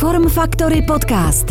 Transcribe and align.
Form 0.00 0.28
Factory 0.28 0.82
Podcast. 0.82 1.46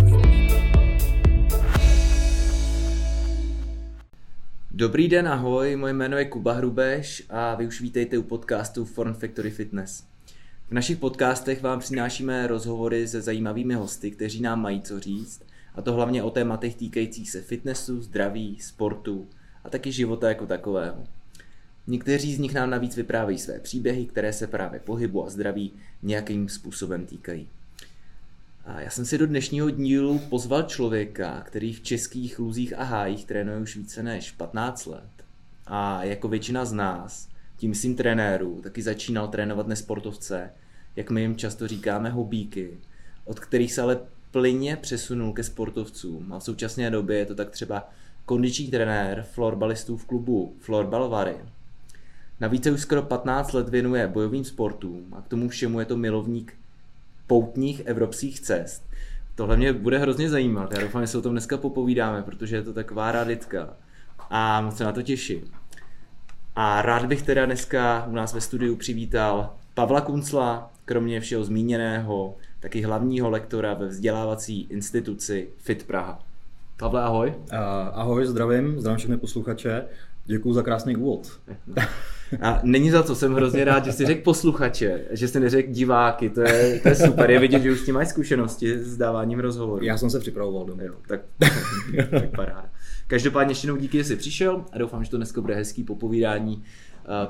Dobrý 4.72 5.08
den, 5.08 5.28
ahoj, 5.28 5.76
moje 5.76 5.94
jméno 5.94 6.18
je 6.18 6.26
Kuba 6.26 6.54
Hrubeš 6.54 7.24
a 7.30 7.56
vy 7.56 7.68
už 7.68 7.82
vítejte 7.82 8.18
u 8.18 8.24
podcastu 8.24 8.86
Form 8.86 9.14
Factory 9.14 9.52
Fitness. 9.52 10.04
V 10.70 10.72
našich 10.72 10.98
podcastech 10.98 11.62
vám 11.62 11.80
přinášíme 11.80 12.48
rozhovory 12.48 13.08
se 13.08 13.22
zajímavými 13.22 13.74
hosty, 13.74 14.12
kteří 14.12 14.42
nám 14.42 14.62
mají 14.62 14.82
co 14.82 15.00
říct, 15.00 15.42
a 15.76 15.82
to 15.82 15.94
hlavně 15.94 16.24
o 16.24 16.30
tématech 16.30 16.76
týkajících 16.76 17.32
se 17.32 17.42
fitnessu, 17.42 18.02
zdraví, 18.02 18.58
sportu 18.62 19.28
a 19.64 19.70
taky 19.70 19.92
života 19.92 20.30
jako 20.30 20.46
takového. 20.46 21.04
Někteří 21.88 22.36
z 22.36 22.40
nich 22.40 22.54
nám 22.54 22.70
navíc 22.70 22.96
vyprávějí 22.96 23.40
své 23.40 23.60
příběhy, 23.60 24.06
které 24.06 24.34
se 24.34 24.48
právě 24.48 24.80
pohybu 24.80 25.26
a 25.26 25.30
zdraví 25.30 25.74
nějakým 26.04 26.50
způsobem 26.50 27.06
týkají. 27.06 27.48
Já 28.78 28.90
jsem 28.90 29.06
si 29.06 29.18
do 29.18 29.28
dnešního 29.28 29.70
dílu 29.70 30.20
pozval 30.20 30.64
člověka, 30.64 31.42
který 31.42 31.74
v 31.74 31.82
českých 31.82 32.40
luzích 32.40 32.78
a 32.78 32.84
hájích 32.84 33.26
trénuje 33.26 33.60
už 33.60 33.76
více 33.76 34.04
než 34.04 34.32
15 34.32 34.86
let. 34.86 35.10
A 35.68 36.04
jako 36.04 36.28
většina 36.28 36.66
z 36.66 36.74
nás, 36.74 37.30
tím 37.58 37.70
myslím 37.70 37.96
trenérů, 37.96 38.62
taky 38.62 38.82
začínal 38.82 39.28
trénovat 39.28 39.68
nesportovce, 39.68 40.52
jak 40.96 41.10
my 41.10 41.22
jim 41.22 41.36
často 41.36 41.68
říkáme 41.68 42.10
hobíky, 42.10 42.78
od 43.26 43.40
kterých 43.40 43.74
se 43.74 43.82
ale 43.82 44.00
plyně 44.32 44.76
přesunul 44.76 45.34
ke 45.34 45.44
sportovcům. 45.44 46.34
A 46.34 46.40
v 46.40 46.44
současné 46.44 46.92
době 46.92 47.18
je 47.18 47.26
to 47.26 47.36
tak 47.36 47.50
třeba 47.50 47.90
kondiční 48.26 48.68
trenér 48.68 49.26
florbalistů 49.32 49.98
v 49.98 50.06
klubu 50.06 50.56
Florbal 50.60 51.10
Vary. 51.10 51.38
Navíc 52.40 52.68
už 52.68 52.82
skoro 52.82 53.02
15 53.02 53.54
let 53.54 53.70
věnuje 53.70 54.08
bojovým 54.08 54.44
sportům 54.44 55.14
a 55.18 55.22
k 55.22 55.28
tomu 55.28 55.50
všemu 55.50 55.80
je 55.80 55.86
to 55.86 55.98
milovník 55.98 56.59
poutních 57.30 57.82
evropských 57.86 58.40
cest. 58.40 58.90
Tohle 59.36 59.58
mě 59.58 59.74
bude 59.74 59.98
hrozně 59.98 60.30
zajímat. 60.30 60.74
Já 60.74 60.82
doufám, 60.82 61.02
že 61.02 61.08
se 61.08 61.18
o 61.18 61.22
tom 61.22 61.32
dneska 61.32 61.58
popovídáme, 61.58 62.24
protože 62.24 62.56
je 62.56 62.62
to 62.62 62.74
taková 62.74 63.12
raditka. 63.12 63.74
A 64.30 64.62
moc 64.62 64.78
se 64.78 64.84
na 64.84 64.92
to 64.92 65.02
těším. 65.02 65.42
A 66.56 66.82
rád 66.82 67.06
bych 67.06 67.22
teda 67.22 67.46
dneska 67.46 68.06
u 68.10 68.12
nás 68.12 68.34
ve 68.34 68.42
studiu 68.42 68.76
přivítal 68.76 69.56
Pavla 69.74 70.02
Kuncla, 70.02 70.72
kromě 70.86 71.22
všeho 71.22 71.44
zmíněného, 71.44 72.36
taky 72.60 72.82
hlavního 72.82 73.30
lektora 73.30 73.74
ve 73.74 73.88
vzdělávací 73.88 74.62
instituci 74.62 75.50
FIT 75.58 75.84
Praha. 75.84 76.20
Pavle, 76.78 77.02
ahoj. 77.02 77.34
Uh, 77.38 77.58
ahoj, 77.94 78.26
zdravím, 78.26 78.80
zdravím 78.80 78.98
všechny 78.98 79.18
posluchače. 79.18 79.86
Děkuji 80.26 80.54
za 80.54 80.64
krásný 80.64 80.96
úvod. 80.96 81.40
A 82.42 82.60
není 82.64 82.90
za 82.90 83.04
to, 83.04 83.16
jsem 83.16 83.34
hrozně 83.34 83.66
rád, 83.66 83.86
že 83.86 83.92
jsi 83.92 84.06
řekl 84.06 84.22
posluchače, 84.24 85.06
že 85.12 85.28
jsi 85.28 85.40
neřekl 85.40 85.72
diváky, 85.72 86.30
to 86.30 86.42
je, 86.42 86.80
to 86.80 86.88
je 86.88 86.96
super, 86.96 87.32
je 87.32 87.40
vidět, 87.40 87.64
že 87.64 87.72
už 87.72 87.80
s 87.80 87.86
tím 87.86 87.96
máš 87.96 88.08
zkušenosti 88.08 88.80
s 88.80 88.98
dáváním 88.98 89.40
rozhovoru. 89.40 89.86
Já 89.86 89.98
jsem 89.98 90.10
se 90.10 90.20
připravoval 90.20 90.66
doma. 90.66 90.84
Jo, 90.84 90.94
tak, 91.08 91.22
tak 92.10 92.36
paráda. 92.36 92.70
Každopádně 93.08 93.52
ještě 93.52 93.68
jednou 93.68 93.82
díky, 93.82 93.98
že 93.98 94.04
jsi 94.04 94.16
přišel 94.16 94.66
a 94.72 94.78
doufám, 94.78 95.04
že 95.04 95.12
to 95.12 95.18
dneska 95.18 95.42
bude 95.42 95.56
hezký 95.56 95.84
popovídání, 95.84 96.56
uh, 96.56 96.64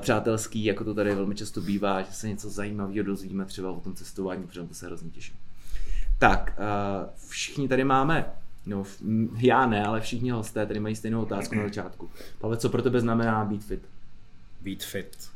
přátelský, 0.00 0.64
jako 0.64 0.84
to 0.84 0.94
tady 0.94 1.14
velmi 1.14 1.34
často 1.34 1.60
bývá, 1.60 2.02
že 2.02 2.12
se 2.12 2.28
něco 2.28 2.50
zajímavého 2.50 3.04
dozvíme 3.04 3.44
třeba 3.44 3.70
o 3.70 3.80
tom 3.80 3.94
cestování, 3.94 4.46
protože 4.46 4.62
to 4.62 4.74
se 4.74 4.86
hrozně 4.86 5.10
těším. 5.10 5.36
Tak, 6.18 6.58
uh, 6.58 7.28
všichni 7.28 7.68
tady 7.68 7.84
máme 7.84 8.24
No, 8.66 8.84
já 9.38 9.66
ne, 9.66 9.84
ale 9.84 10.00
všichni 10.00 10.30
hosté 10.30 10.66
tady 10.66 10.80
mají 10.80 10.96
stejnou 10.96 11.22
otázku 11.22 11.54
na 11.54 11.62
začátku. 11.62 12.10
Pavel, 12.38 12.56
co 12.56 12.68
pro 12.68 12.82
tebe 12.82 13.00
znamená 13.00 13.44
být 13.44 13.64
fit? 13.64 13.82
Být 14.62 14.84
fit. 14.84 15.28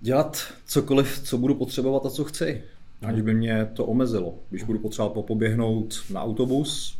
Dělat 0.00 0.52
cokoliv, 0.66 1.20
co 1.24 1.38
budu 1.38 1.54
potřebovat 1.54 2.06
a 2.06 2.10
co 2.10 2.24
chci. 2.24 2.62
Aniž 3.02 3.22
by 3.22 3.34
mě 3.34 3.70
to 3.74 3.86
omezilo. 3.86 4.34
Když 4.50 4.62
budu 4.62 4.78
potřebovat 4.78 5.14
popoběhnout 5.14 5.94
na 6.10 6.22
autobus, 6.22 6.98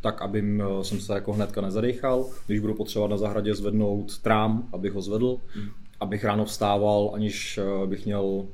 tak 0.00 0.22
abym 0.22 0.62
eh, 0.62 0.84
jsem 0.84 1.00
se 1.00 1.12
jako 1.12 1.32
hnedka 1.32 1.60
nezadechal. 1.60 2.26
Když 2.46 2.60
budu 2.60 2.74
potřebovat 2.74 3.10
na 3.10 3.16
zahradě 3.16 3.54
zvednout 3.54 4.18
trám, 4.18 4.68
abych 4.72 4.92
ho 4.92 5.02
zvedl. 5.02 5.38
Hmm. 5.54 5.68
Abych 6.00 6.24
ráno 6.24 6.44
vstával, 6.44 7.10
aniž 7.14 7.58
eh, 7.58 7.86
bych 7.86 8.04
měl 8.04 8.46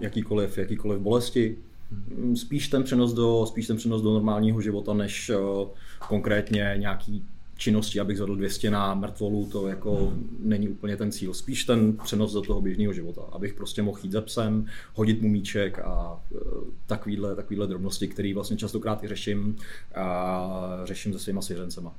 jakýkoliv, 0.00 0.58
jakýkoliv 0.58 1.00
bolesti. 1.00 1.56
Mm, 1.90 2.36
spíš 2.36 2.68
ten 2.68 2.82
přenos 2.82 3.12
do, 3.12 3.46
spíš 3.46 3.66
ten 3.66 3.76
přenos 3.76 4.02
do 4.02 4.12
normálního 4.12 4.60
života, 4.60 4.94
než 4.94 5.30
uh, 5.30 5.68
konkrétně 6.08 6.74
nějaký 6.76 7.24
činnosti, 7.60 8.00
abych 8.00 8.16
zvedl 8.16 8.36
200 8.36 8.70
na 8.70 8.94
mrtvolu, 8.94 9.46
to 9.46 9.68
jako 9.68 9.96
hmm. 9.96 10.38
není 10.40 10.68
úplně 10.68 10.96
ten 10.96 11.12
cíl. 11.12 11.34
Spíš 11.34 11.64
ten 11.64 11.96
přenos 11.96 12.32
do 12.32 12.42
toho 12.42 12.60
běžného 12.60 12.92
života, 12.92 13.22
abych 13.32 13.54
prostě 13.54 13.82
mohl 13.82 13.98
jít 14.02 14.12
ze 14.12 14.20
psem, 14.20 14.66
hodit 14.94 15.22
mu 15.22 15.28
míček 15.28 15.78
a 15.78 16.20
uh, 16.30 16.40
takovýhle, 16.86 17.36
takovýhle 17.36 17.66
drobnosti, 17.66 18.08
které 18.08 18.34
vlastně 18.34 18.56
častokrát 18.56 19.04
i 19.04 19.08
řeším 19.08 19.56
a 19.94 20.80
řeším 20.84 21.12
se 21.12 21.18
svýma 21.18 21.42
svěřencema. 21.42 21.94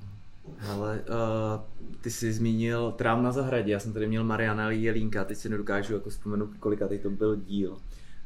Ale 0.69 0.99
uh, 0.99 1.97
ty 2.01 2.11
jsi 2.11 2.33
zmínil 2.33 2.93
Trám 2.97 3.23
na 3.23 3.31
zahradě, 3.31 3.71
já 3.71 3.79
jsem 3.79 3.93
tady 3.93 4.07
měl 4.07 4.23
Mariana 4.23 4.71
Jelínka, 4.71 5.23
teď 5.23 5.37
si 5.37 5.49
nedokážu 5.49 5.93
jako 5.93 6.09
vzpomenout, 6.09 6.49
kolika 6.59 6.87
to 7.01 7.09
byl 7.09 7.35
díl 7.35 7.77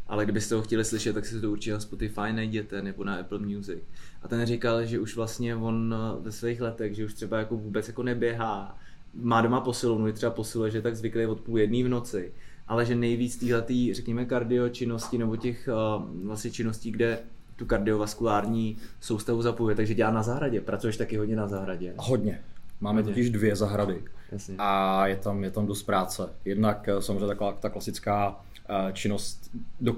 ale 0.07 0.23
kdybyste 0.23 0.55
ho 0.55 0.61
chtěli 0.61 0.85
slyšet, 0.85 1.13
tak 1.13 1.25
si 1.25 1.41
to 1.41 1.51
určitě 1.51 1.73
na 1.73 1.79
Spotify 1.79 2.33
najděte 2.33 2.81
nebo 2.81 3.03
na 3.03 3.15
Apple 3.15 3.39
Music. 3.39 3.79
A 4.21 4.27
ten 4.27 4.45
říkal, 4.45 4.85
že 4.85 4.99
už 4.99 5.15
vlastně 5.15 5.55
on 5.55 5.95
eh, 5.97 6.21
ve 6.21 6.31
svých 6.31 6.61
letech, 6.61 6.95
že 6.95 7.05
už 7.05 7.13
třeba 7.13 7.39
jako 7.39 7.57
vůbec 7.57 7.87
jako 7.87 8.03
neběhá, 8.03 8.77
má 9.13 9.41
doma 9.41 9.61
posilovnu, 9.61 10.07
je 10.07 10.13
třeba 10.13 10.31
posiluje, 10.31 10.71
že 10.71 10.77
je 10.77 10.81
tak 10.81 10.95
zvyklý 10.95 11.25
od 11.25 11.39
půl 11.39 11.59
jedný 11.59 11.83
v 11.83 11.89
noci, 11.89 12.33
ale 12.67 12.85
že 12.85 12.95
nejvíc 12.95 13.37
týhletý, 13.37 13.93
řekněme, 13.93 14.25
kardio 14.25 14.69
činnosti 14.69 15.17
nebo 15.17 15.35
těch 15.35 15.69
uh, 15.97 16.25
vlastně 16.27 16.51
činností, 16.51 16.91
kde 16.91 17.19
tu 17.55 17.65
kardiovaskulární 17.65 18.77
soustavu 19.01 19.41
zapojuje, 19.41 19.75
takže 19.75 19.93
dělá 19.93 20.11
na 20.11 20.23
zahradě. 20.23 20.61
Pracuješ 20.61 20.97
taky 20.97 21.17
hodně 21.17 21.35
na 21.35 21.47
zahradě? 21.47 21.93
Hodně. 21.97 22.41
Máme 22.81 23.01
hodně. 23.01 23.13
totiž 23.13 23.29
dvě 23.29 23.55
zahrady. 23.55 24.03
Jasně. 24.31 24.55
A 24.57 25.07
je 25.07 25.15
tam, 25.15 25.43
je 25.43 25.51
tam 25.51 25.67
dost 25.67 25.83
práce. 25.83 26.29
Jednak 26.45 26.87
eh, 26.87 27.01
samozřejmě 27.01 27.27
taková 27.27 27.51
ta 27.51 27.69
klasická 27.69 28.44
činnost, 28.93 29.51
do, 29.81 29.95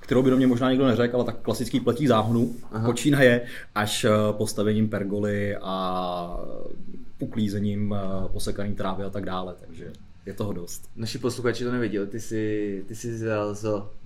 kterou 0.00 0.22
by 0.22 0.30
do 0.30 0.36
mě 0.36 0.46
možná 0.46 0.70
nikdo 0.70 0.86
neřekl, 0.86 1.16
ale 1.16 1.24
tak 1.24 1.36
klasický 1.42 1.80
pletí 1.80 2.06
záhonu 2.06 2.54
Aha. 2.72 2.86
počínaje 2.86 3.46
až 3.74 4.04
eh, 4.04 4.10
postavením 4.32 4.88
pergoly 4.88 5.56
a 5.62 6.40
uklízením 7.18 7.94
eh, 7.94 8.28
posekaný 8.28 8.74
trávy 8.74 9.04
a 9.04 9.10
tak 9.10 9.24
dále, 9.24 9.54
takže 9.60 9.92
je 10.26 10.34
toho 10.34 10.52
dost. 10.52 10.90
Naši 10.96 11.18
posluchači 11.18 11.64
to 11.64 11.72
neviděli, 11.72 12.06
ty 12.06 12.20
jsi, 12.20 12.84
ty 12.88 12.94
jsi 12.94 13.18
ze, 13.18 13.34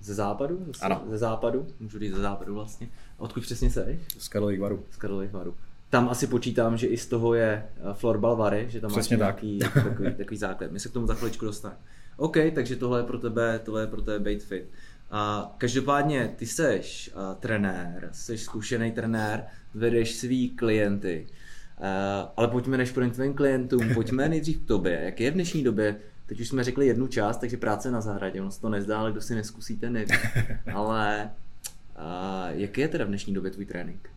ze 0.01 0.13
západu? 0.13 0.65
Ano. 0.81 1.03
Ze 1.09 1.17
západu, 1.17 1.67
můžu 1.79 1.99
říct 1.99 2.13
ze 2.13 2.21
západu 2.21 2.53
vlastně. 2.53 2.87
A 3.19 3.21
odkud 3.21 3.43
přesně 3.43 3.71
seš? 3.71 3.99
Z 4.17 4.27
Karlových 4.27 4.59
varů. 4.59 4.83
Z 4.91 4.97
Karlových 4.97 5.31
varů. 5.31 5.55
Tam 5.89 6.09
asi 6.09 6.27
počítám, 6.27 6.77
že 6.77 6.87
i 6.87 6.97
z 6.97 7.05
toho 7.05 7.33
je 7.33 7.65
florbal 7.93 8.35
vary, 8.35 8.65
že 8.69 8.81
tam 8.81 8.91
Přesně 8.91 9.17
máš 9.17 9.21
nějaký 9.21 9.59
takový, 9.59 10.13
takový 10.17 10.37
základ. 10.37 10.71
My 10.71 10.79
se 10.79 10.89
k 10.89 10.93
tomu 10.93 11.07
za 11.07 11.13
chviličku 11.13 11.45
dostaneme. 11.45 11.79
OK, 12.17 12.37
takže 12.55 12.75
tohle 12.75 12.99
je 12.99 13.03
pro 13.03 13.19
tebe, 13.19 13.59
tohle 13.59 13.81
je 13.81 13.87
pro 13.87 14.01
tebe 14.01 14.19
bait 14.19 14.43
fit. 14.43 14.65
A 15.11 15.53
každopádně 15.57 16.33
ty 16.35 16.45
seš 16.45 17.11
uh, 17.15 17.35
trenér, 17.35 18.09
seš 18.11 18.41
zkušený 18.41 18.91
trenér, 18.91 19.43
vedeš 19.73 20.15
svý 20.15 20.49
klienty. 20.49 21.27
Uh, 21.79 21.85
ale 22.37 22.47
pojďme 22.47 22.77
než 22.77 22.91
pro 22.91 23.09
tvým 23.09 23.33
klientům, 23.33 23.89
pojďme 23.93 24.29
nejdřív 24.29 24.61
k 24.61 24.67
tobě. 24.67 25.01
Jak 25.03 25.19
je 25.19 25.31
v 25.31 25.33
dnešní 25.33 25.63
době, 25.63 25.95
teď 26.25 26.39
už 26.39 26.47
jsme 26.47 26.63
řekli 26.63 26.87
jednu 26.87 27.07
část, 27.07 27.37
takže 27.37 27.57
práce 27.57 27.91
na 27.91 28.01
zahradě, 28.01 28.41
ono 28.41 28.51
se 28.51 28.61
to 28.61 28.69
nezdá, 28.69 28.99
ale 28.99 29.11
kdo 29.11 29.21
si 29.21 29.35
neskusíte, 29.35 29.89
neví. 29.89 30.11
Ale 30.73 31.31
uh, 31.97 32.59
jak 32.59 32.77
je 32.77 32.87
teda 32.87 33.05
v 33.05 33.07
dnešní 33.07 33.33
době 33.33 33.51
tvůj 33.51 33.65
trénink? 33.65 34.09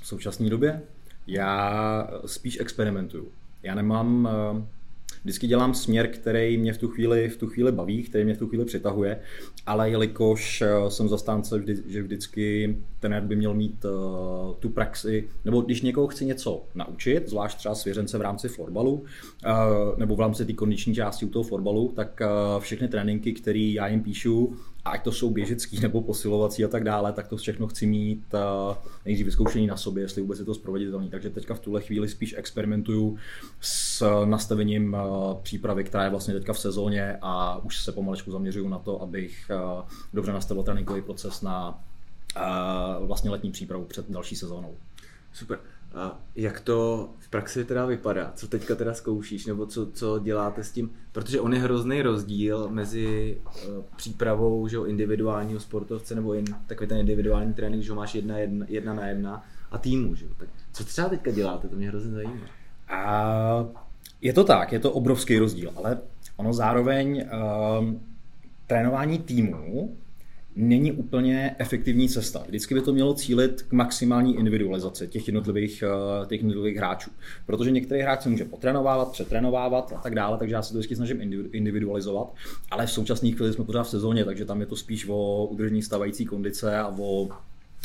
V 0.00 0.06
současné 0.06 0.50
době? 0.50 0.82
Já 1.26 2.08
spíš 2.26 2.60
experimentuju. 2.60 3.32
Já 3.62 3.74
nemám 3.74 4.28
uh 4.52 4.64
vždycky 5.24 5.46
dělám 5.46 5.74
směr, 5.74 6.08
který 6.08 6.58
mě 6.58 6.72
v 6.72 6.78
tu 6.78 6.88
chvíli, 6.88 7.28
v 7.28 7.36
tu 7.36 7.46
chvíli 7.46 7.72
baví, 7.72 8.02
který 8.02 8.24
mě 8.24 8.34
v 8.34 8.38
tu 8.38 8.48
chvíli 8.48 8.64
přitahuje, 8.64 9.20
ale 9.66 9.90
jelikož 9.90 10.62
eh, 10.62 10.90
jsem 10.90 11.08
zastánce, 11.08 11.58
vždy, 11.58 11.76
že 11.86 12.02
vždycky 12.02 12.76
ten 13.00 13.28
by 13.28 13.36
měl 13.36 13.54
mít 13.54 13.84
uh, 13.84 14.54
tu 14.58 14.68
praxi, 14.68 15.28
nebo 15.44 15.60
když 15.60 15.82
někoho 15.82 16.06
chci 16.06 16.24
něco 16.24 16.64
naučit, 16.74 17.28
zvlášť 17.28 17.58
třeba 17.58 17.74
svěřence 17.74 18.18
v 18.18 18.20
rámci 18.20 18.48
florbalu, 18.48 18.92
uh, 18.92 19.98
nebo 19.98 20.16
v 20.16 20.20
rámci 20.20 20.46
té 20.46 20.52
kondiční 20.52 20.94
části 20.94 21.26
u 21.26 21.28
toho 21.28 21.42
florbalu, 21.42 21.92
tak 21.96 22.20
uh, 22.20 22.62
všechny 22.62 22.88
tréninky, 22.88 23.32
které 23.32 23.58
já 23.58 23.88
jim 23.88 24.02
píšu, 24.02 24.56
ať 24.84 25.04
to 25.04 25.12
jsou 25.12 25.30
běžecký 25.30 25.80
nebo 25.80 26.02
posilovací 26.02 26.64
a 26.64 26.68
tak 26.68 26.84
dále, 26.84 27.12
tak 27.12 27.28
to 27.28 27.36
všechno 27.36 27.66
chci 27.66 27.86
mít 27.86 28.24
uh, 28.34 28.76
nejdřív 29.04 29.26
vyzkoušení 29.26 29.66
na 29.66 29.76
sobě, 29.76 30.04
jestli 30.04 30.22
vůbec 30.22 30.38
je 30.38 30.44
to 30.44 30.54
zproveditelné. 30.54 31.08
Takže 31.08 31.30
teďka 31.30 31.54
v 31.54 31.60
tuhle 31.60 31.80
chvíli 31.80 32.08
spíš 32.08 32.34
experimentuju 32.38 33.18
s 33.60 34.24
nastavením 34.24 34.94
uh, 34.94 35.34
přípravy, 35.42 35.84
která 35.84 36.04
je 36.04 36.10
vlastně 36.10 36.34
teďka 36.34 36.52
v 36.52 36.58
sezóně 36.58 37.18
a 37.22 37.58
už 37.64 37.84
se 37.84 37.92
pomalečku 37.92 38.30
zaměřuju 38.30 38.68
na 38.68 38.78
to, 38.78 39.02
abych 39.02 39.50
uh, 39.50 39.82
dobře 40.14 40.32
nastavil 40.32 40.62
tréninkový 40.62 41.02
proces 41.02 41.42
na 41.42 41.84
vlastně 43.00 43.30
letní 43.30 43.50
přípravu 43.50 43.84
před 43.84 44.10
další 44.10 44.36
sezónou. 44.36 44.74
Super. 45.32 45.58
A 45.94 46.18
jak 46.36 46.60
to 46.60 47.08
v 47.18 47.28
praxi 47.28 47.64
teda 47.64 47.86
vypadá? 47.86 48.32
Co 48.34 48.48
teďka 48.48 48.74
teda 48.74 48.94
zkoušíš, 48.94 49.46
nebo 49.46 49.66
co, 49.66 49.86
co 49.86 50.18
děláte 50.18 50.64
s 50.64 50.70
tím? 50.70 50.90
Protože 51.12 51.40
on 51.40 51.54
je 51.54 51.60
hrozný 51.60 52.02
rozdíl 52.02 52.68
mezi 52.68 53.38
uh, 53.44 53.84
přípravou 53.96 54.68
že, 54.68 54.76
individuálního 54.86 55.60
sportovce 55.60 56.14
nebo 56.14 56.34
jen 56.34 56.44
takový 56.66 56.88
ten 56.88 56.98
individuální 56.98 57.54
trénink, 57.54 57.82
že 57.82 57.92
máš 57.92 58.14
jedna, 58.14 58.38
jedna, 58.38 58.66
jedna 58.68 58.94
na 58.94 59.06
jedna 59.06 59.44
a 59.70 59.78
týmu. 59.78 60.14
Že? 60.14 60.26
Tak 60.36 60.48
co 60.72 60.84
třeba 60.84 61.08
teďka 61.08 61.30
děláte? 61.30 61.68
To 61.68 61.76
mě 61.76 61.88
hrozně 61.88 62.12
zajímá. 62.12 62.46
A 62.88 63.66
je 64.20 64.32
to 64.32 64.44
tak, 64.44 64.72
je 64.72 64.80
to 64.80 64.92
obrovský 64.92 65.38
rozdíl, 65.38 65.72
ale 65.76 65.98
ono 66.36 66.52
zároveň 66.52 67.24
uh, 67.24 67.94
trénování 68.66 69.18
týmu 69.18 69.96
není 70.56 70.92
úplně 70.92 71.56
efektivní 71.58 72.08
cesta. 72.08 72.44
Vždycky 72.48 72.74
by 72.74 72.80
to 72.80 72.92
mělo 72.92 73.14
cílit 73.14 73.62
k 73.62 73.72
maximální 73.72 74.36
individualizaci 74.36 75.08
těch 75.08 75.28
jednotlivých, 75.28 75.84
eh, 75.86 76.26
těch 76.26 76.40
jednotlivých 76.40 76.76
hráčů. 76.76 77.10
Protože 77.46 77.70
některý 77.70 78.00
hráč 78.00 78.22
se 78.22 78.28
může 78.28 78.44
potrénovávat, 78.44 79.12
přetrénovávat 79.12 79.92
a 79.96 80.00
tak 80.00 80.14
dále, 80.14 80.38
takže 80.38 80.54
já 80.54 80.62
se 80.62 80.72
to 80.72 80.78
vždycky 80.78 80.96
snažím 80.96 81.20
individualizovat. 81.52 82.34
Ale 82.70 82.86
v 82.86 82.90
současné 82.90 83.30
chvíli 83.30 83.52
jsme 83.52 83.64
pořád 83.64 83.82
v 83.82 83.88
sezóně, 83.88 84.24
takže 84.24 84.44
tam 84.44 84.60
je 84.60 84.66
to 84.66 84.76
spíš 84.76 85.06
o 85.08 85.46
udržení 85.46 85.82
stavající 85.82 86.26
kondice 86.26 86.78
a 86.78 86.94
o 86.98 87.28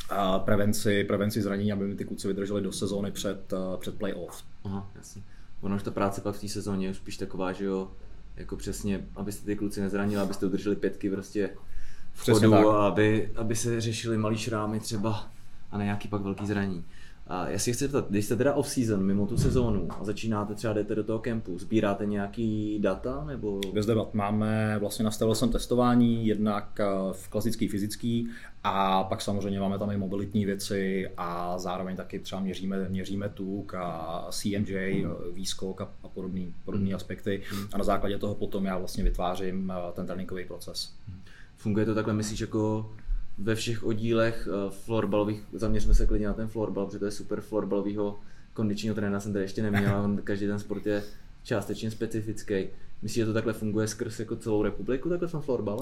a 0.10 0.40
prevenci, 0.40 1.04
prevenci 1.04 1.42
zranění, 1.42 1.72
aby 1.72 1.96
ty 1.96 2.06
kluci 2.06 2.28
vydrželi 2.28 2.62
do 2.62 2.72
sezóny 2.72 3.12
před, 3.12 3.54
eh, 3.54 3.78
před 3.78 3.96
playoff. 3.96 4.44
Aha, 4.64 4.92
jasně. 4.96 5.22
Ono 5.62 5.76
už 5.76 5.84
ta 5.84 5.92
práce 5.92 6.22
pak 6.22 6.36
v 6.36 6.42
té 6.42 6.48
sezóně 6.48 6.88
je 6.88 6.94
spíš 6.94 7.18
taková, 7.18 7.52
že 7.52 7.66
jo, 7.66 7.92
jako 8.38 8.56
přesně, 8.56 9.06
abyste 9.16 9.46
ty 9.46 9.56
kluci 9.56 9.82
nezranili, 9.82 10.22
abyste 10.22 10.46
udrželi 10.46 10.76
pětky 10.76 11.10
prostě 11.10 11.50
v 11.79 11.79
chodu, 12.16 12.70
aby, 12.70 13.32
aby 13.36 13.56
se 13.56 13.82
řešili 13.82 14.18
malý 14.18 14.38
šrámy 14.38 14.80
třeba 14.80 15.28
a 15.72 15.78
ne 15.78 15.84
nějaký 15.84 16.08
pak 16.08 16.22
velký 16.22 16.46
zraní. 16.46 16.86
A 17.30 17.50
já 17.50 17.60
si 17.60 17.74
chci 17.74 17.84
zeptat, 17.84 18.10
když 18.10 18.26
jste 18.26 18.36
teda 18.36 18.54
off-season, 18.54 19.04
mimo 19.04 19.28
tu 19.28 19.38
sezónu 19.38 19.88
a 20.00 20.04
začínáte 20.04 20.56
třeba, 20.56 20.74
jdete 20.74 20.96
do 20.96 21.04
toho 21.04 21.20
kempu, 21.20 21.60
sbíráte 21.60 22.06
nějaký 22.06 22.80
data? 22.80 23.24
Nebo... 23.28 23.60
Bez 23.74 23.86
debat. 23.86 24.14
Máme, 24.14 24.78
vlastně 24.80 25.06
nastavil 25.06 25.36
jsem 25.36 25.50
testování, 25.50 26.28
jednak 26.28 26.80
eh, 26.80 26.86
v 27.12 27.28
klasický 27.28 27.68
fyzický 27.68 28.30
a 28.64 29.04
pak 29.04 29.22
samozřejmě 29.22 29.60
máme 29.60 29.80
tam 29.80 29.92
i 29.92 29.98
mobilitní 29.98 30.46
věci 30.46 31.10
a 31.18 31.58
zároveň 31.58 31.96
taky 31.96 32.20
třeba 32.20 32.42
měříme, 32.42 32.90
měříme 32.90 33.30
tuk 33.30 33.74
a 33.74 34.28
CMJ, 34.32 35.04
hmm. 35.04 35.14
výskok 35.34 35.82
a, 35.82 35.90
a 36.04 36.08
podobné 36.08 36.46
podobný 36.66 36.88
hmm. 36.88 36.96
aspekty. 36.96 37.42
Hmm. 37.52 37.68
A 37.74 37.78
na 37.78 37.84
základě 37.84 38.18
toho 38.18 38.36
potom 38.36 38.66
já 38.66 38.78
vlastně 38.78 39.04
vytvářím 39.04 39.74
eh, 39.76 39.92
ten 39.94 40.06
tréninkový 40.06 40.46
proces. 40.46 40.94
Hmm. 41.08 41.19
Funguje 41.60 41.86
to 41.86 41.96
takhle, 41.96 42.14
myslíš, 42.14 42.40
jako 42.40 42.92
ve 43.38 43.56
všech 43.56 43.84
oddílech 43.84 44.48
uh, 44.48 44.72
florbalových, 44.72 45.44
zaměřme 45.54 45.94
se 45.94 46.06
klidně 46.06 46.28
na 46.28 46.34
ten 46.34 46.48
florbal, 46.48 46.86
protože 46.86 47.00
to 47.00 47.06
je 47.06 47.12
super 47.12 47.42
florbalového 47.42 48.20
kondičního 48.54 48.96
trenéra 48.96 49.20
jsem 49.20 49.34
tady 49.34 49.46
ještě 49.46 49.64
neměl, 49.64 50.02
on, 50.04 50.20
každý 50.24 50.48
ten 50.48 50.60
sport 50.60 50.86
je 50.86 51.04
částečně 51.44 51.92
specifický. 51.92 52.68
Myslíš, 53.02 53.16
že 53.16 53.26
to 53.26 53.34
takhle 53.34 53.54
funguje 53.54 53.88
skrz 53.88 54.20
jako 54.20 54.36
celou 54.36 54.64
republiku, 54.64 55.10
takhle 55.10 55.28
v 55.28 55.46
florbale? 55.46 55.80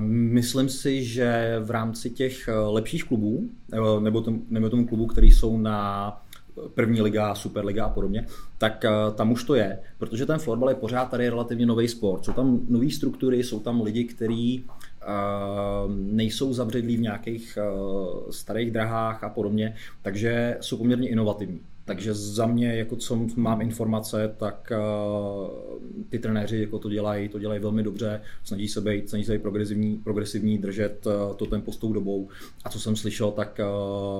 Myslím 0.00 0.68
si, 0.68 1.04
že 1.04 1.56
v 1.64 1.70
rámci 1.70 2.10
těch 2.10 2.48
eh, 2.48 2.52
lepších 2.52 3.04
klubů, 3.04 3.48
eh, 3.72 4.00
nebo, 4.00 4.20
tom, 4.20 4.40
nebo 4.50 4.70
tomu 4.70 4.86
klubu, 4.86 5.06
který 5.06 5.30
jsou 5.30 5.58
na 5.58 6.20
první 6.74 7.02
liga, 7.02 7.34
superliga 7.34 7.84
a 7.84 7.88
podobně, 7.88 8.26
tak 8.58 8.84
tam 9.14 9.32
už 9.32 9.44
to 9.44 9.54
je, 9.54 9.78
protože 9.98 10.26
ten 10.26 10.38
florbal 10.38 10.68
je 10.68 10.74
pořád 10.74 11.10
tady 11.10 11.28
relativně 11.28 11.66
nový 11.66 11.88
sport. 11.88 12.24
Jsou 12.24 12.32
tam 12.32 12.60
nové 12.68 12.90
struktury, 12.90 13.44
jsou 13.44 13.60
tam 13.60 13.82
lidi, 13.82 14.04
kteří 14.04 14.64
nejsou 15.88 16.52
zabředlí 16.52 16.96
v 16.96 17.00
nějakých 17.00 17.58
starých 18.30 18.70
drahách 18.70 19.24
a 19.24 19.28
podobně, 19.28 19.74
takže 20.02 20.56
jsou 20.60 20.76
poměrně 20.76 21.08
inovativní. 21.08 21.60
Takže 21.84 22.14
za 22.14 22.46
mě, 22.46 22.76
jako 22.76 22.96
co 22.96 23.26
mám 23.36 23.60
informace, 23.60 24.34
tak 24.36 24.72
ty 26.08 26.18
trenéři 26.18 26.60
jako 26.60 26.78
to 26.78 26.88
dělají, 26.88 27.28
to 27.28 27.38
dělají 27.38 27.60
velmi 27.60 27.82
dobře, 27.82 28.20
snaží 28.44 28.68
se 28.68 28.80
být, 28.80 29.08
snaží 29.08 29.24
se 29.24 29.32
být 29.32 29.42
progresivní, 29.42 29.98
progresivní, 29.98 30.58
držet 30.58 31.06
to 31.36 31.46
tempo 31.46 31.72
s 31.72 31.76
tou 31.76 31.92
dobou. 31.92 32.28
A 32.64 32.70
co 32.70 32.80
jsem 32.80 32.96
slyšel, 32.96 33.30
tak 33.30 33.60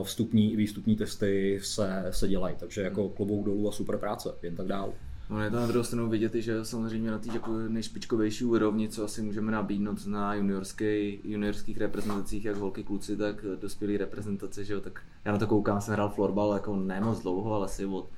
vstupní 0.03 0.53
i 0.53 0.57
výstupní 0.57 0.97
testy 0.97 1.61
se, 1.63 2.05
se 2.11 2.29
dělají, 2.29 2.57
takže 2.59 2.83
jako 2.83 3.09
klobouk 3.09 3.47
dolů 3.47 3.69
a 3.69 3.73
super 3.73 3.99
práce, 3.99 4.29
jen 4.43 4.57
tak 4.57 4.67
dál. 4.67 4.93
No 5.31 5.43
je 5.43 5.51
to 5.51 5.57
na 5.57 5.67
druhou 5.67 5.85
stranu 5.85 6.09
vidět, 6.09 6.35
že 6.35 6.65
samozřejmě 6.65 7.11
na 7.11 7.19
té 7.19 7.29
jako 7.33 7.59
nejšpičkovější 7.69 8.45
úrovni, 8.45 8.89
co 8.89 9.05
asi 9.05 9.23
můžeme 9.23 9.53
nabídnout 9.53 10.07
na 10.07 10.35
juniorský, 10.35 11.21
juniorských 11.25 11.79
reprezentacích, 11.79 12.45
jak 12.45 12.57
holky, 12.57 12.85
kluci, 12.85 13.17
tak 13.17 13.45
dospělí 13.61 13.97
reprezentace, 13.97 14.65
že 14.65 14.73
jo, 14.73 14.81
tak 14.81 15.03
já 15.25 15.33
na 15.33 15.39
to 15.39 15.47
koukám, 15.47 15.81
jsem 15.81 15.95
hrál 15.95 16.09
florbal 16.09 16.53
jako 16.53 16.77
ne 16.77 17.01
moc 17.01 17.23
dlouho, 17.23 17.55
ale 17.55 17.65
asi 17.65 17.87
od, 17.87 18.09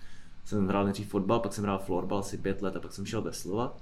jsem 0.45 0.69
hrál 0.69 0.85
nejdřív 0.85 1.09
fotbal, 1.09 1.41
pak 1.41 1.53
jsem 1.53 1.65
hrál 1.65 1.79
florbal 1.79 2.19
asi 2.19 2.39
pět 2.39 2.63
let 2.63 2.77
a 2.77 2.81
pak 2.81 2.93
jsem 2.93 3.07
šel 3.07 3.25
slova. 3.31 3.77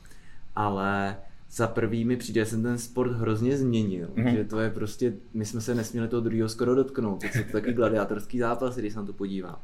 ale 0.56 1.16
za 1.50 1.66
prvý 1.66 2.04
mi 2.04 2.16
přijde, 2.16 2.40
že 2.40 2.50
jsem 2.50 2.62
ten 2.62 2.78
sport 2.78 3.12
hrozně 3.12 3.56
změnil, 3.56 4.08
mm-hmm. 4.08 4.36
že 4.36 4.44
to 4.44 4.60
je 4.60 4.70
prostě, 4.70 5.14
my 5.34 5.44
jsme 5.44 5.60
se 5.60 5.74
nesměli 5.74 6.08
toho 6.08 6.20
druhého 6.20 6.48
skoro 6.48 6.74
dotknout, 6.74 7.20
to 7.20 7.26
jsou 7.26 7.52
taky 7.52 7.72
gladiátorský 7.72 8.38
zápas, 8.38 8.76
když 8.76 8.92
se 8.92 8.98
na 8.98 9.06
to 9.06 9.12
podívám. 9.12 9.58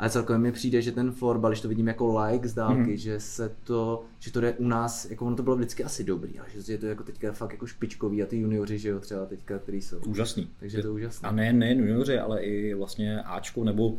Ale 0.00 0.10
celkově 0.10 0.38
mi 0.38 0.52
přijde, 0.52 0.82
že 0.82 0.92
ten 0.92 1.12
florbal, 1.12 1.50
když 1.50 1.60
to 1.60 1.68
vidím 1.68 1.88
jako 1.88 2.20
like 2.20 2.48
z 2.48 2.54
dálky, 2.54 2.80
mm-hmm. 2.80 2.96
že 2.96 3.20
se 3.20 3.52
to, 3.64 4.02
že 4.18 4.32
to 4.32 4.40
jde 4.40 4.52
u 4.52 4.68
nás, 4.68 5.10
jako 5.10 5.26
ono 5.26 5.36
to 5.36 5.42
bylo 5.42 5.56
vždycky 5.56 5.84
asi 5.84 6.04
dobrý, 6.04 6.38
ale 6.38 6.48
že 6.56 6.72
je 6.72 6.78
to 6.78 6.86
jako 6.86 7.02
teďka 7.02 7.32
fakt 7.32 7.52
jako 7.52 7.66
špičkový 7.66 8.22
a 8.22 8.26
ty 8.26 8.36
junioři, 8.36 8.78
že 8.78 8.88
jo, 8.88 9.00
třeba 9.00 9.26
teďka, 9.26 9.58
který 9.58 9.82
jsou. 9.82 9.98
Úžasný. 9.98 10.48
Takže 10.60 10.78
je 10.78 10.82
to 10.82 10.94
úžasný. 10.94 11.28
A 11.28 11.32
ne, 11.32 11.52
ne 11.52 11.74
junioři, 11.74 12.18
ale 12.18 12.42
i 12.42 12.74
vlastně 12.74 13.22
Ačko 13.22 13.64
nebo 13.64 13.96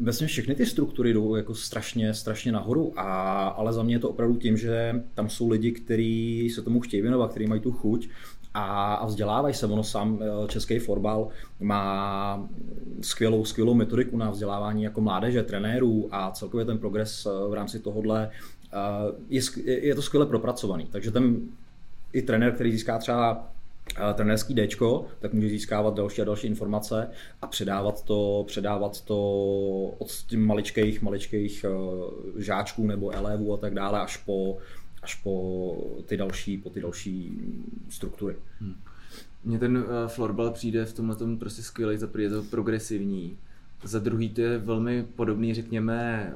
Vlastně 0.00 0.26
všechny 0.26 0.54
ty 0.54 0.66
struktury 0.66 1.12
jdou 1.12 1.34
jako 1.34 1.54
strašně, 1.54 2.14
strašně 2.14 2.52
nahoru, 2.52 2.92
a, 2.96 3.48
ale 3.48 3.72
za 3.72 3.82
mě 3.82 3.94
je 3.94 3.98
to 3.98 4.10
opravdu 4.10 4.36
tím, 4.36 4.56
že 4.56 5.02
tam 5.14 5.28
jsou 5.28 5.48
lidi, 5.48 5.72
kteří 5.72 6.50
se 6.54 6.62
tomu 6.62 6.80
chtějí 6.80 7.02
věnovat, 7.02 7.30
kteří 7.30 7.46
mají 7.46 7.60
tu 7.60 7.72
chuť 7.72 8.08
a, 8.54 8.94
a 8.94 9.06
vzdělávají 9.06 9.54
se. 9.54 9.66
Ono 9.66 9.84
sám 9.84 10.18
eh, 10.22 10.48
český 10.48 10.78
florbal 10.78 11.28
má 11.60 12.48
skvělou, 13.00 13.44
skvělou 13.44 13.74
metodiku 13.74 14.16
na 14.16 14.30
vzdělávání 14.30 14.82
jako 14.82 15.00
mládeže, 15.00 15.42
trenérů 15.42 16.08
a 16.12 16.30
celkově 16.30 16.66
ten 16.66 16.78
progres 16.78 17.26
eh, 17.26 17.48
v 17.48 17.54
rámci 17.54 17.78
tohohle 17.78 18.30
je, 19.28 19.42
je 19.86 19.94
to 19.94 20.02
skvěle 20.02 20.26
propracovaný. 20.26 20.86
Takže 20.92 21.10
ten 21.10 21.36
i 22.12 22.22
trenér, 22.22 22.52
který 22.52 22.72
získá 22.72 22.98
třeba 22.98 23.50
trenérský 24.14 24.54
D, 24.54 24.68
tak 25.20 25.32
může 25.32 25.48
získávat 25.48 25.94
další 25.94 26.22
a 26.22 26.24
další 26.24 26.46
informace 26.46 27.10
a 27.42 27.46
předávat 27.46 28.04
to, 28.04 28.44
předávat 28.46 29.00
to 29.00 29.16
od 29.98 30.08
maličkých, 30.36 31.02
maličkých 31.02 31.64
eh, 31.64 32.42
žáčků 32.42 32.86
nebo 32.86 33.10
elevů 33.10 33.54
a 33.54 33.56
tak 33.56 33.74
dále 33.74 34.00
až 34.00 34.16
po, 34.16 34.58
až 35.02 35.14
po 35.14 35.76
ty 36.06 36.16
další, 36.16 36.58
po 36.58 36.70
ty 36.70 36.80
další 36.80 37.38
struktury. 37.88 38.36
Hmm. 38.60 38.74
Mně 39.44 39.58
ten 39.58 39.76
uh, 39.76 39.84
florbal 40.06 40.50
přijde 40.50 40.84
v 40.84 40.92
tomhle 40.92 41.16
tom 41.16 41.38
prostě 41.38 41.62
skvělý, 41.62 41.96
za 41.96 42.08
je 42.18 42.30
to 42.30 42.42
progresivní, 42.42 43.36
za 43.82 43.98
druhý 43.98 44.30
to 44.30 44.40
je 44.40 44.58
velmi 44.58 45.06
podobný, 45.16 45.54
řekněme, 45.54 46.32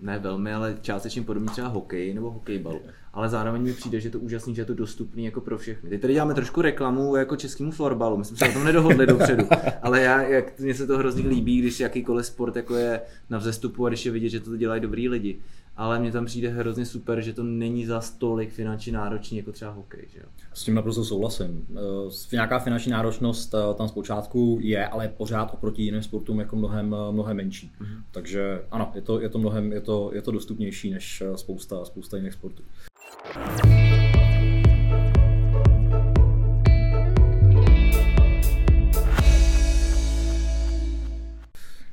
ne 0.00 0.18
velmi, 0.18 0.54
ale 0.54 0.78
částečně 0.82 1.22
podobný 1.22 1.48
třeba 1.48 1.68
hokej 1.68 2.14
nebo 2.14 2.30
hokejbalu. 2.30 2.80
Ale 3.12 3.28
zároveň 3.28 3.62
mi 3.62 3.72
přijde, 3.72 4.00
že 4.00 4.06
je 4.06 4.12
to 4.12 4.18
úžasný, 4.18 4.54
že 4.54 4.62
je 4.62 4.66
to 4.66 4.74
dostupný 4.74 5.24
jako 5.24 5.40
pro 5.40 5.58
všechny. 5.58 5.90
Teď 5.90 6.00
tady 6.00 6.12
děláme 6.12 6.34
trošku 6.34 6.62
reklamu 6.62 7.16
jako 7.16 7.36
českému 7.36 7.70
florbalu, 7.70 8.16
my 8.16 8.24
jsme 8.24 8.36
se 8.36 8.48
o 8.48 8.52
tom 8.52 8.64
nedohodli 8.64 9.06
dopředu, 9.06 9.48
ale 9.82 10.00
já, 10.00 10.22
jak 10.22 10.60
mně 10.60 10.74
se 10.74 10.86
to 10.86 10.98
hrozně 10.98 11.28
líbí, 11.28 11.58
když 11.58 11.80
jakýkoliv 11.80 12.26
sport 12.26 12.56
jako 12.56 12.76
je 12.76 13.00
na 13.30 13.38
vzestupu 13.38 13.86
a 13.86 13.88
když 13.88 14.06
je 14.06 14.12
vidět, 14.12 14.28
že 14.28 14.40
to 14.40 14.56
dělají 14.56 14.80
dobrý 14.80 15.08
lidi 15.08 15.38
ale 15.80 15.98
mně 15.98 16.12
tam 16.12 16.24
přijde 16.24 16.48
hrozně 16.48 16.86
super, 16.86 17.20
že 17.20 17.32
to 17.32 17.42
není 17.42 17.86
za 17.86 18.00
stolik 18.00 18.52
finančně 18.52 18.92
náročný 18.92 19.38
jako 19.38 19.52
třeba 19.52 19.70
hokej. 19.70 20.08
Že 20.12 20.18
jo? 20.18 20.24
S 20.54 20.64
tím 20.64 20.74
naprosto 20.74 21.04
souhlasím. 21.04 21.66
Eh, 21.70 22.10
nějaká 22.32 22.58
finanční 22.58 22.92
náročnost 22.92 23.54
eh, 23.54 23.74
tam 23.74 23.88
zpočátku 23.88 24.58
je, 24.62 24.88
ale 24.88 25.08
pořád 25.08 25.54
oproti 25.54 25.82
jiným 25.82 26.02
sportům 26.02 26.40
jako 26.40 26.56
mnohem, 26.56 26.96
eh, 27.08 27.12
mnohem 27.12 27.36
menší. 27.36 27.72
Mm-hmm. 27.80 28.02
Takže 28.10 28.62
ano, 28.70 28.92
je 28.94 29.02
to, 29.02 29.20
je 29.20 29.28
to 29.28 29.38
mnohem, 29.38 29.72
je 29.72 29.80
to, 29.80 30.10
je 30.14 30.22
to 30.22 30.30
dostupnější 30.30 30.90
než 30.90 31.22
spousta, 31.36 31.84
spousta 31.84 32.16
jiných 32.16 32.32
sportů. 32.32 32.62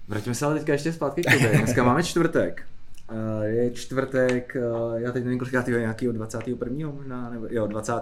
Vrátíme 0.08 0.36
se 0.36 0.46
ale 0.46 0.56
teďka 0.56 0.74
ještě 0.74 0.94
zpátky 0.94 1.22
k 1.22 1.32
tobě. 1.34 1.58
Dneska 1.58 1.84
máme 1.84 2.04
čtvrtek. 2.04 2.77
Uh, 3.12 3.44
je 3.44 3.72
čtvrtek, 3.72 4.58
uh, 4.60 5.02
já 5.02 5.12
teď 5.12 5.24
nevím, 5.24 5.40
kolik 5.40 5.68
je 5.68 5.80
nějakého 5.80 6.14
21. 6.14 6.92
možná, 6.92 7.30
nebo 7.30 7.48
jo, 7.50 7.68
20. 7.68 7.94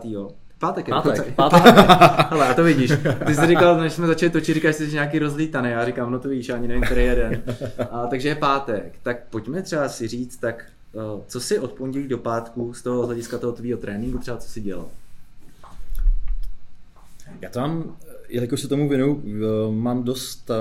Pátek 0.60 0.88
je 0.88 0.94
pátek, 0.94 1.36
pátek. 1.36 1.62
Ale 2.32 2.54
to 2.54 2.64
vidíš. 2.64 2.92
Ty 3.26 3.36
jsi 3.36 3.48
říkal, 3.48 3.80
než 3.80 3.94
jsme 3.94 4.08
začali 4.08 4.30
točit, 4.30 4.54
říkáš, 4.54 4.78
že 4.78 4.86
jsi 4.86 4.94
nějaký 4.94 5.20
rozlítaný. 5.20 5.70
Já 5.70 5.86
říkám, 5.86 6.12
no 6.12 6.20
to 6.20 6.30
víš, 6.30 6.50
ani 6.50 6.68
nevím, 6.68 6.84
který 6.84 7.04
jeden. 7.04 7.44
A, 7.92 8.08
takže 8.08 8.30
je 8.30 8.36
pátek. 8.36 8.94
Tak 9.04 9.18
pojďme 9.30 9.62
třeba 9.62 9.90
si 9.90 10.08
říct, 10.08 10.38
tak 10.38 10.66
uh, 10.94 11.22
co 11.28 11.40
si 11.40 11.60
od 11.60 11.72
pondělí 11.72 12.08
do 12.08 12.18
pátku 12.18 12.74
z 12.74 12.82
toho 12.82 13.06
hlediska 13.06 13.38
toho 13.38 13.54
tvýho 13.54 13.78
tréninku 13.78 14.18
třeba 14.18 14.38
co 14.38 14.50
si 14.50 14.62
dělal? 14.62 14.86
Já 17.42 17.50
tam, 17.50 17.96
jelikož 18.30 18.62
se 18.62 18.68
tomu 18.68 18.90
věnu, 18.90 19.24
mám 19.72 20.04
dost 20.04 20.52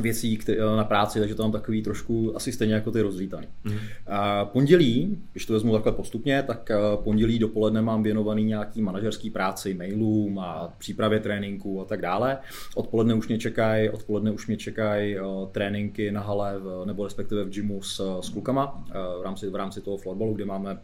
věcí 0.00 0.38
na 0.76 0.84
práci, 0.84 1.18
takže 1.18 1.34
to 1.34 1.42
mám 1.42 1.52
takový 1.52 1.82
trošku 1.82 2.36
asi 2.36 2.52
stejně 2.52 2.74
jako 2.74 2.90
ty 2.90 3.00
rozlítaný. 3.00 3.46
Mm. 3.64 3.78
A 4.06 4.44
pondělí, 4.44 5.18
když 5.32 5.46
to 5.46 5.52
vezmu 5.52 5.72
takhle 5.72 5.92
postupně, 5.92 6.42
tak 6.42 6.70
pondělí 6.96 7.38
dopoledne 7.38 7.82
mám 7.82 8.02
věnovaný 8.02 8.44
nějaký 8.44 8.82
manažerský 8.82 9.30
práci, 9.30 9.74
mailům 9.74 10.38
a 10.38 10.72
přípravě 10.78 11.20
tréninku 11.20 11.80
a 11.80 11.84
tak 11.84 12.00
dále. 12.00 12.38
Odpoledne 12.74 13.14
už 13.14 13.28
mě 13.28 13.38
čekají, 13.38 13.90
odpoledne 13.90 14.30
už 14.30 14.46
mě 14.46 14.56
čekají 14.56 15.16
tréninky 15.52 16.12
na 16.12 16.20
hale 16.20 16.54
nebo 16.84 17.04
respektive 17.04 17.44
v 17.44 17.50
gymu 17.50 17.82
s, 17.82 18.20
s 18.20 18.28
klukama 18.28 18.84
v 19.20 19.22
rámci, 19.22 19.48
v 19.50 19.54
rámci 19.54 19.80
toho 19.80 19.96
florbalu, 19.96 20.34
kde 20.34 20.44
máme 20.44 20.78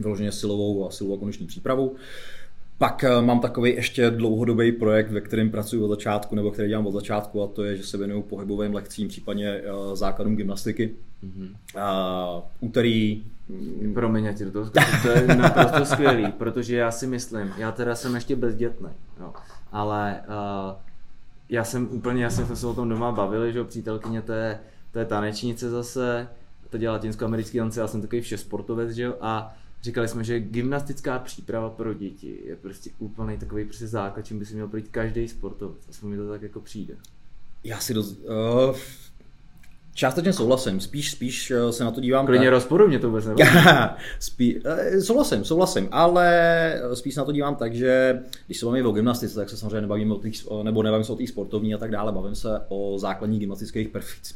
vyloženě 0.00 0.32
silovou 0.32 0.86
a 0.86 0.90
silovou 0.90 1.18
kondiční 1.18 1.46
přípravu. 1.46 1.96
Pak 2.82 3.04
eh, 3.04 3.22
mám 3.22 3.40
takový 3.40 3.74
ještě 3.74 4.10
dlouhodobý 4.10 4.72
projekt, 4.72 5.10
ve 5.10 5.20
kterém 5.20 5.50
pracuji 5.50 5.84
od 5.84 5.88
začátku, 5.88 6.34
nebo 6.34 6.50
který 6.50 6.68
dělám 6.68 6.86
od 6.86 6.92
začátku, 6.92 7.42
a 7.42 7.46
to 7.46 7.64
je, 7.64 7.76
že 7.76 7.84
se 7.84 7.98
věnuju 7.98 8.22
pohybovým 8.22 8.74
lekcím, 8.74 9.08
případně 9.08 9.48
eh, 9.48 9.96
základům 9.96 10.36
gymnastiky. 10.36 10.90
Mm-hmm. 11.24 11.80
A, 11.80 12.42
úterý 12.60 13.24
mm, 13.48 13.94
Promiň, 13.94 14.24
já 14.24 14.32
ti 14.32 14.44
do 14.44 14.50
toho 14.50 14.70
to 15.02 15.08
je 15.08 15.26
naprosto 15.26 15.84
skvělý, 15.84 16.32
protože 16.32 16.76
já 16.76 16.90
si 16.90 17.06
myslím, 17.06 17.52
já 17.58 17.72
teda 17.72 17.94
jsem 17.94 18.14
ještě 18.14 18.36
bezdětný, 18.36 18.88
jo, 19.20 19.32
ale 19.72 20.20
uh, 20.28 20.76
já 21.48 21.64
jsem 21.64 21.88
úplně, 21.90 22.24
jasně 22.24 22.44
jsme 22.44 22.56
se 22.56 22.66
o 22.66 22.74
tom 22.74 22.88
doma 22.88 23.12
bavili, 23.12 23.52
že 23.52 23.64
přítelkyně 23.64 24.22
to 24.22 24.32
je, 24.32 24.58
to 24.92 24.98
je 24.98 25.04
tanečnice 25.04 25.70
zase, 25.70 26.28
to 26.70 26.78
dělá 26.78 26.94
latinsko-americký 26.94 27.58
tance, 27.58 27.80
já 27.80 27.86
jsem 27.86 28.00
takový 28.02 28.22
vše 28.22 28.38
sportovec, 28.38 28.90
že 28.90 29.02
jo, 29.02 29.14
a 29.20 29.54
říkali 29.82 30.08
jsme, 30.08 30.24
že 30.24 30.40
gymnastická 30.40 31.18
příprava 31.18 31.70
pro 31.70 31.94
děti 31.94 32.40
je 32.44 32.56
prostě 32.56 32.90
úplný 32.98 33.38
takový 33.38 33.64
prostě 33.64 33.86
základ, 33.86 34.26
čím 34.26 34.38
by 34.38 34.46
si 34.46 34.54
měl 34.54 34.68
projít 34.68 34.88
každý 34.88 35.28
sportovec. 35.28 35.88
Aspoň 35.88 36.10
mi 36.10 36.16
to 36.16 36.28
tak 36.28 36.42
jako 36.42 36.60
přijde. 36.60 36.94
Já 37.64 37.78
si 37.78 37.94
dost, 37.94 38.18
uh, 38.18 38.76
Částečně 39.94 40.32
souhlasím, 40.32 40.80
spíš, 40.80 41.10
spíš 41.10 41.50
eh, 41.50 41.72
se 41.72 41.84
na 41.84 41.90
to 41.90 42.00
dívám. 42.00 42.26
Klidně 42.26 42.46
tak... 42.46 42.52
rozporu 42.52 42.88
mě 42.88 42.98
to 42.98 43.08
vůbec 43.10 43.28
Spí... 44.18 44.60
Eh, 44.64 45.00
souhlasím, 45.00 45.44
souhlasím, 45.44 45.88
ale 45.90 46.82
spíš 46.94 47.14
se 47.14 47.20
na 47.20 47.24
to 47.24 47.32
dívám 47.32 47.56
tak, 47.56 47.74
že 47.74 48.20
když 48.46 48.58
se 48.58 48.66
bavíme 48.66 48.88
o 48.88 48.92
gymnastice, 48.92 49.34
tak 49.34 49.50
se 49.50 49.56
samozřejmě 49.56 49.80
nebavím 49.80 50.12
o 50.12 50.16
tých, 50.16 50.46
nebo 50.62 50.82
nebavím 50.82 51.04
se 51.04 51.12
o 51.12 51.16
té 51.16 51.26
sportovní 51.26 51.74
a 51.74 51.78
tak 51.78 51.90
dále, 51.90 52.12
bavím 52.12 52.34
se 52.34 52.60
o 52.68 52.98
základních 52.98 53.40
gymnastických 53.40 53.88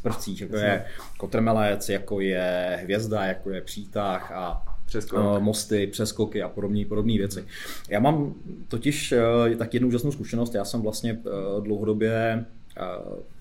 prvcích, 0.02 0.40
jako 0.40 0.56
je 0.56 0.84
kotrmelec, 1.18 1.88
jako 1.88 2.20
je 2.20 2.78
hvězda, 2.82 3.24
jako 3.24 3.50
je 3.50 3.60
přítah 3.60 4.32
a 4.32 4.75
Přeskok. 4.86 5.18
Uh, 5.18 5.38
mosty, 5.38 5.86
přeskoky 5.86 6.42
a 6.42 6.48
podobné 6.48 6.84
podobné 6.84 7.18
věci. 7.18 7.44
Já 7.88 8.00
mám 8.00 8.34
totiž 8.68 9.12
uh, 9.12 9.54
tak 9.56 9.74
jednu 9.74 9.88
úžasnou 9.88 10.12
zkušenost. 10.12 10.54
Já 10.54 10.64
jsem 10.64 10.82
vlastně 10.82 11.12
uh, 11.12 11.64
dlouhodobě, 11.64 12.44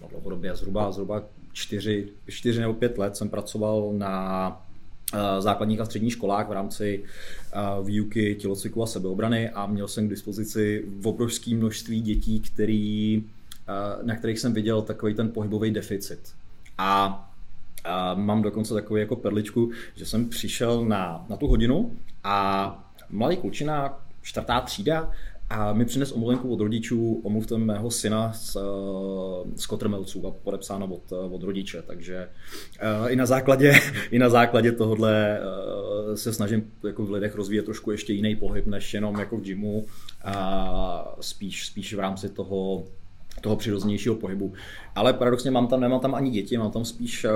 no 0.01 0.07
dlouhodobě 0.09 0.55
zhruba, 0.55 0.91
zhruba 0.91 1.23
čtyři, 1.53 2.07
čtyři 2.27 2.59
nebo 2.59 2.73
pět 2.73 2.97
let 2.97 3.17
jsem 3.17 3.29
pracoval 3.29 3.93
na 3.97 4.61
základních 5.39 5.79
a 5.79 5.85
středních 5.85 6.13
školách 6.13 6.49
v 6.49 6.51
rámci 6.51 7.03
výuky 7.83 8.35
tělocviku 8.35 8.83
a 8.83 8.87
sebeobrany 8.87 9.49
a 9.49 9.65
měl 9.65 9.87
jsem 9.87 10.07
k 10.07 10.09
dispozici 10.09 10.85
obrovské 11.03 11.55
množství 11.55 12.01
dětí, 12.01 12.39
který, 12.39 13.23
na 14.03 14.15
kterých 14.15 14.39
jsem 14.39 14.53
viděl 14.53 14.81
takový 14.81 15.13
ten 15.13 15.29
pohybový 15.29 15.71
deficit. 15.71 16.19
A 16.77 17.35
a 17.86 18.13
mám 18.13 18.42
dokonce 18.42 18.74
takovou 18.74 18.96
jako 18.96 19.15
perličku, 19.15 19.72
že 19.96 20.06
jsem 20.06 20.30
přišel 20.30 20.86
na, 20.86 21.25
na 21.30 21.38
tu 21.38 21.48
hodinu 21.48 21.92
a 22.24 22.89
mladý 23.10 23.38
klučina, 23.38 24.00
čtvrtá 24.22 24.62
třída, 24.62 25.12
a 25.50 25.74
mi 25.74 25.86
přines 25.86 26.12
omluvenku 26.12 26.54
od 26.54 26.60
rodičů, 26.60 27.22
omluvte 27.24 27.58
mého 27.58 27.92
syna 27.92 28.34
z, 28.34 28.58
z 29.56 29.65
Kotrmelců 29.65 30.27
a 30.27 30.32
podepsáno 30.32 30.86
od, 30.86 31.12
od 31.32 31.44
rodiče, 31.44 31.82
takže 31.82 32.27
uh, 33.01 33.12
i 33.12 33.15
na 33.15 33.25
základě, 33.25 33.74
i 34.12 34.20
na 34.20 34.30
základě 34.30 34.72
tohohle 34.72 35.39
se 36.15 36.34
snažím 36.34 36.72
jako 36.88 37.06
v 37.06 37.12
lidech 37.12 37.36
rozvíjet 37.36 37.65
trošku 37.65 37.92
ještě 37.92 38.13
jiný 38.13 38.36
pohyb, 38.36 38.65
než 38.68 38.94
jenom 38.94 39.20
jako 39.20 39.38
v 39.38 39.42
gymu, 39.42 39.86
a 40.24 41.15
spíš, 41.22 41.65
spíš 41.65 41.94
v 41.94 42.00
rámci 42.00 42.30
toho 42.30 42.84
toho 43.45 43.55
přirozenějšího 43.55 44.15
pohybu. 44.15 44.53
Ale 44.95 45.13
paradoxně 45.13 45.51
mám 45.51 45.67
tam, 45.67 45.79
nemám 45.79 45.99
tam 45.99 46.15
ani 46.15 46.31
děti, 46.31 46.57
mám 46.57 46.71
tam 46.71 46.85
spíš 46.85 47.25
uh, 47.25 47.31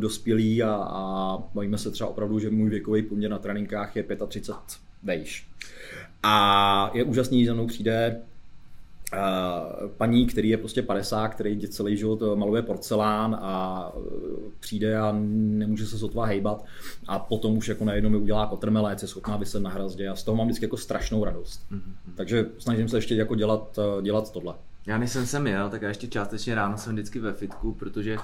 dospělí 0.00 0.62
a, 0.62 0.74
a 0.74 1.38
bavíme 1.54 1.78
se 1.78 1.90
třeba 1.90 2.10
opravdu, 2.10 2.38
že 2.38 2.50
můj 2.50 2.70
věkový 2.70 3.02
poměr 3.02 3.30
na 3.30 3.38
tréninkách 3.38 3.96
je 3.96 4.06
35 4.28 4.56
vejš. 5.02 5.46
A 6.22 6.90
je 6.94 7.04
úžasný, 7.04 7.44
že 7.44 7.50
za 7.50 7.54
mnou 7.54 7.66
přijde 7.66 8.20
Uh, 9.12 9.88
paní, 9.88 10.26
který 10.26 10.48
je 10.48 10.56
prostě 10.56 10.82
50, 10.82 11.28
který 11.28 11.60
celý 11.68 11.96
život 11.96 12.22
maluje 12.34 12.62
porcelán 12.62 13.38
a 13.42 13.92
přijde 14.60 14.98
a 14.98 15.12
nemůže 15.58 15.86
se 15.86 15.98
sotva 15.98 16.26
hejbat 16.26 16.64
a 17.06 17.18
potom 17.18 17.56
už 17.56 17.68
jako 17.68 17.84
najednou 17.84 18.10
mi 18.10 18.16
udělá 18.16 18.46
kotrmelec, 18.46 19.02
je 19.02 19.08
schopná 19.08 19.36
vyset 19.36 19.62
na 19.62 19.70
hrazdě 19.70 20.08
a 20.08 20.16
z 20.16 20.24
toho 20.24 20.36
mám 20.36 20.46
vždycky 20.46 20.64
jako 20.64 20.76
strašnou 20.76 21.24
radost. 21.24 21.60
Mm-hmm. 21.72 22.14
Takže 22.14 22.46
snažím 22.58 22.88
se 22.88 22.96
ještě 22.96 23.14
jako 23.14 23.34
dělat, 23.34 23.78
dělat 24.02 24.32
tohle. 24.32 24.54
Já 24.86 24.98
než 24.98 25.10
jsem 25.10 25.26
sem 25.26 25.46
jel, 25.46 25.70
tak 25.70 25.82
já 25.82 25.88
ještě 25.88 26.06
částečně 26.06 26.54
ráno 26.54 26.78
jsem 26.78 26.92
vždycky 26.92 27.18
ve 27.18 27.32
fitku, 27.32 27.72
protože 27.72 28.16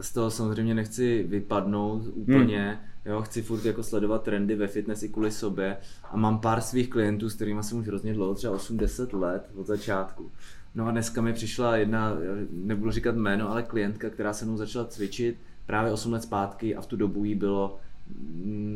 z 0.00 0.12
toho 0.12 0.30
samozřejmě 0.30 0.74
nechci 0.74 1.22
vypadnout 1.28 2.02
úplně, 2.14 2.66
hmm. 2.68 3.12
jo, 3.12 3.22
chci 3.22 3.42
furt 3.42 3.64
jako 3.64 3.82
sledovat 3.82 4.22
trendy 4.22 4.54
ve 4.54 4.66
fitness 4.66 5.02
i 5.02 5.08
kvůli 5.08 5.30
sobě 5.30 5.76
a 6.10 6.16
mám 6.16 6.38
pár 6.38 6.60
svých 6.60 6.90
klientů, 6.90 7.30
s 7.30 7.34
kterými 7.34 7.62
jsem 7.62 7.78
už 7.78 7.86
hrozně 7.86 8.14
dlouho, 8.14 8.34
třeba 8.34 8.56
8-10 8.56 9.20
let 9.20 9.50
od 9.56 9.66
začátku. 9.66 10.30
No 10.74 10.86
a 10.86 10.90
dneska 10.90 11.20
mi 11.20 11.32
přišla 11.32 11.76
jedna, 11.76 12.12
nebudu 12.50 12.90
říkat 12.90 13.16
jméno, 13.16 13.50
ale 13.50 13.62
klientka, 13.62 14.10
která 14.10 14.32
se 14.32 14.44
mnou 14.44 14.56
začala 14.56 14.84
cvičit 14.84 15.36
právě 15.66 15.92
8 15.92 16.12
let 16.12 16.22
zpátky 16.22 16.76
a 16.76 16.80
v 16.80 16.86
tu 16.86 16.96
dobu 16.96 17.24
jí 17.24 17.34
bylo 17.34 17.78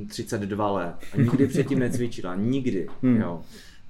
32 0.08 0.68
mm, 0.68 0.74
let 0.74 0.94
a 1.12 1.16
nikdy 1.16 1.46
předtím 1.46 1.78
necvičila, 1.78 2.34
nikdy, 2.34 2.88
hmm. 3.02 3.16
jo. 3.16 3.42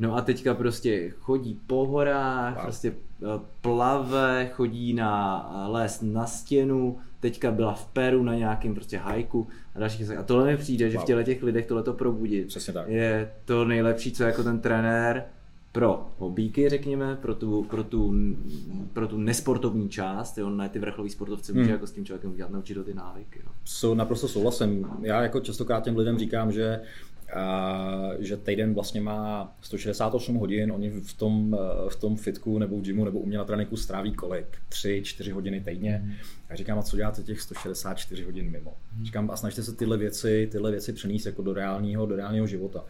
No 0.03 0.17
a 0.17 0.21
teďka 0.21 0.55
prostě 0.55 1.11
chodí 1.21 1.61
po 1.67 1.87
horách, 1.87 2.55
wow. 2.55 2.63
prostě 2.63 2.89
eh, 2.89 3.41
plave, 3.61 4.51
chodí 4.53 4.95
na 4.95 5.43
eh, 5.55 5.71
les 5.71 6.03
na 6.03 6.27
stěnu, 6.27 6.99
teďka 7.21 7.51
byla 7.51 7.75
v 7.75 7.87
Peru 7.87 8.23
na 8.23 8.35
nějakém 8.35 8.75
prostě 8.75 8.99
hajku 8.99 9.47
a 9.75 9.79
další 9.79 10.05
A 10.05 10.23
tohle 10.23 10.47
mi 10.47 10.57
přijde, 10.57 10.85
wow. 10.85 10.93
že 10.93 10.99
v 10.99 11.05
těle 11.05 11.25
těch 11.25 11.43
lidech 11.43 11.67
tohle 11.67 11.83
to 11.83 11.93
probudit 11.93 12.47
Přesně 12.47 12.73
tak. 12.73 12.89
je 12.89 13.33
to 13.45 13.65
nejlepší, 13.65 14.13
co 14.13 14.25
jako 14.25 14.43
ten 14.43 14.61
trenér 14.61 15.25
pro 15.73 16.07
hobíky, 16.19 16.69
řekněme, 16.69 17.17
pro 17.17 17.35
tu, 17.35 17.67
pro 17.71 17.85
tu, 17.85 18.15
pro 18.93 19.09
tu 19.09 19.17
nesportovní 19.17 19.89
část, 19.89 20.39
jo, 20.39 20.51
ne 20.51 20.69
ty 20.69 20.79
vrcholový 20.79 21.11
sportovce, 21.11 21.53
může 21.53 21.63
hmm. 21.63 21.73
jako 21.73 21.87
s 21.87 21.93
tím 21.93 22.05
člověkem 22.05 22.31
udělat, 22.31 22.53
naučit 22.53 22.75
do 22.75 22.85
ty 22.85 22.95
návyky. 22.95 23.41
Jo. 23.45 23.53
So, 23.65 23.99
naprosto 23.99 24.29
souhlasím. 24.29 24.87
Já 25.03 25.23
jako 25.23 25.41
častokrát 25.41 25.85
těm 25.85 25.97
lidem 25.97 26.19
říkám, 26.19 26.53
že 26.53 26.81
že 28.19 28.37
týden 28.37 28.75
vlastně 28.75 29.01
má 29.01 29.57
168 29.61 30.37
hodin, 30.37 30.73
oni 30.73 30.91
v 30.91 31.15
tom, 31.15 31.59
v 31.89 31.97
tom 31.97 32.17
fitku 32.17 32.59
nebo 32.59 32.79
v 32.79 32.83
gymu 32.83 33.05
nebo 33.05 33.19
u 33.19 33.27
mě 33.27 33.39
na 33.39 33.45
tréninku 33.45 33.77
stráví 33.77 34.13
kolik? 34.13 34.47
3-4 34.69 35.33
hodiny 35.33 35.61
týdně. 35.61 36.03
Mm. 36.05 36.13
A 36.51 36.57
říkám, 36.57 36.79
a 36.79 36.83
co 36.83 36.97
děláte 36.97 37.23
těch 37.23 37.41
164 37.41 38.25
hodin 38.25 38.51
mimo? 38.51 38.75
Mm. 38.99 39.05
Říkám, 39.05 39.31
a 39.31 39.37
snažte 39.37 39.63
se 39.63 39.77
tyhle 39.77 39.99
věci, 39.99 40.49
tyhle 40.53 40.71
věci 40.71 40.93
přenést 40.93 41.27
jako 41.27 41.43
do 41.43 41.53
reálního, 41.53 42.07
do 42.07 42.17
reálního 42.17 42.47
života. 42.47 42.85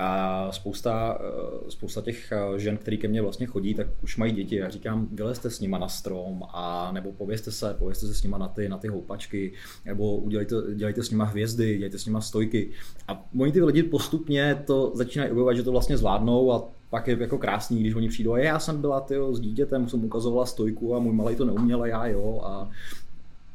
A 0.00 0.52
spousta, 0.52 1.18
eh, 1.20 1.70
spousta 1.70 2.00
těch 2.00 2.32
eh, 2.32 2.58
žen, 2.58 2.76
který 2.76 2.98
ke 2.98 3.08
mně 3.08 3.22
vlastně 3.22 3.46
chodí, 3.46 3.74
tak 3.74 3.86
už 4.02 4.16
mají 4.16 4.32
děti. 4.32 4.56
Já 4.56 4.68
říkám, 4.68 5.08
vylezte 5.12 5.50
s 5.50 5.60
nima 5.60 5.78
na 5.78 5.88
strom 5.88 6.42
a 6.52 6.92
nebo 6.92 7.12
povězte 7.12 7.52
se, 7.52 7.74
povězte 7.78 8.06
se 8.06 8.14
s 8.14 8.22
nima 8.22 8.38
na 8.38 8.48
ty, 8.48 8.68
na 8.68 8.78
ty 8.78 8.88
houpačky, 8.88 9.52
nebo 9.84 10.16
udělejte, 10.16 10.54
dělejte 10.74 11.02
s 11.02 11.10
nima 11.10 11.24
hvězdy, 11.24 11.76
dělejte 11.78 11.98
s 11.98 12.06
nima 12.06 12.20
stojky. 12.20 12.70
A 13.08 13.24
oni 13.38 13.52
ty 13.52 13.62
lidi 13.62 13.82
postupně 13.82 14.62
to 14.66 14.92
začínají 14.94 15.30
objevovat, 15.30 15.56
že 15.56 15.62
to 15.62 15.72
vlastně 15.72 15.96
zvládnou 15.96 16.52
a 16.52 16.68
pak 16.90 17.08
je 17.08 17.16
jako 17.20 17.38
krásný, 17.38 17.80
když 17.80 17.94
oni 17.94 18.08
přijdou 18.08 18.32
a 18.32 18.38
já 18.38 18.58
jsem 18.58 18.80
byla 18.80 19.00
tyjo, 19.00 19.34
s 19.34 19.40
dítětem, 19.40 19.88
jsem 19.88 20.04
ukazovala 20.04 20.46
stojku 20.46 20.96
a 20.96 20.98
můj 20.98 21.12
malý 21.12 21.36
to 21.36 21.44
neuměl 21.44 21.82
a 21.82 21.86
já 21.86 22.06
jo. 22.06 22.40
A 22.44 22.70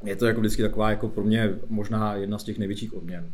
je 0.04 0.16
to 0.16 0.26
jako 0.26 0.40
vždycky 0.40 0.62
taková 0.62 0.90
jako 0.90 1.08
pro 1.08 1.24
mě 1.24 1.56
možná 1.70 2.16
jedna 2.16 2.38
z 2.38 2.44
těch 2.44 2.58
největších 2.58 2.94
odměn. 2.94 3.32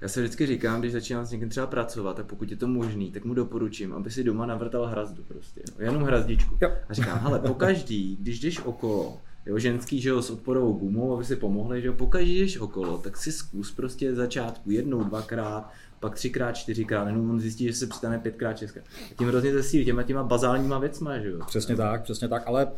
Já 0.00 0.08
se 0.08 0.20
vždycky 0.20 0.46
říkám, 0.46 0.80
když 0.80 0.92
začínám 0.92 1.26
s 1.26 1.30
někým 1.30 1.48
třeba 1.48 1.66
pracovat, 1.66 2.16
tak 2.16 2.26
pokud 2.26 2.50
je 2.50 2.56
to 2.56 2.68
možný, 2.68 3.12
tak 3.12 3.24
mu 3.24 3.34
doporučím, 3.34 3.92
aby 3.92 4.10
si 4.10 4.24
doma 4.24 4.46
navrtal 4.46 4.86
hrazdu 4.86 5.22
prostě. 5.28 5.60
Jo. 5.66 5.74
Jenom 5.78 6.02
hrazdičku. 6.02 6.58
Jo. 6.62 6.72
A 6.88 6.94
říkám, 6.94 7.18
hele, 7.18 7.38
pokaždý, 7.38 8.16
když 8.20 8.40
jdeš 8.40 8.60
okolo, 8.60 9.20
jo, 9.46 9.58
ženský, 9.58 10.00
že 10.00 10.08
jo, 10.08 10.22
s 10.22 10.30
odporovou 10.30 10.72
gumou, 10.72 11.14
aby 11.14 11.24
si 11.24 11.36
pomohli, 11.36 11.80
že 11.80 11.86
jo, 11.86 11.92
pokaždý 11.92 12.38
jdeš 12.38 12.58
okolo, 12.58 12.98
tak 12.98 13.16
si 13.16 13.32
zkus 13.32 13.72
prostě 13.72 14.14
začátku 14.14 14.70
jednou, 14.70 15.04
dvakrát, 15.04 15.72
pak 16.00 16.14
třikrát, 16.14 16.52
čtyřikrát, 16.52 17.06
jenom 17.06 17.30
on 17.30 17.40
zjistí, 17.40 17.66
že 17.66 17.72
se 17.72 17.86
přistane 17.86 18.18
pětkrát, 18.18 18.58
šestkrát. 18.58 18.84
A 19.10 19.14
tím 19.18 19.28
hrozně 19.28 19.52
zesílí 19.52 19.84
těma 19.84 20.02
těma 20.02 20.22
bazálníma 20.22 20.78
věcma, 20.78 21.18
že 21.18 21.28
jo. 21.28 21.38
Přesně 21.46 21.76
tak, 21.76 22.02
přesně 22.02 22.28
tak, 22.28 22.42
ale 22.46 22.72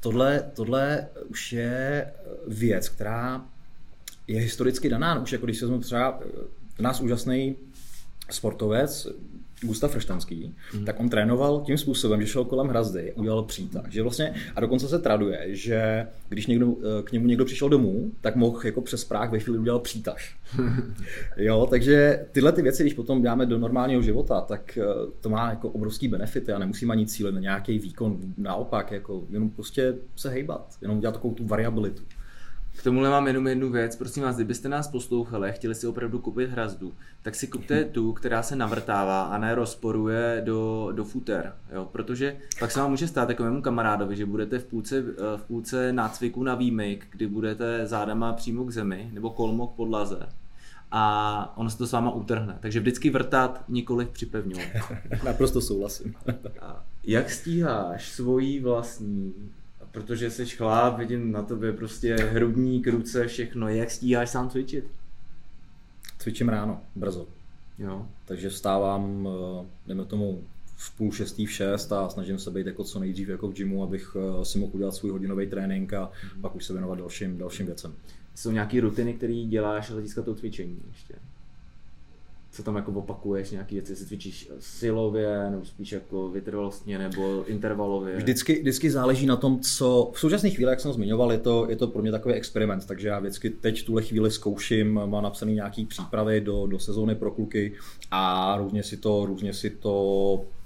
tohle, 0.00 0.50
tohle 0.54 1.08
už 1.28 1.52
je 1.52 2.12
věc, 2.46 2.88
která 2.88 3.44
je 4.26 4.40
historicky 4.40 4.88
daná. 4.88 5.22
Už 5.22 5.32
jako 5.32 5.46
když 5.46 5.58
se 5.58 5.64
vezmu 5.64 5.80
třeba 5.80 6.20
nás 6.78 7.00
úžasný 7.00 7.56
sportovec, 8.30 9.08
Gustav 9.62 9.92
Frštanský, 9.92 10.54
hmm. 10.72 10.84
tak 10.84 11.00
on 11.00 11.08
trénoval 11.08 11.62
tím 11.66 11.78
způsobem, 11.78 12.20
že 12.20 12.26
šel 12.26 12.44
kolem 12.44 12.68
hrazdy, 12.68 13.12
udělal 13.12 13.42
přítah. 13.42 13.90
Že 13.90 14.02
vlastně, 14.02 14.34
a 14.56 14.60
dokonce 14.60 14.88
se 14.88 14.98
traduje, 14.98 15.46
že 15.48 16.06
když 16.28 16.46
někdo, 16.46 16.76
eh, 16.78 17.02
k 17.02 17.12
němu 17.12 17.26
někdo 17.26 17.44
přišel 17.44 17.68
domů, 17.68 18.12
tak 18.20 18.36
mohl 18.36 18.60
jako 18.64 18.80
přes 18.80 19.04
práh 19.04 19.30
ve 19.30 19.38
chvíli 19.38 19.58
udělat 19.58 19.82
přítah. 19.82 20.16
jo, 21.36 21.66
takže 21.70 22.26
tyhle 22.32 22.52
ty 22.52 22.62
věci, 22.62 22.82
když 22.82 22.94
potom 22.94 23.22
dáme 23.22 23.46
do 23.46 23.58
normálního 23.58 24.02
života, 24.02 24.40
tak 24.40 24.78
eh, 24.78 24.84
to 25.20 25.28
má 25.28 25.50
jako 25.50 25.68
obrovský 25.68 26.08
benefity 26.08 26.52
a 26.52 26.58
nemusíme 26.58 26.92
ani 26.92 27.06
cílit 27.06 27.34
na 27.34 27.40
nějaký 27.40 27.78
výkon. 27.78 28.18
Naopak, 28.36 28.92
jako 28.92 29.24
jenom 29.30 29.50
prostě 29.50 29.94
se 30.16 30.30
hejbat, 30.30 30.76
jenom 30.82 31.00
dělat 31.00 31.12
takovou 31.12 31.34
tu 31.34 31.46
variabilitu. 31.46 32.02
K 32.80 32.82
tomuhle 32.82 33.10
mám 33.10 33.26
jenom 33.26 33.46
jednu 33.46 33.70
věc. 33.70 33.96
Prosím 33.96 34.22
vás, 34.22 34.36
kdybyste 34.36 34.68
nás 34.68 34.88
poslouchali 34.88 35.48
a 35.48 35.52
chtěli 35.52 35.74
si 35.74 35.86
opravdu 35.86 36.18
koupit 36.18 36.50
hrazdu, 36.50 36.94
tak 37.22 37.34
si 37.34 37.46
kupte 37.46 37.84
tu, 37.84 38.12
která 38.12 38.42
se 38.42 38.56
navrtává 38.56 39.22
a 39.22 39.38
ne 39.38 39.54
rozporuje 39.54 40.42
do, 40.44 40.88
do 40.92 41.04
futer. 41.04 41.52
Jo? 41.72 41.88
Protože 41.92 42.36
pak 42.58 42.70
se 42.70 42.80
vám 42.80 42.90
může 42.90 43.08
stát 43.08 43.26
takovému 43.26 43.62
kamarádovi, 43.62 44.16
že 44.16 44.26
budete 44.26 44.58
v 44.58 44.64
půlce, 44.64 45.02
v 45.36 45.42
půlce 45.46 45.92
nácviku 45.92 46.42
na 46.42 46.54
výmyk, 46.54 47.06
kdy 47.10 47.26
budete 47.26 47.86
zádama 47.86 48.32
přímo 48.32 48.64
k 48.64 48.70
zemi 48.70 49.10
nebo 49.12 49.30
kolmo 49.30 49.66
k 49.66 49.76
podlaze 49.76 50.28
a 50.90 51.52
ono 51.56 51.70
se 51.70 51.78
to 51.78 51.86
s 51.86 51.92
váma 51.92 52.10
utrhne. 52.10 52.56
Takže 52.60 52.80
vždycky 52.80 53.10
vrtat, 53.10 53.64
nikoliv 53.68 54.08
připevňovat. 54.08 54.66
Naprosto 55.24 55.60
souhlasím. 55.60 56.14
Jak 57.04 57.30
stíháš 57.30 58.08
svojí 58.08 58.60
vlastní 58.60 59.34
protože 59.92 60.30
jsi 60.30 60.46
chláp, 60.46 60.98
vidím 60.98 61.32
na 61.32 61.42
tobě 61.42 61.72
prostě 61.72 62.14
hrubní, 62.14 62.82
ruce, 62.82 63.26
všechno. 63.26 63.68
Jak 63.68 63.90
stíháš 63.90 64.30
sám 64.30 64.50
cvičit? 64.50 64.84
Cvičím 66.18 66.48
ráno, 66.48 66.80
brzo. 66.96 67.26
Jo. 67.78 68.06
Takže 68.24 68.48
vstávám, 68.48 69.28
eh, 69.28 69.66
jdeme 69.86 70.04
tomu 70.04 70.44
v 70.76 70.96
půl 70.96 71.12
šestý, 71.12 71.46
v 71.46 71.52
šest 71.52 71.92
a 71.92 72.08
snažím 72.08 72.38
se 72.38 72.50
být 72.50 72.66
jako 72.66 72.84
co 72.84 73.00
nejdřív 73.00 73.28
jako 73.28 73.48
v 73.48 73.52
gymu, 73.52 73.82
abych 73.82 74.16
eh, 74.16 74.44
si 74.44 74.58
mohl 74.58 74.72
udělat 74.74 74.94
svůj 74.94 75.10
hodinový 75.10 75.46
trénink 75.46 75.92
a 75.92 76.10
mm. 76.34 76.42
pak 76.42 76.54
už 76.54 76.64
se 76.64 76.72
věnovat 76.72 76.98
dalším, 76.98 77.38
dalším 77.38 77.66
věcem. 77.66 77.94
Jsou 78.34 78.50
nějaké 78.50 78.80
rutiny, 78.80 79.14
které 79.14 79.44
děláš 79.48 79.86
z 79.86 79.90
hlediska 79.90 80.22
toho 80.22 80.36
cvičení 80.36 80.78
ještě? 80.88 81.14
Co 82.52 82.62
tam 82.62 82.76
jako 82.76 82.92
opakuješ, 82.92 83.50
nějaký 83.50 83.74
věci, 83.74 83.92
jestli 83.92 84.06
cvičíš 84.06 84.50
silově, 84.58 85.50
nebo 85.50 85.64
spíš 85.64 85.92
jako 85.92 86.28
vytrvalostně, 86.28 86.98
nebo 86.98 87.44
intervalově? 87.46 88.16
Vždycky, 88.16 88.60
vždycky 88.60 88.90
záleží 88.90 89.26
na 89.26 89.36
tom, 89.36 89.60
co 89.60 90.10
v 90.14 90.20
současné 90.20 90.50
chvíli, 90.50 90.70
jak 90.70 90.80
jsem 90.80 90.92
zmiňoval, 90.92 91.32
je 91.32 91.38
to, 91.38 91.66
je 91.70 91.76
to 91.76 91.86
pro 91.86 92.02
mě 92.02 92.10
takový 92.10 92.34
experiment, 92.34 92.86
takže 92.86 93.08
já 93.08 93.18
vždycky 93.18 93.50
teď 93.50 93.86
tuhle 93.86 94.02
chvíli 94.02 94.30
zkouším, 94.30 94.94
mám 94.94 95.22
napsaný 95.22 95.54
nějaký 95.54 95.86
přípravy 95.86 96.40
do, 96.40 96.66
do 96.66 96.78
sezóny 96.78 97.14
pro 97.14 97.30
kluky 97.30 97.72
a 98.10 98.56
různě 98.56 98.82
si 98.82 98.96
to, 98.96 99.26
různě 99.26 99.54
si 99.54 99.70
to 99.70 100.40
Eh, 100.40 100.59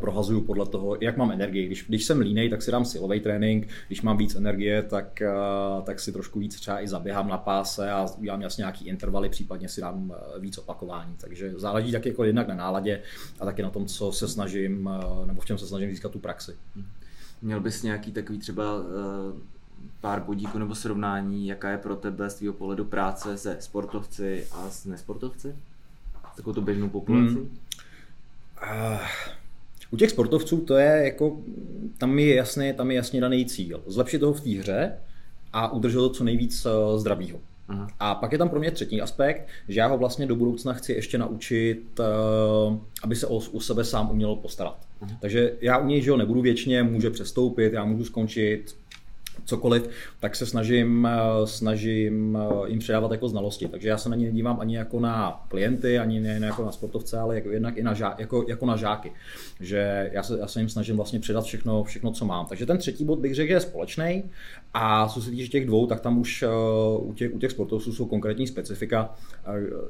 prohazuju 0.00 0.40
podle 0.40 0.66
toho, 0.66 0.96
jak 1.00 1.16
mám 1.16 1.30
energii. 1.30 1.66
Když, 1.66 1.84
když 1.88 2.04
jsem 2.04 2.20
línej, 2.20 2.50
tak 2.50 2.62
si 2.62 2.70
dám 2.70 2.84
silový 2.84 3.20
trénink, 3.20 3.68
když 3.86 4.02
mám 4.02 4.16
víc 4.16 4.34
energie, 4.34 4.82
tak, 4.82 5.22
eh, 5.22 5.32
tak 5.84 6.00
si 6.00 6.12
trošku 6.12 6.38
víc 6.38 6.60
třeba 6.60 6.82
i 6.82 6.88
zaběhám 6.88 7.28
na 7.28 7.38
páse 7.38 7.90
a 7.90 8.06
udělám 8.18 8.42
jasně 8.42 8.62
nějaký 8.62 8.88
intervaly, 8.88 9.28
případně 9.28 9.68
si 9.68 9.80
dám 9.80 10.14
eh, 10.16 10.40
víc 10.40 10.58
opakování. 10.58 11.14
Takže 11.20 11.52
záleží 11.56 11.92
tak 11.92 12.06
jako 12.06 12.24
jednak 12.24 12.48
na 12.48 12.54
náladě 12.54 13.02
a 13.40 13.44
taky 13.44 13.62
na 13.62 13.70
tom, 13.70 13.86
co 13.86 14.12
se 14.12 14.28
snažím, 14.28 14.90
nebo 15.26 15.40
v 15.40 15.46
čem 15.46 15.58
se 15.58 15.66
snažím 15.66 15.90
získat 15.90 16.12
tu 16.12 16.18
praxi. 16.18 16.52
Měl 17.42 17.60
bys 17.60 17.82
nějaký 17.82 18.12
takový 18.12 18.38
třeba 18.38 18.64
pár 20.00 20.20
bodíků 20.20 20.58
nebo 20.58 20.74
srovnání, 20.74 21.46
jaká 21.46 21.70
je 21.70 21.78
pro 21.78 21.96
tebe 21.96 22.30
z 22.30 22.34
tvého 22.34 22.54
pohledu 22.54 22.84
práce 22.84 23.38
se 23.38 23.56
sportovci 23.60 24.46
a 24.52 24.70
s 24.70 24.84
nesportovci? 24.84 25.56
S 26.32 26.36
takovou 26.36 26.54
tu 26.54 26.60
běžnou 26.60 26.88
populací? 26.88 27.34
Hmm. 27.34 27.58
Uh, 28.62 29.00
u 29.90 29.96
těch 29.96 30.10
sportovců 30.10 30.60
to 30.60 30.76
je 30.76 31.00
jako, 31.04 31.36
tam 31.98 32.18
je 32.18 32.34
jasný, 32.34 32.72
tam 32.76 32.90
je 32.90 32.96
jasně 32.96 33.20
daný 33.20 33.46
cíl. 33.46 33.82
Zlepšit 33.86 34.18
toho 34.18 34.32
v 34.32 34.40
té 34.40 34.50
hře 34.50 34.92
a 35.52 35.72
udržet 35.72 35.96
to 35.96 36.10
co 36.10 36.24
nejvíc 36.24 36.66
eh, 36.66 36.98
zdravýho. 36.98 37.38
Aha. 37.68 37.88
A 38.00 38.14
pak 38.14 38.32
je 38.32 38.38
tam 38.38 38.48
pro 38.48 38.60
mě 38.60 38.70
třetí 38.70 39.00
aspekt, 39.00 39.46
že 39.68 39.80
já 39.80 39.86
ho 39.86 39.98
vlastně 39.98 40.26
do 40.26 40.36
budoucna 40.36 40.72
chci 40.72 40.92
ještě 40.92 41.18
naučit, 41.18 42.00
eh, 42.00 42.78
aby 43.02 43.16
se 43.16 43.26
o, 43.26 43.36
o 43.36 43.60
sebe 43.60 43.84
sám 43.84 44.10
uměl 44.10 44.36
postarat. 44.36 44.78
Aha. 45.00 45.16
Takže 45.20 45.52
já 45.60 45.78
u 45.78 45.86
něj, 45.86 46.02
že 46.02 46.10
ho 46.10 46.16
nebudu 46.16 46.40
věčně, 46.40 46.82
může 46.82 47.10
přestoupit, 47.10 47.72
já 47.72 47.84
můžu 47.84 48.04
skončit 48.04 48.76
cokoliv, 49.44 49.88
tak 50.20 50.36
se 50.36 50.46
snažím, 50.46 51.06
eh, 51.06 51.46
snažím 51.46 52.38
eh, 52.40 52.70
jim 52.70 52.78
předávat 52.78 53.12
jako 53.12 53.28
znalosti. 53.28 53.68
Takže 53.68 53.88
já 53.88 53.98
se 53.98 54.08
na 54.08 54.16
ně 54.16 54.32
dívám 54.32 54.60
ani 54.60 54.76
jako 54.76 55.00
na 55.00 55.44
klienty, 55.48 55.98
ani 55.98 56.20
ne 56.20 56.46
jako 56.46 56.64
na 56.64 56.72
sportovce, 56.72 57.18
ale 57.18 57.34
jako, 57.34 57.50
jednak 57.50 57.76
i 57.76 57.82
na 57.82 57.94
žá, 57.94 58.14
jako, 58.18 58.44
jako 58.48 58.66
na 58.66 58.76
žáky. 58.76 59.12
Že 59.60 60.10
já 60.12 60.22
se, 60.22 60.38
já 60.38 60.46
se 60.46 60.60
jim 60.60 60.68
snažím 60.68 60.96
vlastně 60.96 61.20
předat 61.20 61.44
všechno, 61.44 61.84
všechno, 61.84 62.10
co 62.10 62.24
mám. 62.24 62.46
Takže 62.46 62.66
ten 62.66 62.78
třetí 62.78 63.04
bod 63.04 63.18
bych 63.18 63.34
řekl, 63.34 63.52
je 63.52 63.60
společný. 63.60 64.24
A 64.74 65.08
co 65.08 65.22
se 65.22 65.30
týče 65.30 65.48
těch 65.48 65.66
dvou, 65.66 65.86
tak 65.86 66.00
tam 66.00 66.18
už 66.18 66.42
eh, 66.42 66.48
u 66.98 67.12
těch, 67.14 67.34
u 67.34 67.38
těch 67.38 67.50
sportovců 67.50 67.92
jsou 67.92 68.06
konkrétní 68.06 68.46
specifika. 68.46 69.14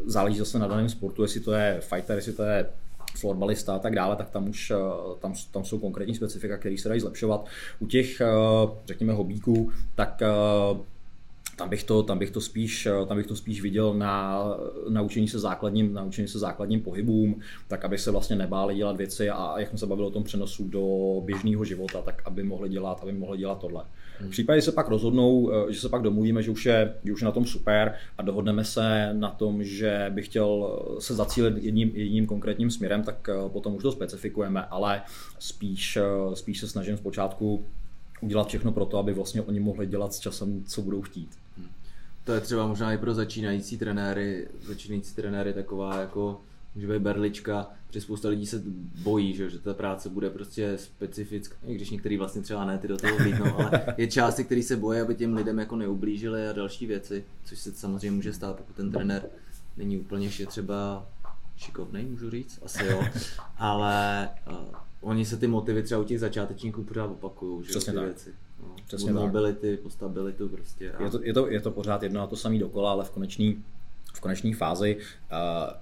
Záleží 0.07 0.39
zase 0.39 0.59
na 0.59 0.67
daném 0.67 0.89
sportu, 0.89 1.23
jestli 1.23 1.41
to 1.41 1.53
je 1.53 1.77
fighter, 1.81 2.17
jestli 2.17 2.33
to 2.33 2.43
je 2.43 2.67
florbalista 3.17 3.75
a 3.75 3.79
tak 3.79 3.95
dále, 3.95 4.17
tak 4.17 4.31
tam 4.31 4.49
už 4.49 4.71
eh, 4.71 4.77
tam, 5.19 5.35
tam 5.51 5.65
jsou 5.65 5.79
konkrétní 5.79 6.15
specifika, 6.15 6.57
které 6.57 6.79
se 6.79 6.89
dají 6.89 7.01
zlepšovat. 7.01 7.47
U 7.79 7.87
těch, 7.87 8.21
eh, 8.21 8.27
řekněme, 8.87 9.13
hobíků, 9.13 9.71
tak 9.95 10.23
eh, 10.23 10.29
tam 11.57 11.69
bych 11.69 11.85
to, 11.85 12.03
tam 12.03 12.19
bych 12.19 12.31
to, 12.31 12.41
spíš, 12.41 12.89
tam 13.09 13.17
bych 13.17 13.27
to 13.27 13.37
spíš 13.37 13.63
viděl 13.63 13.95
na 13.95 14.45
naučení 14.89 15.29
se 15.29 15.39
základním, 15.39 15.95
naučení 15.95 16.29
se 16.29 16.39
základním 16.39 16.81
pohybům, 16.81 17.41
tak 17.69 17.85
aby 17.85 17.99
se 17.99 18.11
vlastně 18.11 18.37
nebáli 18.37 18.75
dělat 18.75 18.97
věci 18.97 19.31
a 19.31 19.55
jak 19.59 19.69
jsme 19.69 19.79
se 19.79 19.87
bavili 19.87 20.07
o 20.07 20.11
tom 20.11 20.25
přenosu 20.25 20.69
do 20.69 20.87
běžného 21.25 21.65
života, 21.65 22.03
tak 22.03 22.23
aby 22.25 22.43
mohli 22.43 22.69
dělat, 22.69 22.99
aby 23.03 23.13
mohli 23.13 23.39
dělat 23.39 23.61
tohle. 23.61 23.85
V 24.21 24.31
případě, 24.31 24.59
že 24.59 24.65
se 24.65 24.73
pak 24.73 24.89
rozhodnou, 24.89 25.53
eh, 25.53 25.73
že 25.73 25.81
se 25.81 25.89
pak 25.89 26.03
domluvíme, 26.03 26.43
že 26.43 26.51
už, 26.51 26.67
je, 26.67 26.95
že 27.05 27.13
už 27.13 27.21
je 27.21 27.25
na 27.25 27.33
tom 27.33 27.47
super 27.47 27.95
a 28.19 28.23
dohodneme 28.23 28.65
se 28.65 29.11
na 29.13 29.31
tom, 29.31 29.65
že 29.65 30.07
bych 30.15 30.27
chtěl 30.27 30.79
eh, 30.97 31.01
se 31.01 31.15
zacílit 31.15 31.65
jedním, 31.65 31.91
jedním 31.95 32.27
konkrétním 32.27 32.71
směrem, 32.71 33.03
tak 33.03 33.29
eh, 33.29 33.49
potom 33.49 33.75
už 33.75 33.83
to 33.83 33.93
specifikujeme, 33.93 34.65
ale 34.65 35.03
spíš, 35.39 35.99
spíš 36.35 36.61
se 36.61 36.69
snažím 36.69 36.97
zpočátku 36.97 37.65
udělat 38.21 38.49
všechno 38.49 38.73
pro 38.73 38.87
to, 38.87 38.99
aby 38.99 39.13
vlastně 39.13 39.43
oni 39.43 39.61
mohli 39.61 39.87
dělat 39.87 40.15
s 40.15 40.19
časem, 40.19 40.65
co 40.65 40.83
budou 40.83 41.03
chtít. 41.03 41.31
To 42.27 42.33
je 42.33 42.41
třeba 42.41 42.67
možná 42.67 42.93
i 42.93 42.99
pro 42.99 43.15
začínající 43.15 43.79
trenéry, 43.79 44.49
začínající 44.63 45.15
trenéry 45.15 45.53
taková 45.53 46.01
jako 46.01 46.41
může 46.75 46.87
být 46.87 46.99
berlička, 46.99 47.67
protože 47.87 48.01
spousta 48.01 48.29
lidí 48.29 48.47
se 48.47 48.63
bojí, 49.03 49.35
že, 49.35 49.51
že 49.51 49.59
ta 49.59 49.75
práce 49.75 50.09
bude 50.09 50.31
prostě 50.31 50.79
specifická, 50.79 51.57
i 51.67 51.75
když 51.75 51.91
některý 51.91 52.17
vlastně 52.17 52.43
třeba 52.43 52.65
ne, 52.65 52.79
ty 52.79 52.89
do 52.89 52.97
toho 52.97 53.17
vlídnou, 53.17 53.55
ale 53.59 53.95
je 53.97 54.07
části, 54.07 54.45
který 54.45 54.63
se 54.63 54.77
bojí, 54.77 55.01
aby 55.01 55.15
těm 55.15 55.35
lidem 55.35 55.59
jako 55.59 55.77
neublížili 55.77 56.49
a 56.49 56.53
další 56.53 56.87
věci, 56.87 57.25
což 57.45 57.59
se 57.59 57.73
samozřejmě 57.73 58.11
může 58.11 58.33
stát, 58.33 58.57
pokud 58.57 58.77
ten 58.77 58.93
trenér 58.93 59.27
není 59.77 59.99
úplně 59.99 60.27
ještě 60.27 60.47
třeba 60.47 61.07
šikovný, 61.57 62.05
můžu 62.05 62.31
říct, 62.31 62.59
asi 62.65 62.87
jo, 62.87 63.05
ale 63.59 64.29
uh, 64.51 64.55
oni 65.01 65.25
se 65.25 65.37
ty 65.37 65.47
motivy 65.47 65.83
třeba 65.83 66.01
u 66.01 66.05
těch 66.05 66.21
začátečníků 66.21 66.83
pořád 66.85 67.11
opakují, 67.11 67.65
že 67.65 67.71
Přesně 67.71 67.93
ty 67.93 67.97
tak. 67.97 68.05
věci. 68.05 68.35
No, 68.67 68.75
Přesně 68.87 69.13
mobility, 69.13 69.77
po 69.77 69.91
stabilitu 69.91 70.49
prostě. 70.49 70.93
A... 70.93 71.03
Je, 71.03 71.11
to, 71.11 71.21
je, 71.23 71.33
to, 71.33 71.49
je 71.49 71.61
to 71.61 71.71
pořád 71.71 72.03
jedno 72.03 72.23
a 72.23 72.27
to 72.27 72.37
samé 72.37 72.59
dokola, 72.59 72.91
ale 72.91 73.05
v 73.05 73.11
konečný, 73.11 73.65
v 74.15 74.21
konečné 74.21 74.55
fázi 74.55 74.97
uh, 74.97 75.77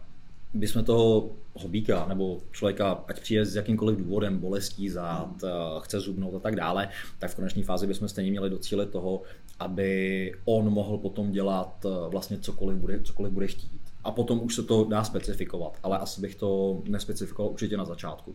bychom 0.55 0.85
toho 0.85 1.31
hobíka 1.55 2.07
nebo 2.09 2.41
člověka, 2.53 3.05
ať 3.09 3.21
přijde 3.21 3.47
s 3.47 3.57
jakýmkoliv 3.57 3.99
důvodem, 3.99 4.39
bolestí 4.39 4.91
zad, 4.91 5.45
eh, 5.45 5.49
chce 5.81 6.01
zubnout 6.01 6.35
a 6.35 6.39
tak 6.39 6.57
dále, 6.57 6.89
tak 7.19 7.31
v 7.31 7.35
konečné 7.35 7.63
fázi 7.63 7.87
bychom 7.87 8.09
stejně 8.09 8.31
měli 8.31 8.51
docílit 8.51 8.91
toho, 8.91 9.23
aby 9.59 10.33
on 10.45 10.71
mohl 10.71 10.99
potom 10.99 11.33
dělat 11.33 11.87
eh, 11.87 12.09
vlastně 12.09 12.39
cokoliv 12.39 12.79
bude, 12.79 13.01
cokoliv 13.01 13.33
bude 13.33 13.47
chtít. 13.47 13.81
A 14.05 14.11
potom 14.11 14.41
už 14.43 14.55
se 14.55 14.63
to 14.63 14.85
dá 14.85 15.05
specifikovat, 15.05 15.79
ale 15.83 15.99
asi 15.99 16.21
bych 16.21 16.35
to 16.35 16.83
nespecifikoval 16.89 17.53
určitě 17.53 17.77
na 17.77 17.85
začátku. 17.85 18.35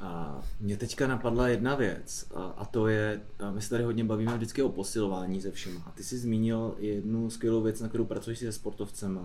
A 0.00 0.42
mě 0.60 0.76
teďka 0.76 1.06
napadla 1.06 1.48
jedna 1.48 1.74
věc 1.74 2.26
a, 2.34 2.42
a 2.42 2.64
to 2.64 2.88
je, 2.88 3.20
a 3.38 3.50
my 3.50 3.62
se 3.62 3.70
tady 3.70 3.84
hodně 3.84 4.04
bavíme 4.04 4.36
vždycky 4.36 4.62
o 4.62 4.68
posilování 4.68 5.40
ze 5.40 5.50
všema. 5.50 5.82
A 5.86 5.90
ty 5.90 6.04
jsi 6.04 6.18
zmínil 6.18 6.74
jednu 6.78 7.30
skvělou 7.30 7.62
věc, 7.62 7.80
na 7.80 7.88
kterou 7.88 8.04
pracuješ 8.04 8.38
se 8.38 8.52
sportovcem 8.52 9.18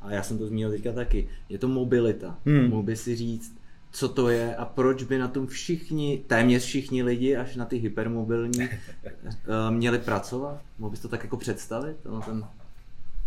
a 0.00 0.12
já 0.12 0.22
jsem 0.22 0.38
to 0.38 0.46
zmínil 0.46 0.70
teďka 0.70 0.92
taky, 0.92 1.28
je 1.48 1.58
to 1.58 1.68
mobilita. 1.68 2.38
Hmm. 2.46 2.68
Mohl 2.68 2.82
by 2.82 2.96
si 2.96 3.16
říct, 3.16 3.56
co 3.90 4.08
to 4.08 4.28
je 4.28 4.56
a 4.56 4.64
proč 4.64 5.02
by 5.02 5.18
na 5.18 5.28
tom 5.28 5.46
všichni, 5.46 6.24
téměř 6.26 6.64
všichni 6.64 7.02
lidi, 7.02 7.36
až 7.36 7.56
na 7.56 7.64
ty 7.64 7.76
hypermobilní, 7.76 8.60
eh, 9.04 9.30
měli 9.70 9.98
pracovat? 9.98 10.62
Mohl 10.78 10.90
bys 10.90 11.00
to 11.00 11.08
tak 11.08 11.22
jako 11.22 11.36
představit, 11.36 11.96
tohle 12.02 12.20
ten, 12.20 12.44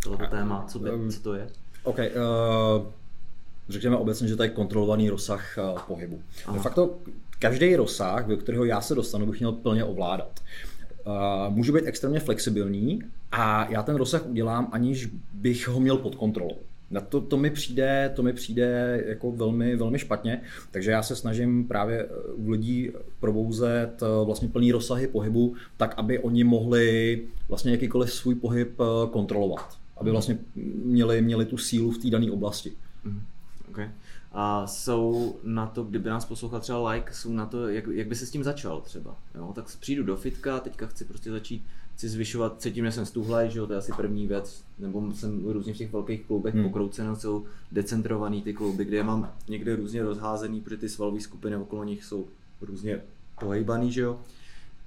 tohle 0.04 0.28
téma, 0.28 0.66
co, 0.68 0.80
by, 0.80 0.90
co 1.12 1.22
to 1.22 1.34
je? 1.34 1.50
OK, 1.84 1.98
uh, 1.98 2.92
řekněme 3.69 3.97
obecně, 3.97 4.27
že 4.27 4.36
to 4.36 4.43
je 4.43 4.49
kontrolovaný 4.49 5.10
rozsah 5.10 5.58
uh, 5.73 5.79
pohybu. 5.79 6.21
Aha. 6.45 6.58
De 6.58 6.63
facto 6.63 6.97
každý 7.39 7.75
rozsah, 7.75 8.27
do 8.27 8.38
kterého 8.38 8.65
já 8.65 8.82
se 8.82 8.95
dostanu, 8.95 9.25
bych 9.25 9.39
měl 9.39 9.51
plně 9.51 9.84
ovládat. 9.84 10.39
Uh, 11.05 11.53
můžu 11.53 11.73
být 11.73 11.86
extrémně 11.86 12.19
flexibilní 12.19 13.01
a 13.32 13.71
já 13.71 13.84
ten 13.84 13.95
rozsah 13.95 14.25
udělám, 14.25 14.69
aniž 14.71 15.10
bych 15.34 15.67
ho 15.67 15.79
měl 15.79 15.97
pod 15.97 16.15
kontrolou. 16.15 16.58
Na 16.91 17.01
to, 17.01 17.21
to, 17.21 17.38
mi 17.38 17.49
přijde, 17.49 18.12
to 18.15 18.23
mi 18.23 18.34
přijde 18.34 19.01
jako 19.05 19.32
velmi, 19.32 19.75
velmi 19.75 19.99
špatně, 19.99 20.41
takže 20.71 20.91
já 20.91 21.03
se 21.03 21.15
snažím 21.15 21.67
právě 21.67 22.08
u 22.36 22.49
lidí 22.49 22.91
probouzet 23.19 24.03
vlastně 24.23 24.47
plný 24.47 24.71
rozsahy 24.71 25.08
pohybu, 25.08 25.55
tak 25.77 25.93
aby 25.97 26.19
oni 26.19 26.43
mohli 26.43 27.21
vlastně 27.47 27.71
jakýkoliv 27.71 28.13
svůj 28.13 28.36
pohyb 28.36 28.77
kontrolovat, 29.12 29.77
aby 29.97 30.12
vlastně 30.12 30.38
měli, 30.84 31.21
měli 31.21 31.45
tu 31.45 31.58
sílu 31.58 31.91
v 31.91 31.97
té 31.97 32.10
dané 32.10 32.32
oblasti. 32.32 32.71
Mm. 33.03 33.21
Okay. 33.69 33.91
A 34.32 34.67
jsou 34.67 35.36
na 35.43 35.67
to, 35.67 35.84
kdyby 35.84 36.10
nás 36.10 36.25
poslouchal 36.25 36.60
třeba 36.60 36.91
like, 36.91 37.13
jsou 37.13 37.34
na 37.34 37.45
to, 37.45 37.67
jak, 37.67 37.88
jak 37.88 38.08
by 38.08 38.15
se 38.15 38.25
s 38.25 38.32
tím 38.32 38.43
začal 38.43 38.82
třeba. 38.82 39.15
Jo? 39.36 39.51
Tak 39.55 39.65
přijdu 39.79 40.03
do 40.03 40.15
fitka, 40.15 40.60
teďka 40.60 40.88
chci 40.88 41.05
prostě 41.05 41.32
začít 41.32 41.65
chci 41.99 42.10
zvyšovat, 42.10 42.62
cítím, 42.62 42.86
že 42.86 42.91
jsem 42.91 43.05
stuhlej, 43.05 43.49
že 43.49 43.60
jo, 43.60 43.67
to 43.67 43.73
je 43.73 43.79
asi 43.79 43.91
první 43.91 44.27
věc, 44.27 44.63
nebo 44.79 45.13
jsem 45.13 45.45
různě 45.45 45.73
v 45.73 45.77
těch 45.77 45.93
velkých 45.93 46.25
kloubech 46.25 46.53
hmm. 46.53 46.63
pokrouceno, 46.63 47.15
jsou 47.15 47.45
decentrovaný 47.71 48.41
ty 48.41 48.53
klouby, 48.53 48.86
kde 48.86 48.97
je 48.97 49.03
mám 49.03 49.34
někde 49.49 49.75
různě 49.75 50.03
rozházený, 50.03 50.62
protože 50.62 50.77
ty 50.77 50.89
svalové 50.89 51.19
skupiny 51.21 51.55
okolo 51.55 51.84
nich 51.84 52.03
jsou 52.03 52.27
různě 52.62 53.01
pohejbaný, 53.39 53.91
že 53.91 54.01
jo. 54.01 54.19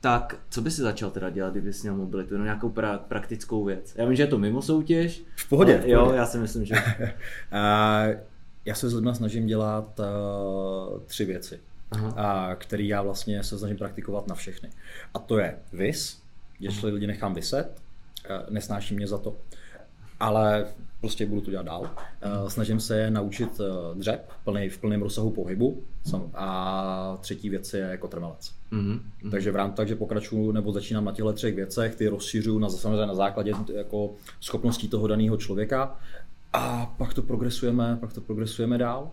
Tak, 0.00 0.36
co 0.50 0.60
by 0.60 0.70
si 0.70 0.82
začal 0.82 1.10
teda 1.10 1.30
dělat, 1.30 1.50
kdyby 1.50 1.72
jsi 1.72 1.82
měl 1.82 1.96
mobilitu? 1.96 2.38
No 2.38 2.44
nějakou 2.44 2.68
pra- 2.68 2.98
praktickou 2.98 3.64
věc. 3.64 3.94
Já 3.96 4.04
vím, 4.04 4.16
že 4.16 4.22
je 4.22 4.26
to 4.26 4.38
mimo 4.38 4.62
soutěž. 4.62 5.24
V 5.36 5.48
pohodě. 5.48 5.72
Ale, 5.72 5.82
v 5.82 5.84
pohodě. 5.84 6.10
Jo, 6.10 6.12
já 6.16 6.26
si 6.26 6.38
myslím, 6.38 6.64
že... 6.64 6.74
já 8.64 8.74
se 8.74 8.88
s 8.88 8.94
lidmi 8.94 9.10
snažím 9.14 9.46
dělat 9.46 10.00
uh, 10.00 11.00
tři 11.06 11.24
věci, 11.24 11.60
Aha. 11.90 12.54
které 12.54 12.82
já 12.82 13.02
vlastně 13.02 13.42
se 13.42 13.58
snažím 13.58 13.76
praktikovat 13.76 14.26
na 14.26 14.34
všechny. 14.34 14.70
A 15.14 15.18
to 15.18 15.38
je 15.38 15.58
vis, 15.72 16.22
jestli 16.60 16.90
lidi 16.90 17.06
nechám 17.06 17.34
vyset, 17.34 17.82
uh, 18.30 18.54
nesnáší 18.54 18.94
mě 18.94 19.06
za 19.06 19.18
to, 19.18 19.36
ale 20.20 20.66
prostě 21.00 21.26
budu 21.26 21.40
to 21.40 21.50
dělat 21.50 21.66
dál. 21.66 21.80
Uh, 21.80 22.48
snažím 22.48 22.80
se 22.80 23.10
naučit 23.10 23.60
uh, 23.60 23.98
dřep 23.98 24.32
plný, 24.44 24.68
v 24.68 24.78
plném 24.78 25.02
rozsahu 25.02 25.30
pohybu 25.30 25.82
a 26.34 27.18
třetí 27.20 27.48
věc 27.48 27.74
je 27.74 27.96
kotrmelec. 27.96 28.54
Mm-hmm. 28.72 29.00
Takže 29.30 29.52
v 29.52 29.56
rámci 29.56 29.76
takže 29.76 29.96
pokračuju 29.96 30.52
nebo 30.52 30.72
začínám 30.72 31.04
na 31.04 31.12
těchto 31.12 31.32
třech 31.32 31.54
věcech, 31.54 31.94
ty 31.94 32.08
rozšiřuju 32.08 32.58
na, 32.58 32.68
samozřejmě 32.68 33.06
na 33.06 33.14
základě 33.14 33.52
jako 33.74 34.14
schopností 34.40 34.88
toho 34.88 35.06
daného 35.06 35.36
člověka 35.36 35.98
a 36.52 36.94
pak 36.98 37.14
to 37.14 37.22
progresujeme, 37.22 37.96
pak 38.00 38.12
to 38.12 38.20
progresujeme 38.20 38.78
dál. 38.78 39.10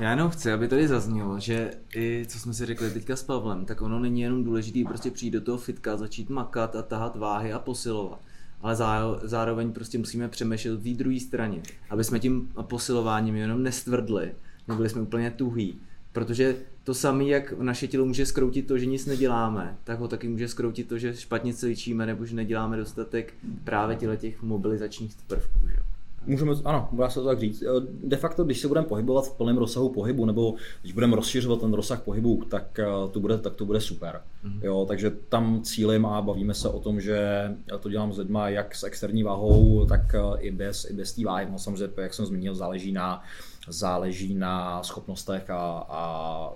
Já 0.00 0.10
jenom 0.10 0.30
chci, 0.30 0.52
aby 0.52 0.68
tady 0.68 0.88
zaznělo, 0.88 1.40
že 1.40 1.70
i 1.96 2.24
co 2.28 2.38
jsme 2.38 2.54
si 2.54 2.66
řekli 2.66 2.90
teďka 2.90 3.16
s 3.16 3.22
Pavlem, 3.22 3.64
tak 3.64 3.82
ono 3.82 3.98
není 3.98 4.20
jenom 4.20 4.44
důležité 4.44 4.88
prostě 4.88 5.10
přijít 5.10 5.30
do 5.30 5.40
toho 5.40 5.58
fitka, 5.58 5.96
začít 5.96 6.30
makat 6.30 6.76
a 6.76 6.82
tahat 6.82 7.16
váhy 7.16 7.52
a 7.52 7.58
posilovat. 7.58 8.20
Ale 8.60 8.76
zároveň 9.22 9.72
prostě 9.72 9.98
musíme 9.98 10.28
přemýšlet 10.28 10.80
v 10.80 10.82
té 10.82 10.98
druhé 10.98 11.20
straně, 11.20 11.62
aby 11.90 12.04
jsme 12.04 12.20
tím 12.20 12.52
posilováním 12.62 13.36
jenom 13.36 13.62
nestvrdli, 13.62 14.34
nebyli 14.68 14.88
jsme 14.88 15.00
úplně 15.00 15.30
tuhý. 15.30 15.80
Protože 16.12 16.56
to 16.84 16.94
samé, 16.94 17.24
jak 17.24 17.52
naše 17.58 17.88
tělo 17.88 18.04
může 18.04 18.26
skroutit 18.26 18.66
to, 18.66 18.78
že 18.78 18.86
nic 18.86 19.06
neděláme, 19.06 19.76
tak 19.84 19.98
ho 19.98 20.08
taky 20.08 20.28
může 20.28 20.48
skroutit 20.48 20.88
to, 20.88 20.98
že 20.98 21.16
špatně 21.16 21.54
cvičíme 21.54 22.06
nebo 22.06 22.26
že 22.26 22.36
neděláme 22.36 22.76
dostatek 22.76 23.34
právě 23.64 23.96
těch 23.96 24.42
mobilizačních 24.42 25.16
prvků. 25.26 25.68
Že? 25.68 25.91
Můžeme, 26.26 26.52
ano, 26.64 26.88
dá 26.92 27.10
se 27.10 27.20
to 27.20 27.26
tak 27.26 27.40
říct. 27.40 27.62
Eh, 27.62 27.66
de 28.04 28.16
facto, 28.16 28.44
když 28.44 28.60
se 28.60 28.68
budeme 28.68 28.86
pohybovat 28.86 29.26
v 29.26 29.36
plném 29.36 29.58
rozsahu 29.58 29.88
pohybu, 29.88 30.24
nebo 30.24 30.54
když 30.80 30.92
budeme 30.92 31.16
rozšiřovat 31.16 31.60
ten 31.60 31.72
rozsah 31.72 32.02
pohybu, 32.02 32.44
tak 32.50 32.78
eh, 32.78 32.86
to 33.10 33.20
bude, 33.20 33.38
tak 33.38 33.54
to 33.54 33.64
bude 33.64 33.80
super. 33.80 34.20
Mm-hmm. 34.44 34.60
Jo, 34.62 34.84
takže 34.88 35.10
tam 35.10 35.62
cílím 35.62 36.06
a 36.06 36.22
bavíme 36.22 36.54
se 36.54 36.68
o 36.68 36.80
tom, 36.80 37.00
že 37.00 37.50
to 37.80 37.88
dělám 37.88 38.12
s 38.12 38.18
lidmi 38.18 38.38
jak 38.44 38.74
s 38.74 38.84
externí 38.84 39.22
váhou, 39.22 39.86
tak 39.86 40.14
eh, 40.14 40.40
i 40.40 40.50
bez, 40.50 40.90
i 40.90 40.92
bez 40.92 41.12
té 41.12 41.24
váhy. 41.24 41.48
No 41.50 41.58
samozřejmě, 41.58 41.94
jak 41.96 42.14
jsem 42.14 42.26
zmínil, 42.26 42.54
záleží 42.54 42.92
na, 42.92 43.22
záleží 43.68 44.34
na 44.34 44.82
schopnostech 44.82 45.50
a, 45.50 45.86
a 45.88 46.52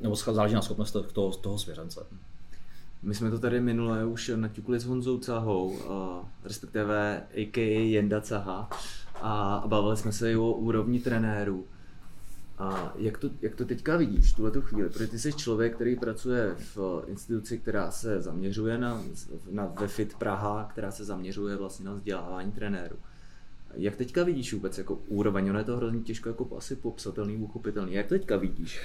nebo 0.00 0.14
záleží 0.14 0.54
na 0.54 0.62
schopnostech 0.62 1.12
toho, 1.12 1.30
toho 1.30 1.58
svěřence. 1.58 2.06
My 3.02 3.14
jsme 3.14 3.30
to 3.30 3.38
tady 3.38 3.60
minule 3.60 4.04
už 4.06 4.30
naťukli 4.36 4.80
s 4.80 4.84
Honzou 4.84 5.18
Cahou, 5.18 5.78
respektive 6.44 7.22
a.k.a. 7.34 7.90
Jenda 7.90 8.20
Caha, 8.20 8.70
a 9.14 9.64
bavili 9.66 9.96
jsme 9.96 10.12
se 10.12 10.32
i 10.32 10.36
o 10.36 10.52
úrovni 10.52 11.00
trenérů. 11.00 11.66
A 12.58 12.92
jak 12.96 13.18
to, 13.18 13.30
jak 13.40 13.54
to 13.54 13.64
teďka 13.64 13.96
vidíš, 13.96 14.32
tuhle 14.32 14.50
tu 14.50 14.62
chvíli? 14.62 14.88
Protože 14.88 15.06
ty 15.06 15.18
jsi 15.18 15.32
člověk, 15.32 15.74
který 15.74 15.96
pracuje 15.96 16.54
v 16.58 17.04
instituci, 17.06 17.58
která 17.58 17.90
se 17.90 18.20
zaměřuje 18.20 18.78
na, 18.78 19.02
na 19.50 19.66
ve 19.66 19.88
Fit 19.88 20.14
Praha, 20.14 20.68
která 20.70 20.90
se 20.90 21.04
zaměřuje 21.04 21.56
vlastně 21.56 21.86
na 21.86 21.92
vzdělávání 21.92 22.52
trenérů. 22.52 22.96
Jak 23.74 23.96
teďka 23.96 24.24
vidíš 24.24 24.54
vůbec 24.54 24.78
jako 24.78 24.94
úroveň? 24.94 25.50
Ono 25.50 25.58
je 25.58 25.64
to 25.64 25.76
hrozně 25.76 26.00
těžko 26.00 26.28
jako 26.28 26.56
asi 26.56 26.76
popsatelný, 26.76 27.36
uchopitelný. 27.36 27.92
Jak 27.94 28.06
teďka 28.06 28.36
vidíš 28.36 28.80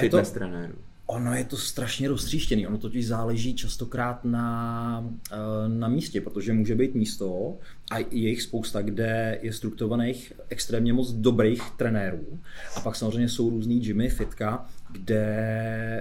fitness 0.00 0.30
to, 0.30 0.38
trenérů? 0.38 0.74
Ono 1.10 1.34
je 1.34 1.44
to 1.44 1.56
strašně 1.56 2.08
roztříštěný, 2.08 2.66
ono 2.66 2.78
totiž 2.78 3.06
záleží 3.06 3.54
častokrát 3.54 4.24
na, 4.24 5.10
eh, 5.32 5.36
na 5.68 5.88
místě, 5.88 6.20
protože 6.20 6.52
může 6.52 6.74
být 6.74 6.94
místo 6.94 7.56
a 7.90 7.98
je 7.98 8.28
jich 8.28 8.42
spousta, 8.42 8.82
kde 8.82 9.38
je 9.42 9.52
strukturovaných 9.52 10.32
extrémně 10.48 10.92
moc 10.92 11.12
dobrých 11.12 11.70
trenérů 11.70 12.38
a 12.76 12.80
pak 12.80 12.96
samozřejmě 12.96 13.28
jsou 13.28 13.50
různý 13.50 13.80
gymy, 13.80 14.08
fitka, 14.08 14.66
kde 14.92 15.26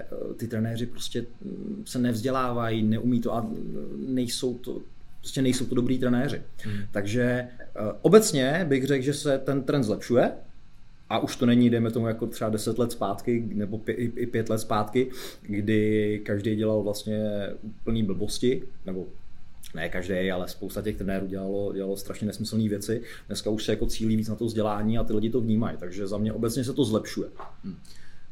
eh, 0.02 0.34
ty 0.38 0.48
trenéři 0.48 0.86
prostě 0.86 1.26
se 1.86 2.00
nevzdělávají, 2.00 2.84
neumí 2.84 3.22
to 3.22 3.34
a 3.34 3.50
nejsou 4.08 4.58
to 4.58 4.82
prostě 5.20 5.42
nejsou 5.42 5.66
to 5.66 5.76
dobrý 5.76 6.00
trenéři. 6.00 6.42
Hmm. 6.64 6.78
Takže 6.92 7.24
eh, 7.24 7.70
obecně 8.02 8.66
bych 8.70 8.86
řekl, 8.86 9.04
že 9.04 9.14
se 9.14 9.38
ten 9.38 9.64
trend 9.64 9.84
zlepšuje, 9.84 10.32
a 11.10 11.20
už 11.20 11.36
to 11.36 11.46
není, 11.46 11.70
dejme 11.70 11.92
tomu, 11.92 12.08
jako 12.08 12.28
třeba 12.28 12.50
10 12.50 12.80
let 12.80 12.92
zpátky, 12.92 13.50
nebo 13.54 13.82
i 13.88 14.26
5 14.26 14.50
let 14.50 14.60
zpátky, 14.60 15.12
kdy 15.42 16.22
každý 16.26 16.56
dělal 16.56 16.84
vlastně 16.84 17.20
úplný 17.64 18.04
blbosti, 18.04 18.64
nebo 18.86 19.08
ne 19.76 19.90
každý, 19.90 20.32
ale 20.32 20.48
spousta 20.48 20.82
těch 20.82 20.96
trenérů 20.96 21.28
dělalo, 21.28 21.74
dělalo 21.74 21.98
strašně 21.98 22.28
nesmyslné 22.28 22.70
věci. 22.70 23.02
Dneska 23.28 23.50
už 23.50 23.64
se 23.64 23.72
jako 23.72 23.86
cílí 23.86 24.16
víc 24.16 24.30
na 24.30 24.36
to 24.36 24.46
vzdělání 24.46 24.98
a 24.98 25.04
ty 25.04 25.14
lidi 25.14 25.30
to 25.30 25.42
vnímají, 25.42 25.78
takže 25.78 26.08
za 26.08 26.18
mě 26.18 26.34
obecně 26.34 26.64
se 26.64 26.74
to 26.74 26.86
zlepšuje. 26.86 27.30
Hmm. 27.64 27.76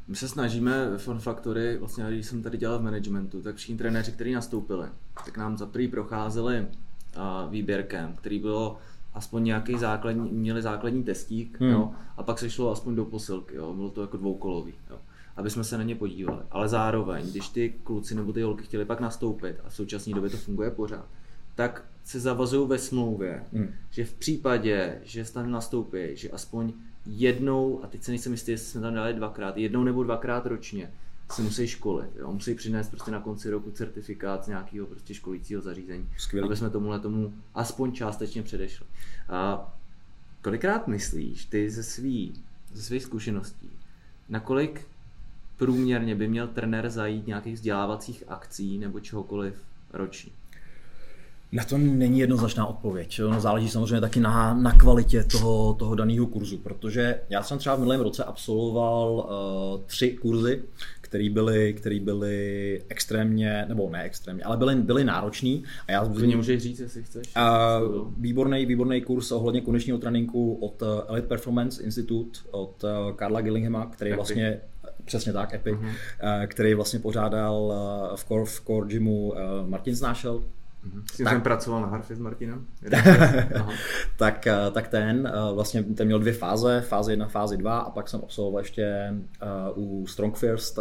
My 0.08 0.16
se 0.16 0.28
snažíme 0.28 0.90
Fun 0.96 1.18
Factory, 1.18 1.78
vlastně 1.78 2.04
když 2.08 2.26
jsem 2.26 2.42
tady 2.42 2.58
dělal 2.58 2.78
v 2.78 2.82
managementu, 2.82 3.42
tak 3.42 3.56
všichni 3.56 3.76
trenéři, 3.76 4.12
kteří 4.12 4.32
nastoupili, 4.32 4.86
tak 5.24 5.36
nám 5.36 5.58
za 5.58 5.66
prvý 5.66 5.88
procházeli 5.88 6.66
výběrkem, 7.50 8.14
který 8.16 8.38
bylo 8.38 8.78
aspoň 9.16 9.44
nějaký 9.44 9.78
základní, 9.78 10.30
měli 10.30 10.62
základní 10.62 11.04
testík, 11.04 11.60
hmm. 11.60 11.70
jo, 11.70 11.90
a 12.16 12.22
pak 12.22 12.38
se 12.38 12.50
šlo 12.50 12.70
aspoň 12.70 12.94
do 12.94 13.04
posilky, 13.04 13.56
jo, 13.56 13.74
bylo 13.74 13.90
to 13.90 14.00
jako 14.00 14.16
dvoukolový, 14.16 14.74
jo, 14.90 14.98
aby 15.36 15.50
jsme 15.50 15.64
se 15.64 15.78
na 15.78 15.84
ně 15.84 15.94
podívali. 15.94 16.42
Ale 16.50 16.68
zároveň, 16.68 17.30
když 17.30 17.48
ty 17.48 17.74
kluci 17.84 18.14
nebo 18.14 18.32
ty 18.32 18.42
holky 18.42 18.64
chtěli 18.64 18.84
pak 18.84 19.00
nastoupit, 19.00 19.56
a 19.64 19.68
v 19.68 19.74
současné 19.74 20.14
době 20.14 20.30
to 20.30 20.36
funguje 20.36 20.70
pořád, 20.70 21.06
tak 21.54 21.84
se 22.04 22.20
zavazují 22.20 22.68
ve 22.68 22.78
smlouvě, 22.78 23.42
hmm. 23.52 23.68
že 23.90 24.04
v 24.04 24.14
případě, 24.14 25.00
že 25.04 25.32
tam 25.32 25.50
nastoupí, 25.50 25.98
že 26.14 26.30
aspoň 26.30 26.72
jednou, 27.06 27.80
a 27.84 27.86
teď 27.86 28.02
se 28.02 28.10
nejsem 28.10 28.32
jistý, 28.32 28.50
jestli 28.50 28.66
jsme 28.66 28.80
tam 28.80 28.94
dali 28.94 29.14
dvakrát, 29.14 29.56
jednou 29.56 29.84
nebo 29.84 30.04
dvakrát 30.04 30.46
ročně, 30.46 30.90
se 31.32 31.42
musí 31.42 31.66
školit. 31.66 32.10
Jo? 32.16 32.32
Musí 32.32 32.54
přinést 32.54 32.88
prostě 32.88 33.10
na 33.10 33.20
konci 33.20 33.50
roku 33.50 33.70
certifikát 33.70 34.44
z 34.44 34.48
nějakého 34.48 34.86
prostě 34.86 35.14
školícího 35.14 35.62
zařízení, 35.62 36.08
Skvělý. 36.18 36.46
aby 36.46 36.56
jsme 36.56 36.70
tomuhle 36.70 37.00
tomu 37.00 37.34
aspoň 37.54 37.92
částečně 37.92 38.42
předešli. 38.42 38.86
A 39.28 39.72
kolikrát 40.42 40.88
myslíš 40.88 41.44
ty 41.44 41.70
ze 41.70 41.82
svý, 41.82 42.32
ze 42.72 42.82
svých 42.82 43.02
zkušeností, 43.02 43.70
nakolik 44.28 44.86
průměrně 45.56 46.14
by 46.14 46.28
měl 46.28 46.48
trenér 46.48 46.90
zajít 46.90 47.26
nějakých 47.26 47.54
vzdělávacích 47.54 48.24
akcí 48.28 48.78
nebo 48.78 49.00
čehokoliv 49.00 49.54
ročně? 49.92 50.32
Na 51.52 51.64
to 51.64 51.78
není 51.78 52.18
jednoznačná 52.18 52.66
odpověď. 52.66 53.20
No, 53.30 53.40
záleží 53.40 53.68
samozřejmě 53.68 54.00
taky 54.00 54.20
na, 54.20 54.54
na 54.54 54.72
kvalitě 54.72 55.24
toho, 55.24 55.74
toho 55.74 55.94
daného 55.94 56.26
kurzu, 56.26 56.58
protože 56.58 57.20
já 57.30 57.42
jsem 57.42 57.58
třeba 57.58 57.74
v 57.74 57.78
minulém 57.78 58.00
roce 58.00 58.24
absolvoval 58.24 59.12
uh, 59.12 59.80
tři 59.86 60.10
kurzy, 60.10 60.62
který 61.16 61.30
byly, 61.30 61.74
který 61.74 62.00
byly 62.00 62.82
extrémně, 62.88 63.64
nebo 63.68 63.90
ne 63.90 64.02
extrémně, 64.02 64.44
ale 64.44 64.56
byly, 64.56 64.74
byly 64.74 65.04
náročný. 65.04 65.64
A 65.88 65.92
já 65.92 66.04
Klidně 66.04 66.36
můžeš 66.36 66.62
říct, 66.62 66.80
jestli 66.80 67.02
chceš. 67.02 67.32
Uh, 67.36 68.12
výborný, 68.18 68.66
výborný 68.66 69.00
kurz 69.00 69.32
ohledně 69.32 69.60
konečního 69.60 69.98
tréninku 69.98 70.54
od 70.54 70.82
uh, 70.82 70.88
Elite 71.08 71.28
Performance 71.28 71.82
Institute, 71.82 72.38
od 72.50 72.84
uh, 72.84 73.16
Karla 73.16 73.40
Gillinghama, 73.40 73.86
který 73.86 74.10
Epi. 74.10 74.16
vlastně 74.16 74.60
Přesně 75.04 75.32
tak, 75.32 75.54
Epi, 75.54 75.72
uh-huh. 75.72 76.46
který 76.46 76.74
vlastně 76.74 76.98
pořádal 76.98 77.74
v 78.16 78.24
Core, 78.24 78.44
v 78.44 78.60
Core 78.66 78.88
Gymu 78.88 79.34
Martin 79.66 79.94
Znášel, 79.94 80.44
S 81.12 81.16
tím 81.16 81.26
jsem 81.26 81.40
pracoval 81.40 81.80
na 81.80 81.86
harfě 81.86 82.16
s 82.16 82.18
Martinem. 82.18 82.66
Tak, 84.16 84.46
eh, 84.46 84.54
tak 84.72 84.88
ten, 84.88 85.32
eh, 85.34 85.54
vlastně 85.54 85.82
ten 85.82 86.06
měl 86.06 86.18
dvě 86.18 86.32
fáze, 86.32 86.80
fáze 86.80 87.12
1, 87.12 87.28
fáze 87.28 87.56
2 87.56 87.78
a 87.78 87.90
pak 87.90 88.08
jsem 88.08 88.20
absolvoval 88.22 88.60
ještě 88.60 89.14
uh, 89.76 90.02
u 90.02 90.06
Strong 90.06 90.36
First 90.36 90.78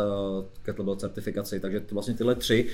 kettlebell 0.61 0.95
certifikaci, 0.95 1.59
takže 1.59 1.81
vlastně 1.91 2.13
tyhle 2.13 2.35
tři, 2.35 2.67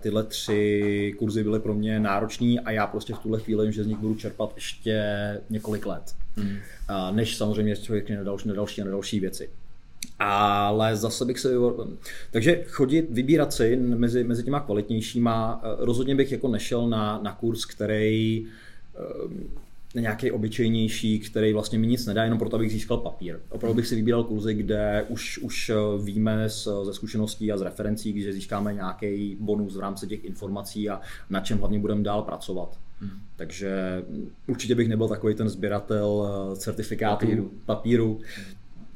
tyhle 0.00 0.24
tři 0.24 1.14
kurzy 1.18 1.42
byly 1.42 1.60
pro 1.60 1.74
mě 1.74 2.00
náročný 2.00 2.60
a 2.60 2.70
já 2.70 2.86
prostě 2.86 3.14
v 3.14 3.18
tuhle 3.18 3.40
chvíli 3.40 3.64
vím, 3.64 3.72
že 3.72 3.84
z 3.84 3.86
nich 3.86 3.98
budu 3.98 4.14
čerpat 4.14 4.52
ještě 4.54 5.04
několik 5.50 5.86
let. 5.86 6.14
Mm. 6.36 6.46
Uh, 6.46 7.16
než 7.16 7.36
samozřejmě 7.36 7.76
člověk 7.76 8.10
na 8.10 8.22
další, 8.22 8.48
na 8.48 8.54
další 8.54 8.82
a 8.82 8.84
na 8.84 8.90
další 8.90 9.20
věci. 9.20 9.50
Ale 10.18 10.96
zase 10.96 11.24
bych 11.24 11.38
se... 11.38 11.54
Takže 12.30 12.64
chodit, 12.66 13.06
vybírat 13.10 13.52
si 13.52 13.76
mezi, 13.76 14.24
mezi 14.24 14.42
těma 14.42 14.60
kvalitnějšíma, 14.60 15.62
eh, 15.64 15.76
rozhodně 15.78 16.14
bych 16.14 16.32
jako 16.32 16.48
nešel 16.48 16.88
na, 16.88 17.20
na 17.22 17.32
kurz, 17.32 17.64
který 17.64 18.46
eh, 19.94 20.00
nějaký 20.00 20.30
obyčejnější, 20.30 21.18
který 21.18 21.52
vlastně 21.52 21.78
mi 21.78 21.86
nic 21.86 22.06
nedá, 22.06 22.24
jenom 22.24 22.38
proto, 22.38 22.56
abych 22.56 22.72
získal 22.72 22.96
papír. 22.96 23.40
Opravdu 23.48 23.76
bych 23.76 23.86
si 23.86 23.94
vybíral 23.94 24.24
kurzy, 24.24 24.54
kde 24.54 25.04
už, 25.08 25.38
už 25.38 25.70
eh, 25.70 25.74
víme 26.04 26.48
z, 26.48 26.68
ze 26.82 26.94
zkušeností 26.94 27.52
a 27.52 27.56
z 27.58 27.62
referencí, 27.62 28.22
že 28.22 28.32
získáme 28.32 28.74
nějaký 28.74 29.36
bonus 29.40 29.76
v 29.76 29.80
rámci 29.80 30.06
těch 30.06 30.24
informací 30.24 30.90
a 30.90 31.00
na 31.30 31.40
čem 31.40 31.58
hlavně 31.58 31.78
budeme 31.78 32.02
dál 32.02 32.22
pracovat. 32.22 32.78
Hmm. 33.00 33.10
Takže 33.36 34.02
určitě 34.46 34.74
bych 34.74 34.88
nebyl 34.88 35.08
takový 35.08 35.34
ten 35.34 35.48
sběratel 35.48 36.28
certifikátů, 36.56 37.26
papíru, 37.26 37.50
papíru 37.66 38.20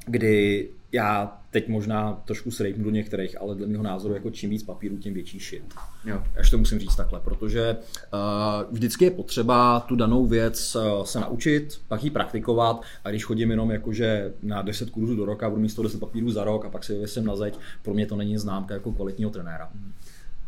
kdy 0.09 0.69
já 0.93 1.39
teď 1.51 1.69
možná 1.69 2.23
trošku 2.25 2.51
srejpnu 2.51 2.85
do 2.85 2.91
některých, 2.91 3.41
ale 3.41 3.55
dle 3.55 3.67
mého 3.67 3.83
názoru 3.83 4.15
jako 4.15 4.31
čím 4.31 4.51
víc 4.51 4.63
papíru, 4.63 4.97
tím 4.97 5.15
větší 5.15 5.39
shit. 5.39 5.75
Jo. 6.05 6.23
Až 6.39 6.51
to 6.51 6.59
musím 6.59 6.79
říct 6.79 6.97
takhle, 6.97 7.21
protože 7.21 7.77
uh, 7.77 8.75
vždycky 8.75 9.05
je 9.05 9.11
potřeba 9.11 9.81
tu 9.81 9.97
danou 9.97 10.27
věc 10.27 10.77
uh, 10.77 11.05
se 11.05 11.21
naučit, 11.21 11.81
pak 11.89 12.05
ji 12.05 12.11
praktikovat 12.11 12.83
a 13.05 13.11
když 13.11 13.25
chodím 13.25 13.51
jenom 13.51 13.71
jakože 13.71 14.33
na 14.43 14.63
10 14.63 14.91
kurzů 14.91 15.17
do 15.17 15.25
roka, 15.25 15.51
budu 15.51 15.63
mít 15.63 15.69
110 15.69 16.01
papírů 16.01 16.31
za 16.31 16.45
rok 16.45 16.65
a 16.65 16.71
pak 16.71 16.85
si 16.85 16.93
vyvěsím 16.93 17.25
na 17.25 17.37
zeď, 17.37 17.59
pro 17.83 17.95
mě 17.95 18.07
to 18.07 18.17
není 18.17 18.39
známka 18.39 18.75
jako 18.75 18.93
kvalitního 18.93 19.31
trenéra. 19.31 19.71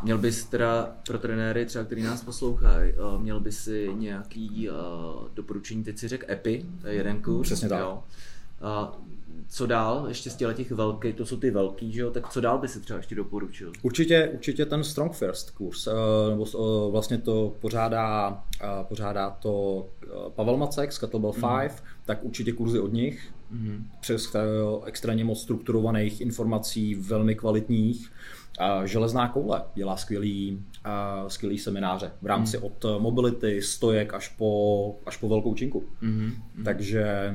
Měl 0.03 0.18
bys 0.18 0.44
teda 0.44 0.96
pro 1.07 1.18
trenéry, 1.18 1.66
třeba 1.66 1.85
který 1.85 2.03
nás 2.03 2.24
poslouchají, 2.24 2.92
eh, 2.92 3.18
měl 3.18 3.40
bys 3.40 3.59
si 3.59 3.90
nějaký 3.94 4.68
uh, 4.70 4.76
doporučení, 5.35 5.85
teď 5.85 5.98
si 5.98 6.09
řekl 6.09 6.33
EPI, 6.33 6.66
to 6.81 6.87
je 6.87 6.94
jeden 6.94 7.22
kurz. 7.22 7.48
Přesně 7.48 7.68
tak. 7.68 7.81
Jo. 7.81 8.03
Uh, 8.62 8.94
co 9.51 9.67
dál, 9.67 10.05
ještě 10.09 10.31
z 10.31 10.37
těch 10.37 10.71
velkých, 10.71 11.15
to 11.15 11.27
jsou 11.27 11.37
ty 11.37 11.51
velký, 11.51 11.93
že 11.93 12.01
jo, 12.01 12.11
tak 12.11 12.29
co 12.29 12.41
dál 12.41 12.59
by 12.59 12.69
si 12.69 12.81
třeba 12.81 12.97
ještě 12.97 13.15
doporučil? 13.15 13.73
Určitě, 13.83 14.31
určitě 14.35 14.67
ten 14.67 14.85
Strong 14.85 15.13
First 15.13 15.51
kurz, 15.51 15.87
eh, 15.87 15.91
nebo 16.31 16.47
eh, 16.55 16.91
vlastně 16.91 17.19
to 17.19 17.57
pořádá, 17.61 18.43
eh, 18.63 18.67
pořádá 18.83 19.31
to 19.31 19.87
Pavel 20.35 20.57
Macek 20.57 20.93
z 20.93 20.99
Kettlebell 20.99 21.33
5, 21.33 21.43
mm. 21.43 21.79
tak 22.05 22.25
určitě 22.25 22.53
kurzy 22.53 22.81
od 22.81 22.93
nich, 22.93 23.33
mm. 23.51 23.87
přes 24.01 24.37
extrémně 24.85 25.25
moc 25.25 25.43
strukturovaných 25.43 26.21
informací, 26.21 26.95
velmi 26.95 27.35
kvalitních. 27.35 28.13
Železná 28.85 29.29
koule 29.29 29.63
dělá 29.75 29.97
skvělý, 29.97 30.65
skvělý 31.29 31.59
semináře 31.59 32.13
v 32.23 32.27
rámci 32.27 32.59
mm. 32.59 32.65
od 32.65 32.85
mobility, 32.99 33.63
stojek 33.63 34.15
až 34.15 34.29
po, 34.29 34.97
až 35.07 35.17
po 35.17 35.29
velkou 35.29 35.55
činku. 35.55 35.85
Mm. 36.01 36.33
Takže 36.65 37.35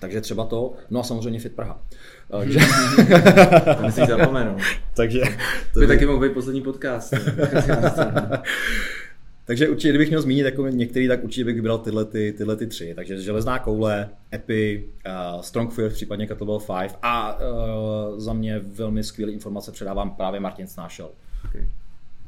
takže 0.00 0.20
třeba 0.20 0.44
to, 0.44 0.72
no 0.90 1.00
a 1.00 1.02
samozřejmě 1.02 1.40
Fit 1.40 1.54
Praha. 1.54 1.82
Takže... 2.30 2.58
to 3.76 3.82
musíš 3.82 4.06
zapomenout. 4.06 4.60
Takže... 4.96 5.22
To 5.74 5.80
by 5.80 5.86
taky 5.86 6.06
mohl 6.06 6.20
být 6.20 6.32
poslední 6.32 6.62
podcast. 6.62 7.14
Takže 9.48 9.68
určitě, 9.68 9.88
kdybych 9.88 10.08
měl 10.08 10.22
zmínit 10.22 10.42
jako 10.42 10.68
některý, 10.68 11.08
tak 11.08 11.24
určitě 11.24 11.44
bych 11.44 11.54
vybral 11.54 11.78
tyhle, 11.78 12.04
ty, 12.04 12.34
tyhle 12.36 12.56
ty 12.56 12.66
tři. 12.66 12.92
Takže 12.94 13.20
železná 13.20 13.58
koule, 13.58 14.08
Epi, 14.34 14.88
uh, 15.06 15.40
Strong 15.40 15.72
Fear, 15.72 15.90
případně 15.90 16.26
Kettlebell 16.26 16.58
5 16.80 16.98
a 17.02 17.38
uh, 17.38 18.20
za 18.20 18.32
mě 18.32 18.58
velmi 18.58 19.04
skvělé 19.04 19.32
informace 19.32 19.72
předávám 19.72 20.10
právě 20.10 20.40
Martin 20.40 20.66
Snášel. 20.66 21.10
Okay. 21.44 21.68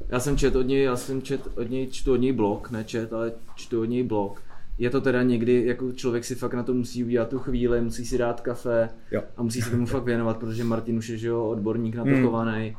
Já 0.09 0.19
jsem 0.19 0.37
čet 0.37 0.55
od 0.55 0.61
něj, 0.61 0.83
já 0.83 0.97
jsem 0.97 1.21
čet 1.21 1.41
od 1.57 1.69
něj, 1.69 1.87
čtu 1.87 2.13
od 2.13 2.17
něj 2.17 2.31
blog, 2.31 2.71
nečet, 2.71 3.13
ale 3.13 3.31
čtu 3.55 3.81
od 3.81 3.85
něj 3.85 4.03
blog 4.03 4.41
je 4.77 4.89
to 4.89 5.01
teda 5.01 5.23
někdy, 5.23 5.65
jako 5.65 5.91
člověk 5.91 6.25
si 6.25 6.35
fakt 6.35 6.53
na 6.53 6.63
to 6.63 6.73
musí 6.73 7.03
udělat 7.03 7.29
tu 7.29 7.39
chvíli, 7.39 7.81
musí 7.81 8.05
si 8.05 8.17
dát 8.17 8.41
kafe 8.41 8.89
jo. 9.11 9.21
a 9.37 9.43
musí 9.43 9.61
se 9.61 9.69
tomu 9.69 9.85
fakt 9.85 10.03
věnovat, 10.03 10.37
protože 10.37 10.63
Martin 10.63 10.97
už 10.97 11.09
je 11.09 11.17
že 11.17 11.27
jo, 11.27 11.45
odborník 11.45 11.95
na 11.95 12.03
to 12.03 12.09
hmm. 12.09 12.23
chovaný. 12.23 12.77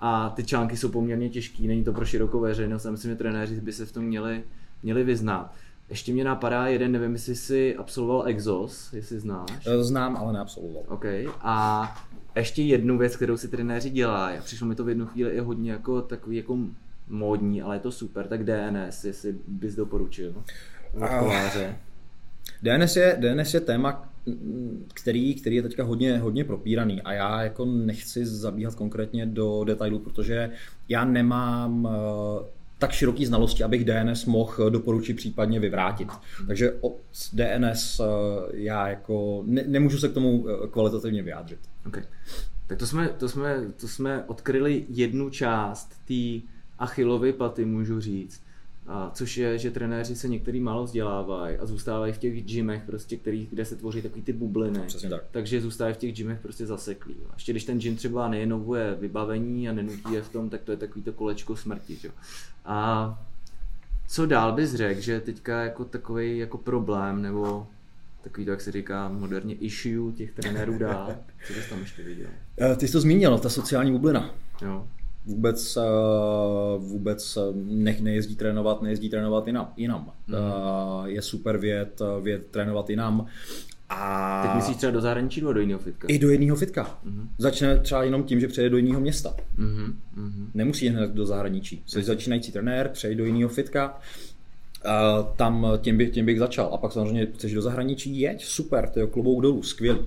A 0.00 0.30
ty 0.30 0.44
články 0.44 0.76
jsou 0.76 0.88
poměrně 0.88 1.28
těžký, 1.28 1.68
není 1.68 1.84
to 1.84 1.92
pro 1.92 2.04
širokou 2.04 2.40
veřejnost 2.40 2.86
a 2.86 2.90
myslím, 2.90 3.10
že 3.10 3.16
trenéři 3.16 3.60
by 3.60 3.72
se 3.72 3.86
v 3.86 3.92
tom 3.92 4.04
měli, 4.04 4.44
měli 4.82 5.04
vyznat. 5.04 5.54
Ještě 5.88 6.12
mě 6.12 6.24
napadá 6.24 6.66
jeden, 6.66 6.92
nevím, 6.92 7.12
jestli 7.12 7.34
jsi 7.34 7.76
absolvoval 7.76 8.28
Exos, 8.28 8.92
jestli 8.92 9.20
znáš. 9.20 9.66
Eh, 9.66 9.84
znám, 9.84 10.16
ale 10.16 10.32
neabsolvoval. 10.32 10.84
OK. 10.88 11.04
A 11.40 12.06
ještě 12.36 12.62
jednu 12.62 12.98
věc, 12.98 13.16
kterou 13.16 13.36
si 13.36 13.48
trenéři 13.48 13.90
dělají, 13.90 14.38
a 14.38 14.42
přišlo 14.42 14.66
mi 14.66 14.74
to 14.74 14.84
v 14.84 14.88
jednu 14.88 15.06
chvíli 15.06 15.30
i 15.30 15.40
hodně 15.40 15.72
jako 15.72 16.02
takový 16.02 16.36
jako 16.36 16.58
módní, 17.08 17.62
ale 17.62 17.76
je 17.76 17.80
to 17.80 17.92
super, 17.92 18.26
tak 18.26 18.44
DNS, 18.44 19.04
jestli 19.04 19.34
bys 19.46 19.74
doporučil 19.74 20.34
koláře? 20.92 21.76
DNS 22.62 22.96
je, 22.96 23.16
DNS 23.20 23.54
je 23.54 23.60
téma, 23.60 24.12
který, 24.94 25.34
který 25.34 25.56
je 25.56 25.62
teďka 25.62 25.84
hodně, 25.84 26.18
hodně 26.18 26.44
propíraný 26.44 27.02
a 27.02 27.12
já 27.12 27.42
jako 27.42 27.64
nechci 27.64 28.26
zabíhat 28.26 28.74
konkrétně 28.74 29.26
do 29.26 29.64
detailů, 29.64 29.98
protože 29.98 30.50
já 30.88 31.04
nemám 31.04 31.84
uh, 31.84 31.92
tak 32.78 32.92
široký 32.92 33.26
znalosti, 33.26 33.64
abych 33.64 33.84
DNS 33.84 34.24
mohl 34.24 34.70
doporučit 34.70 35.14
případně 35.14 35.60
vyvrátit. 35.60 36.08
Takže 36.46 36.72
o 36.80 36.96
DNS 37.32 38.00
uh, 38.00 38.06
já 38.52 38.88
jako 38.88 39.42
ne, 39.46 39.64
nemůžu 39.66 39.98
se 39.98 40.08
k 40.08 40.12
tomu 40.12 40.46
eh, 40.48 40.68
kvalitativně 40.68 41.22
vyjádřit. 41.22 41.58
Okay. 41.86 42.02
Tak 42.66 42.78
to 42.78 42.86
jsme, 42.86 43.08
to, 43.08 43.28
jsme, 43.28 43.64
to 43.80 43.88
jsme 43.88 44.24
odkryli 44.26 44.84
jednu 44.88 45.30
část 45.30 45.92
té 46.08 46.46
Achillovy 46.78 47.32
paty, 47.32 47.64
můžu 47.64 48.00
říct. 48.00 48.42
A 48.94 49.10
což 49.14 49.36
je, 49.36 49.58
že 49.58 49.70
trenéři 49.70 50.16
se 50.16 50.28
některý 50.28 50.60
málo 50.60 50.84
vzdělávají 50.84 51.56
a 51.56 51.66
zůstávají 51.66 52.12
v 52.12 52.18
těch 52.18 52.44
gymech, 52.44 52.82
prostě, 52.86 53.16
který, 53.16 53.48
kde 53.50 53.64
se 53.64 53.76
tvoří 53.76 54.02
takový 54.02 54.22
ty 54.22 54.32
bubliny. 54.32 54.80
Přesně 54.86 55.08
tak. 55.08 55.24
Takže 55.30 55.60
zůstávají 55.60 55.94
v 55.94 55.98
těch 55.98 56.12
gymech 56.12 56.40
prostě 56.40 56.66
zaseklí. 56.66 57.14
A 57.30 57.32
ještě 57.34 57.52
když 57.52 57.64
ten 57.64 57.78
gym 57.78 57.96
třeba 57.96 58.28
nejenovuje 58.28 58.96
vybavení 59.00 59.68
a 59.68 59.72
nenutí 59.72 60.12
je 60.12 60.22
v 60.22 60.28
tom, 60.28 60.50
tak 60.50 60.62
to 60.62 60.70
je 60.70 60.76
takový 60.76 61.02
to 61.02 61.12
kolečko 61.12 61.56
smrti. 61.56 61.96
Že? 61.96 62.10
A 62.64 63.18
co 64.08 64.26
dál 64.26 64.52
bys 64.52 64.74
řekl, 64.74 65.00
že 65.00 65.20
teďka 65.20 65.62
jako 65.62 65.84
takový 65.84 66.38
jako 66.38 66.58
problém 66.58 67.22
nebo 67.22 67.66
takový 68.22 68.44
to, 68.44 68.50
jak 68.50 68.60
se 68.60 68.72
říká 68.72 69.08
moderně, 69.08 69.54
issue 69.54 70.12
těch 70.12 70.32
trenérů 70.32 70.78
dál. 70.78 71.14
Co 71.46 71.52
bys 71.52 71.68
tam 71.68 71.80
ještě 71.80 72.02
viděl? 72.02 72.28
Eh, 72.60 72.76
ty 72.76 72.86
jsi 72.88 72.92
to 72.92 73.00
zmínil, 73.00 73.38
ta 73.38 73.48
sociální 73.48 73.92
bublina. 73.92 74.34
Jo 74.62 74.86
vůbec, 75.26 75.76
eh, 75.76 75.80
vůbec 76.78 77.36
eh, 77.36 77.40
nech 77.54 78.00
nejezdí 78.00 78.36
trénovat, 78.36 78.82
nejezdí 78.82 79.10
trénovat 79.10 79.46
jinam. 79.46 79.72
jinam. 79.76 80.12
Mm. 80.26 80.36
Je 81.04 81.22
super 81.22 81.58
věd, 81.58 82.02
věd 82.22 82.46
trénovat 82.46 82.90
jinam. 82.90 83.26
A... 83.88 84.42
Teď 84.42 84.54
myslíš 84.54 84.76
třeba 84.76 84.92
do 84.92 85.00
zahraničí 85.00 85.40
nebo 85.40 85.52
do 85.52 85.60
jiného 85.60 85.80
fitka? 85.80 86.08
I 86.10 86.18
do 86.18 86.30
jiného 86.30 86.56
fitka. 86.56 86.98
Mm-hmm. 87.06 87.26
Začne 87.38 87.78
třeba 87.78 88.02
jenom 88.02 88.22
tím, 88.22 88.40
že 88.40 88.48
přejde 88.48 88.70
do 88.70 88.76
jiného 88.76 89.00
města. 89.00 89.34
Mm-hmm. 89.58 89.94
Nemusí 90.54 90.88
hned 90.88 91.10
do 91.10 91.26
zahraničí. 91.26 91.82
Jsi 91.86 92.02
začínající 92.02 92.52
trenér, 92.52 92.88
přejde 92.88 93.14
do 93.14 93.24
jiného 93.24 93.48
fitka, 93.48 94.00
Uh, 94.84 95.26
tam 95.36 95.66
tím, 95.80 95.98
by, 95.98 96.06
tím 96.06 96.26
bych 96.26 96.38
začal. 96.38 96.70
A 96.74 96.76
pak 96.76 96.92
samozřejmě 96.92 97.26
chceš 97.26 97.54
do 97.54 97.62
zahraničí, 97.62 98.20
jeď, 98.20 98.44
super, 98.44 98.88
to 98.88 99.00
je 99.00 99.06
klobouk 99.06 99.42
dolů, 99.42 99.62
skvělý. 99.62 99.98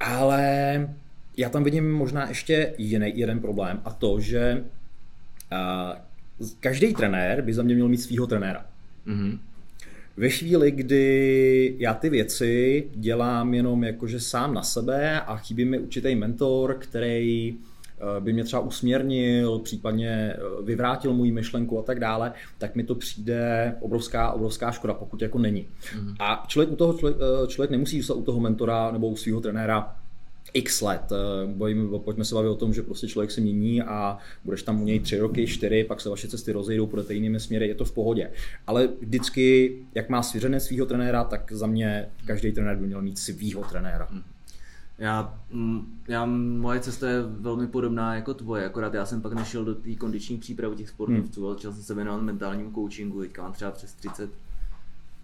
Ale 0.00 0.88
já 1.36 1.48
tam 1.48 1.64
vidím 1.64 1.92
možná 1.92 2.28
ještě 2.28 2.74
jiný, 2.78 3.12
jeden 3.14 3.40
problém 3.40 3.80
a 3.84 3.90
to, 3.90 4.20
že 4.20 4.64
uh, 5.52 6.48
každý 6.60 6.94
trenér 6.94 7.42
by 7.42 7.54
za 7.54 7.62
mě 7.62 7.74
měl 7.74 7.88
mít 7.88 7.96
svého 7.96 8.26
trenéra. 8.26 8.66
Mm-hmm. 9.06 9.38
Ve 10.16 10.28
chvíli, 10.28 10.70
kdy 10.70 11.76
já 11.78 11.94
ty 11.94 12.10
věci 12.10 12.84
dělám 12.94 13.54
jenom 13.54 13.84
jakože 13.84 14.20
sám 14.20 14.54
na 14.54 14.62
sebe 14.62 15.20
a 15.20 15.36
chybí 15.36 15.64
mi 15.64 15.78
určitý 15.78 16.14
mentor, 16.14 16.74
který 16.74 17.56
by 18.20 18.32
mě 18.32 18.44
třeba 18.44 18.62
usměrnil, 18.62 19.58
případně 19.58 20.36
vyvrátil 20.64 21.12
můj 21.12 21.32
myšlenku 21.32 21.78
a 21.78 21.82
tak 21.82 22.00
dále, 22.00 22.32
tak 22.58 22.74
mi 22.74 22.84
to 22.84 22.94
přijde 22.94 23.74
obrovská, 23.80 24.32
obrovská 24.32 24.72
škoda, 24.72 24.94
pokud 24.94 25.22
jako 25.22 25.38
není. 25.38 25.66
Mm. 26.00 26.14
A 26.18 26.44
člověk 26.46 26.72
u 26.72 26.76
toho 26.76 26.94
člověk, 26.94 27.16
člověk 27.48 27.70
nemusí 27.70 27.96
zůstat 27.96 28.14
u 28.14 28.22
toho 28.22 28.40
mentora 28.40 28.90
nebo 28.90 29.08
u 29.08 29.16
svého 29.16 29.40
trenéra 29.40 29.96
x 30.54 30.80
let. 30.80 31.12
Eh, 31.12 31.46
bojím, 31.46 31.90
pojďme 32.04 32.24
se 32.24 32.34
bavit 32.34 32.48
o 32.48 32.54
tom, 32.54 32.74
že 32.74 32.82
prostě 32.82 33.08
člověk 33.08 33.30
se 33.30 33.40
mění 33.40 33.82
a 33.82 34.18
budeš 34.44 34.62
tam 34.62 34.82
u 34.82 34.84
něj 34.84 35.00
tři 35.00 35.18
roky, 35.18 35.46
čtyři, 35.46 35.84
pak 35.84 36.00
se 36.00 36.08
vaše 36.08 36.28
cesty 36.28 36.52
rozejdou, 36.52 36.86
půjdete 36.86 37.14
jinými 37.14 37.40
směry, 37.40 37.68
je 37.68 37.74
to 37.74 37.84
v 37.84 37.92
pohodě. 37.92 38.30
Ale 38.66 38.88
vždycky, 39.00 39.76
jak 39.94 40.08
má 40.08 40.22
svěřené 40.22 40.60
svého 40.60 40.86
trenéra, 40.86 41.24
tak 41.24 41.52
za 41.52 41.66
mě 41.66 42.08
každý 42.26 42.52
trenér 42.52 42.76
by 42.76 42.86
měl 42.86 43.02
mít 43.02 43.18
svého 43.18 43.64
trenéra. 43.64 44.08
Hmm. 44.10 44.22
Já, 44.98 45.40
mm, 45.50 46.00
já, 46.08 46.26
moje 46.26 46.80
cesta 46.80 47.08
je 47.08 47.22
velmi 47.22 47.66
podobná 47.66 48.14
jako 48.14 48.34
tvoje, 48.34 48.66
akorát 48.66 48.94
já 48.94 49.06
jsem 49.06 49.22
pak 49.22 49.32
nešel 49.32 49.64
do 49.64 49.74
té 49.74 49.94
kondiční 49.94 50.38
přípravy 50.38 50.76
těch 50.76 50.88
sportovců, 50.88 51.40
hmm. 51.40 51.46
ale 51.46 51.54
začal 51.54 51.72
jsem 51.72 51.82
se 51.82 51.94
věnovat 51.94 52.22
mentálnímu 52.22 52.72
coachingu, 52.72 53.20
teďka 53.20 53.42
mám 53.42 53.52
třeba 53.52 53.70
přes 53.70 53.92
30 53.94 54.30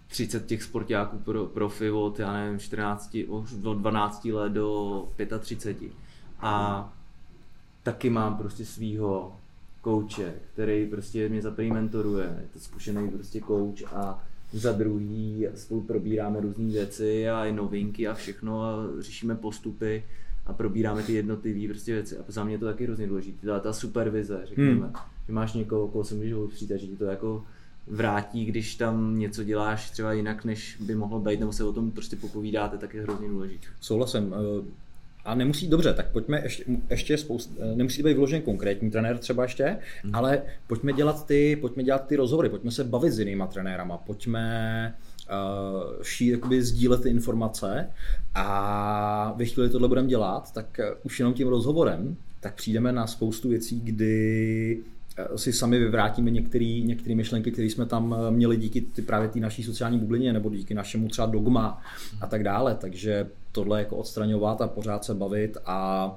30 0.07 0.45
těch 0.45 0.63
sportáků 0.63 1.17
pro, 1.17 1.45
profi 1.45 1.91
od, 1.91 2.19
já 2.19 2.33
nevím, 2.33 2.59
14, 2.59 3.17
od 3.27 3.49
12 3.49 4.25
let 4.25 4.53
do 4.53 5.07
35. 5.39 5.91
A 6.39 6.93
taky 7.83 8.09
mám 8.09 8.37
prostě 8.37 8.65
svýho 8.65 9.35
kouče, 9.81 10.33
který 10.53 10.87
prostě 10.87 11.29
mě 11.29 11.41
za 11.41 11.51
prvý 11.51 11.71
mentoruje, 11.71 12.37
je 12.41 12.47
to 12.53 12.59
zkušený 12.59 13.09
prostě 13.09 13.39
kouč 13.39 13.83
a 13.83 14.23
za 14.53 14.71
druhý 14.71 15.47
spolu 15.55 15.81
probíráme 15.81 16.39
různé 16.39 16.65
věci 16.65 17.29
a 17.29 17.45
i 17.45 17.51
novinky 17.51 18.07
a 18.07 18.13
všechno 18.13 18.63
a 18.63 18.75
řešíme 18.99 19.35
postupy 19.35 20.03
a 20.45 20.53
probíráme 20.53 21.03
ty 21.03 21.13
jednotlivé 21.13 21.67
prostě 21.67 21.93
věci. 21.93 22.17
A 22.17 22.23
za 22.27 22.43
mě 22.43 22.57
to 22.57 22.65
taky 22.65 22.83
hrozně 22.83 23.07
důležité. 23.07 23.47
Ta, 23.47 23.59
ta 23.59 23.73
supervize, 23.73 24.41
řekněme, 24.43 24.71
hmm. 24.71 24.93
že 25.27 25.33
máš 25.33 25.53
někoho, 25.53 25.87
koho 25.87 26.03
se 26.03 26.15
můžeš 26.15 26.33
opřít 26.33 26.71
a 26.71 26.77
že 26.77 26.87
ti 26.87 26.95
to 26.95 27.05
jako 27.05 27.45
vrátí, 27.87 28.45
když 28.45 28.75
tam 28.75 29.19
něco 29.19 29.43
děláš 29.43 29.89
třeba 29.89 30.13
jinak, 30.13 30.45
než 30.45 30.77
by 30.79 30.95
mohlo 30.95 31.19
být, 31.19 31.39
nebo 31.39 31.53
se 31.53 31.63
o 31.63 31.73
tom 31.73 31.91
prostě 31.91 32.15
popovídáte, 32.15 32.77
tak 32.77 32.93
je 32.93 33.01
hrozně 33.01 33.27
důležité. 33.27 33.67
Souhlasím. 33.81 34.33
Eh, 34.33 34.83
a 35.25 35.35
nemusí, 35.35 35.67
dobře, 35.67 35.93
tak 35.93 36.11
pojďme 36.11 36.41
ještě, 36.43 36.63
ještě 36.89 37.17
spoust, 37.17 37.51
eh, 37.59 37.75
nemusí 37.75 38.03
být 38.03 38.13
vyložen 38.13 38.41
konkrétní 38.41 38.91
trenér 38.91 39.17
třeba 39.17 39.43
ještě, 39.43 39.77
hmm. 40.03 40.15
ale 40.15 40.41
pojďme 40.67 40.93
dělat, 40.93 41.27
ty, 41.27 41.55
pojďme 41.61 41.83
dělat 41.83 42.07
ty 42.07 42.15
rozhovory, 42.15 42.49
pojďme 42.49 42.71
se 42.71 42.83
bavit 42.83 43.11
s 43.11 43.19
jinýma 43.19 43.47
trenérama, 43.47 43.97
pojďme 43.97 44.95
uh, 45.29 46.03
ší, 46.03 46.27
jakoby 46.27 46.63
sdílet 46.63 47.03
ty 47.03 47.09
informace 47.09 47.89
a 48.35 49.33
ve 49.37 49.45
chvíli 49.45 49.69
tohle 49.69 49.87
budeme 49.87 50.07
dělat, 50.07 50.53
tak 50.53 50.79
už 51.03 51.19
jenom 51.19 51.33
tím 51.33 51.47
rozhovorem, 51.47 52.15
tak 52.39 52.55
přijdeme 52.55 52.91
na 52.91 53.07
spoustu 53.07 53.49
věcí, 53.49 53.79
kdy 53.79 54.83
Eh, 55.02 55.02
si 55.35 55.53
sami 55.53 55.79
vyvrátíme 55.79 56.31
některé 56.31 57.15
myšlenky, 57.15 57.51
které 57.51 57.67
jsme 57.67 57.85
tam 57.85 58.15
eh, 58.15 58.31
měli 58.31 58.57
díky 58.57 58.81
ty, 58.81 59.01
právě 59.01 59.29
té 59.29 59.39
naší 59.39 59.63
sociální 59.63 59.99
bublině 59.99 60.33
nebo 60.33 60.49
díky 60.49 60.73
našemu 60.73 61.07
třeba 61.07 61.27
dogma 61.27 61.81
a 62.21 62.27
tak 62.27 62.43
dále. 62.43 62.75
Takže 62.75 63.29
tohle 63.51 63.79
jako 63.79 63.97
odstraňovat 63.97 64.61
a 64.61 64.67
pořád 64.67 65.05
se 65.05 65.13
bavit 65.13 65.57
a 65.65 66.09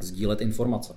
sdílet 0.00 0.40
informace. 0.40 0.94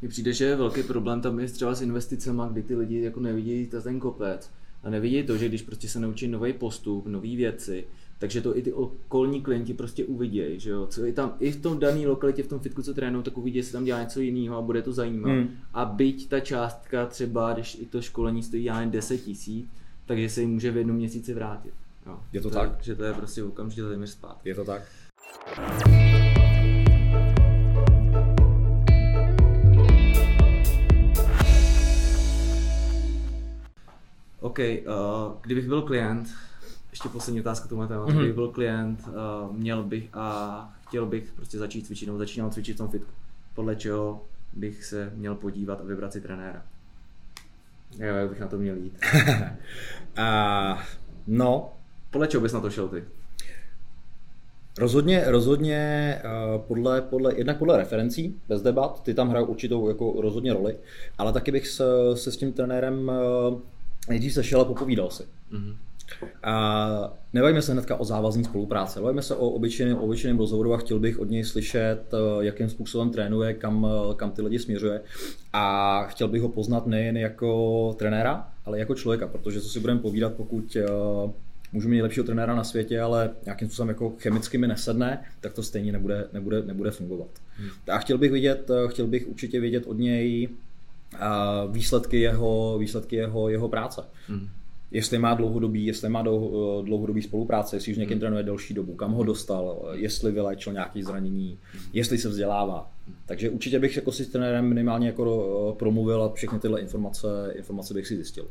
Mně 0.00 0.08
přijde, 0.08 0.32
že 0.32 0.44
je 0.44 0.56
velký 0.56 0.82
problém 0.82 1.20
tam 1.20 1.40
je 1.40 1.46
třeba 1.46 1.74
s 1.74 1.82
investicemi, 1.82 2.42
kdy 2.50 2.62
ty 2.62 2.76
lidi 2.76 3.00
jako 3.00 3.20
nevidí 3.20 3.66
ten 3.66 4.00
kopec 4.00 4.50
a 4.82 4.90
nevidí 4.90 5.22
to, 5.22 5.36
že 5.36 5.48
když 5.48 5.62
prostě 5.62 5.88
se 5.88 6.00
naučí 6.00 6.28
nový 6.28 6.52
postup, 6.52 7.06
nové 7.06 7.36
věci, 7.36 7.84
takže 8.20 8.40
to 8.40 8.56
i 8.56 8.62
ty 8.62 8.72
okolní 8.72 9.42
klienti 9.42 9.74
prostě 9.74 10.04
uvidějí, 10.04 10.60
že 10.60 10.70
jo, 10.70 10.86
co 10.86 11.04
je 11.04 11.12
tam, 11.12 11.36
i 11.40 11.52
v 11.52 11.62
tom 11.62 11.78
dané 11.78 12.06
lokalitě, 12.06 12.42
v 12.42 12.48
tom 12.48 12.58
fitku, 12.60 12.82
co 12.82 12.94
trénují, 12.94 13.24
tak 13.24 13.38
uvidí, 13.38 13.56
jestli 13.56 13.72
tam 13.72 13.84
dělá 13.84 14.02
něco 14.02 14.20
jiného 14.20 14.56
a 14.56 14.62
bude 14.62 14.82
to 14.82 14.92
zajímat. 14.92 15.28
Hmm. 15.28 15.48
A 15.74 15.84
byť 15.84 16.28
ta 16.28 16.40
částka 16.40 17.06
třeba, 17.06 17.52
když 17.52 17.78
i 17.80 17.86
to 17.86 18.02
školení 18.02 18.42
stojí 18.42 18.64
já 18.64 18.80
jen 18.80 18.90
10 18.90 19.18
tisíc, 19.18 19.70
takže 20.06 20.28
se 20.28 20.40
jim 20.40 20.50
může 20.50 20.70
v 20.70 20.76
jednom 20.76 20.96
měsíci 20.96 21.34
vrátit. 21.34 21.72
Jo. 22.06 22.20
Je 22.32 22.40
to, 22.40 22.50
to 22.50 22.54
tak? 22.54 22.82
Že 22.82 22.94
to 22.94 23.04
je 23.04 23.12
prostě 23.12 23.44
okamžitě 23.44 23.82
téměř 23.82 24.10
zpátky. 24.10 24.48
Je 24.48 24.54
to 24.54 24.64
tak. 24.64 24.82
OK, 34.40 34.58
uh, 34.58 35.34
kdybych 35.42 35.68
byl 35.68 35.82
klient, 35.82 36.28
ještě 36.90 37.08
poslední 37.08 37.40
otázka 37.40 37.68
tomu 37.68 37.86
tématu. 37.86 38.12
Mm-hmm. 38.12 38.18
Kdyby 38.18 38.32
byl 38.32 38.48
klient, 38.48 39.08
uh, 39.08 39.56
měl 39.56 39.82
bych 39.82 40.08
a 40.12 40.78
chtěl 40.88 41.06
bych 41.06 41.32
prostě 41.32 41.58
začít 41.58 41.86
cvičit, 41.86 42.08
nebo 42.08 42.18
začínal 42.18 42.50
cvičit 42.50 42.74
v 42.74 42.78
tom 42.78 42.88
fitku. 42.88 43.10
Podle 43.54 43.76
čeho 43.76 44.24
bych 44.52 44.84
se 44.84 45.12
měl 45.14 45.34
podívat 45.34 45.80
a 45.80 45.84
vybrat 45.84 46.12
si 46.12 46.20
trenéra? 46.20 46.62
Jo, 47.98 48.14
jak 48.14 48.28
bych 48.28 48.40
na 48.40 48.46
to 48.46 48.58
měl 48.58 48.76
jít? 48.76 48.98
uh, 50.18 50.78
no. 51.26 51.72
Podle 52.10 52.26
čeho 52.26 52.40
bys 52.40 52.52
na 52.52 52.60
to 52.60 52.70
šel 52.70 52.88
ty? 52.88 53.04
Rozhodně, 54.78 55.24
rozhodně 55.26 56.22
uh, 56.24 56.60
podle, 56.60 57.02
podle, 57.02 57.34
jednak 57.36 57.58
podle 57.58 57.76
referencí, 57.76 58.40
bez 58.48 58.62
debat, 58.62 59.02
ty 59.02 59.14
tam 59.14 59.28
hrajou 59.28 59.46
určitou 59.46 59.88
jako 59.88 60.14
rozhodně 60.20 60.52
roli, 60.52 60.76
ale 61.18 61.32
taky 61.32 61.52
bych 61.52 61.68
se, 61.68 61.84
se 62.14 62.32
s 62.32 62.36
tím 62.36 62.52
trenérem 62.52 63.08
uh, 63.08 63.60
nejdřív 64.08 64.32
sešel 64.32 64.60
a 64.60 64.64
popovídal 64.64 65.10
si. 65.10 65.22
Mm-hmm. 65.22 65.76
A 66.42 67.18
nebavíme 67.32 67.62
se 67.62 67.72
hnedka 67.72 67.96
o 67.96 68.04
závazní 68.04 68.44
spolupráci, 68.44 69.00
bavíme 69.00 69.22
se 69.22 69.34
o 69.34 69.48
obyčejném, 69.48 69.96
obyčejném 69.96 70.38
rozhovoru 70.38 70.74
a 70.74 70.76
chtěl 70.76 70.98
bych 70.98 71.18
od 71.18 71.30
něj 71.30 71.44
slyšet, 71.44 72.00
eh, 72.12 72.44
jakým 72.44 72.68
způsobem 72.68 73.10
trénuje, 73.10 73.54
kam, 73.54 73.86
eh, 73.86 74.14
kam 74.14 74.30
ty 74.30 74.42
lidi 74.42 74.58
směřuje. 74.58 75.00
A 75.52 76.02
chtěl 76.04 76.28
bych 76.28 76.42
ho 76.42 76.48
poznat 76.48 76.86
nejen 76.86 77.16
jako 77.16 77.94
trenéra, 77.98 78.48
ale 78.64 78.78
jako 78.78 78.94
člověka, 78.94 79.26
protože 79.26 79.60
co 79.60 79.68
si 79.68 79.80
budeme 79.80 80.00
povídat, 80.00 80.32
pokud 80.34 80.76
eh, 80.76 80.86
můžu 81.72 81.88
mít 81.88 81.94
nejlepšího 81.94 82.26
trenéra 82.26 82.54
na 82.54 82.64
světě, 82.64 83.00
ale 83.00 83.30
nějakým 83.44 83.68
způsobem 83.68 83.88
jako 83.88 84.12
chemicky 84.18 84.58
mi 84.58 84.66
nesedne, 84.66 85.24
tak 85.40 85.52
to 85.52 85.62
stejně 85.62 85.92
nebude, 85.92 86.28
nebude, 86.32 86.62
nebude 86.62 86.90
fungovat. 86.90 87.28
Hmm. 87.56 87.70
A 87.92 87.98
chtěl 87.98 88.18
bych 88.18 88.32
vidět, 88.32 88.70
chtěl 88.88 89.06
bych 89.06 89.28
určitě 89.28 89.60
vidět 89.60 89.86
od 89.86 89.98
něj 89.98 90.48
výsledky 91.70 92.20
jeho, 92.20 92.78
výsledky 92.78 93.16
jeho, 93.16 93.48
jeho 93.48 93.68
práce. 93.68 94.02
Hmm 94.28 94.48
jestli 94.90 95.18
má 95.18 95.34
dlouhodobý, 95.34 95.86
jestli 95.86 96.08
má 96.08 96.22
dlouhodobý 96.82 97.22
spolupráce, 97.22 97.76
jestli 97.76 97.92
už 97.92 97.98
někým 97.98 98.12
hmm. 98.12 98.20
trénuje 98.20 98.42
delší 98.42 98.74
dobu, 98.74 98.94
kam 98.94 99.12
ho 99.12 99.24
dostal, 99.24 99.88
jestli 99.92 100.32
vyléčil 100.32 100.72
nějaké 100.72 101.04
zranění, 101.04 101.58
hmm. 101.72 101.82
jestli 101.92 102.18
se 102.18 102.28
vzdělává. 102.28 102.92
Takže 103.26 103.50
určitě 103.50 103.78
bych 103.78 103.96
jako 103.96 104.12
si 104.12 104.24
s 104.24 104.28
trenérem 104.28 104.68
minimálně 104.68 105.06
jako 105.06 105.76
promluvil 105.78 106.22
a 106.22 106.32
všechny 106.32 106.58
tyhle 106.58 106.80
informace, 106.80 107.28
informace 107.54 107.94
bych 107.94 108.06
si 108.06 108.16
zjistil. 108.16 108.48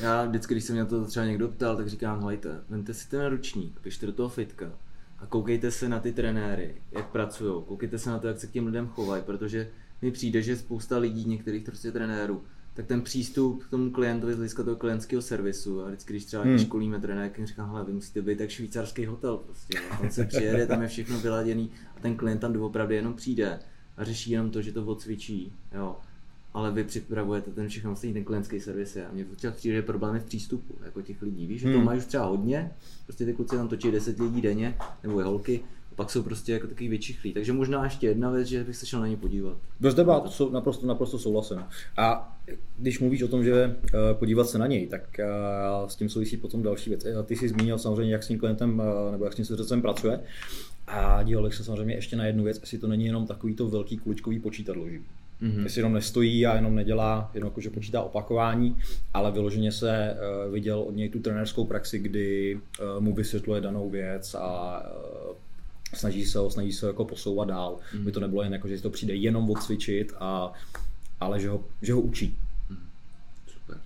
Já 0.00 0.24
vždycky, 0.24 0.54
když 0.54 0.64
se 0.64 0.72
mě 0.72 0.84
to 0.84 1.04
třeba 1.04 1.26
někdo 1.26 1.48
ptal, 1.48 1.76
tak 1.76 1.88
říkám, 1.88 2.26
hejte, 2.26 2.60
vemte 2.68 2.94
si 2.94 3.08
ten 3.08 3.26
ručník, 3.26 3.80
pište 3.80 4.06
do 4.06 4.12
toho 4.12 4.28
fitka 4.28 4.72
a 5.18 5.26
koukejte 5.26 5.70
se 5.70 5.88
na 5.88 6.00
ty 6.00 6.12
trenéry, 6.12 6.74
jak 6.92 7.10
pracují, 7.10 7.62
koukejte 7.66 7.98
se 7.98 8.10
na 8.10 8.18
to, 8.18 8.28
jak 8.28 8.38
se 8.38 8.46
k 8.46 8.50
těm 8.50 8.66
lidem 8.66 8.88
chovají, 8.88 9.22
protože 9.22 9.68
mi 10.02 10.10
přijde, 10.10 10.42
že 10.42 10.56
spousta 10.56 10.98
lidí, 10.98 11.24
některých 11.24 11.62
prostě 11.64 11.92
trenérů, 11.92 12.42
tak 12.80 12.86
ten 12.86 13.02
přístup 13.02 13.64
k 13.64 13.70
tomu 13.70 13.90
klientovi 13.90 14.34
z 14.34 14.36
hlediska 14.36 14.62
toho 14.62 14.76
klientského 14.76 15.22
servisu 15.22 15.84
a 15.84 15.88
vždycky, 15.88 16.12
když 16.12 16.24
třeba 16.24 16.42
hmm. 16.42 16.58
školíme 16.58 17.00
trenér, 17.00 17.30
tak 17.30 17.46
říkám, 17.46 17.68
hele, 17.68 17.84
vy 17.84 17.92
musíte 17.92 18.22
být 18.22 18.38
tak 18.38 18.50
švýcarský 18.50 19.06
hotel 19.06 19.36
prostě, 19.36 19.78
jo. 19.78 19.96
tam 20.00 20.10
se 20.10 20.24
přijede, 20.24 20.66
tam 20.66 20.82
je 20.82 20.88
všechno 20.88 21.20
vyladěný 21.20 21.70
a 21.96 22.00
ten 22.00 22.16
klient 22.16 22.38
tam 22.38 22.52
doopravdy 22.52 22.94
jenom 22.94 23.14
přijde 23.14 23.58
a 23.96 24.04
řeší 24.04 24.30
jenom 24.30 24.50
to, 24.50 24.62
že 24.62 24.72
to 24.72 24.84
odcvičí, 24.84 25.52
jo. 25.74 25.96
Ale 26.54 26.72
vy 26.72 26.84
připravujete 26.84 27.50
ten 27.50 27.68
všechno, 27.68 27.90
vlastně 27.90 28.12
ten 28.12 28.24
klientský 28.24 28.60
servis 28.60 28.96
je. 28.96 29.06
A 29.06 29.12
mě 29.12 29.24
to 29.24 29.50
přijde, 29.50 29.76
že 29.76 29.82
problémy 29.82 30.20
v 30.20 30.24
přístupu 30.24 30.74
jako 30.84 31.02
těch 31.02 31.22
lidí. 31.22 31.46
Víš, 31.46 31.60
že 31.60 31.68
hmm. 31.68 31.76
to 31.76 31.84
mají 31.84 31.98
už 31.98 32.04
třeba 32.04 32.24
hodně, 32.24 32.70
prostě 33.04 33.24
ty 33.24 33.32
kluci 33.32 33.56
tam 33.56 33.68
točí 33.68 33.90
10 33.90 34.20
lidí 34.20 34.40
denně, 34.40 34.76
nebo 35.02 35.20
i 35.20 35.22
holky, 35.22 35.60
pak 36.00 36.10
jsou 36.10 36.22
prostě 36.22 36.52
jako 36.52 36.66
takový 36.66 36.88
vyčichlí. 36.88 37.32
Takže 37.32 37.52
možná 37.52 37.84
ještě 37.84 38.06
jedna 38.06 38.30
věc, 38.30 38.48
že 38.48 38.64
bych 38.64 38.76
se 38.76 38.86
šel 38.86 39.00
na 39.00 39.06
ně 39.06 39.16
podívat. 39.16 39.56
Bez 39.80 39.94
debat, 39.94 40.32
jsou 40.32 40.50
naprosto, 40.50 40.86
naprosto 40.86 41.18
souhlasím. 41.18 41.58
A 41.96 42.38
když 42.78 43.00
mluvíš 43.00 43.22
o 43.22 43.28
tom, 43.28 43.44
že 43.44 43.66
uh, 43.66 44.18
podívat 44.18 44.48
se 44.48 44.58
na 44.58 44.66
něj, 44.66 44.86
tak 44.86 45.20
uh, 45.82 45.88
s 45.88 45.96
tím 45.96 46.08
souvisí 46.08 46.36
potom 46.36 46.62
další 46.62 46.90
věc. 46.90 47.06
Ty 47.24 47.36
jsi 47.36 47.48
zmínil 47.48 47.78
samozřejmě, 47.78 48.12
jak 48.12 48.22
s 48.22 48.28
tím 48.28 48.38
klientem 48.38 48.82
nebo 49.10 49.24
jak 49.24 49.32
s 49.32 49.36
tím 49.36 49.44
srdcem 49.44 49.82
pracuje. 49.82 50.20
A 50.86 51.22
díval 51.22 51.44
bych 51.44 51.54
se 51.54 51.64
samozřejmě 51.64 51.94
ještě 51.94 52.16
na 52.16 52.26
jednu 52.26 52.44
věc, 52.44 52.60
jestli 52.60 52.78
to 52.78 52.88
není 52.88 53.06
jenom 53.06 53.26
takový 53.26 53.54
to 53.54 53.68
velký 53.68 53.98
kuličkový 53.98 54.38
počítadlo 54.38 54.88
živý. 54.88 55.04
Mm-hmm. 55.42 55.62
Jestli 55.62 55.78
jenom 55.78 55.92
nestojí 55.92 56.46
a 56.46 56.56
jenom 56.56 56.74
nedělá, 56.74 57.30
jenom 57.34 57.46
jako, 57.46 57.60
že 57.60 57.70
počítá 57.70 58.02
opakování, 58.02 58.76
ale 59.14 59.32
vyloženě 59.32 59.72
se 59.72 60.16
uh, 60.46 60.52
viděl 60.52 60.80
od 60.80 60.96
něj 60.96 61.08
tu 61.08 61.20
trenérskou 61.20 61.64
praxi, 61.64 61.98
kdy 61.98 62.54
uh, 62.54 63.00
mu 63.00 63.14
vysvětluje 63.14 63.60
danou 63.60 63.90
věc 63.90 64.34
a 64.34 64.82
uh, 65.30 65.36
snaží 65.94 66.26
se 66.26 66.38
ho, 66.38 66.50
snaží 66.50 66.72
se 66.72 66.86
ho 66.86 66.90
jako 66.90 67.04
posouvat 67.04 67.48
dál, 67.48 67.78
mm. 67.94 68.00
aby 68.00 68.12
to 68.12 68.20
nebylo 68.20 68.42
jen 68.42 68.52
jako, 68.52 68.68
že 68.68 68.76
si 68.76 68.82
to 68.82 68.90
přijde 68.90 69.14
jenom 69.14 69.50
odcvičit, 69.50 70.12
a, 70.20 70.52
ale 71.20 71.40
že 71.40 71.50
ho, 71.50 71.64
že 71.82 71.92
ho 71.92 72.00
učí. 72.00 72.38
Mm. 72.70 72.78
Super. 73.46 73.80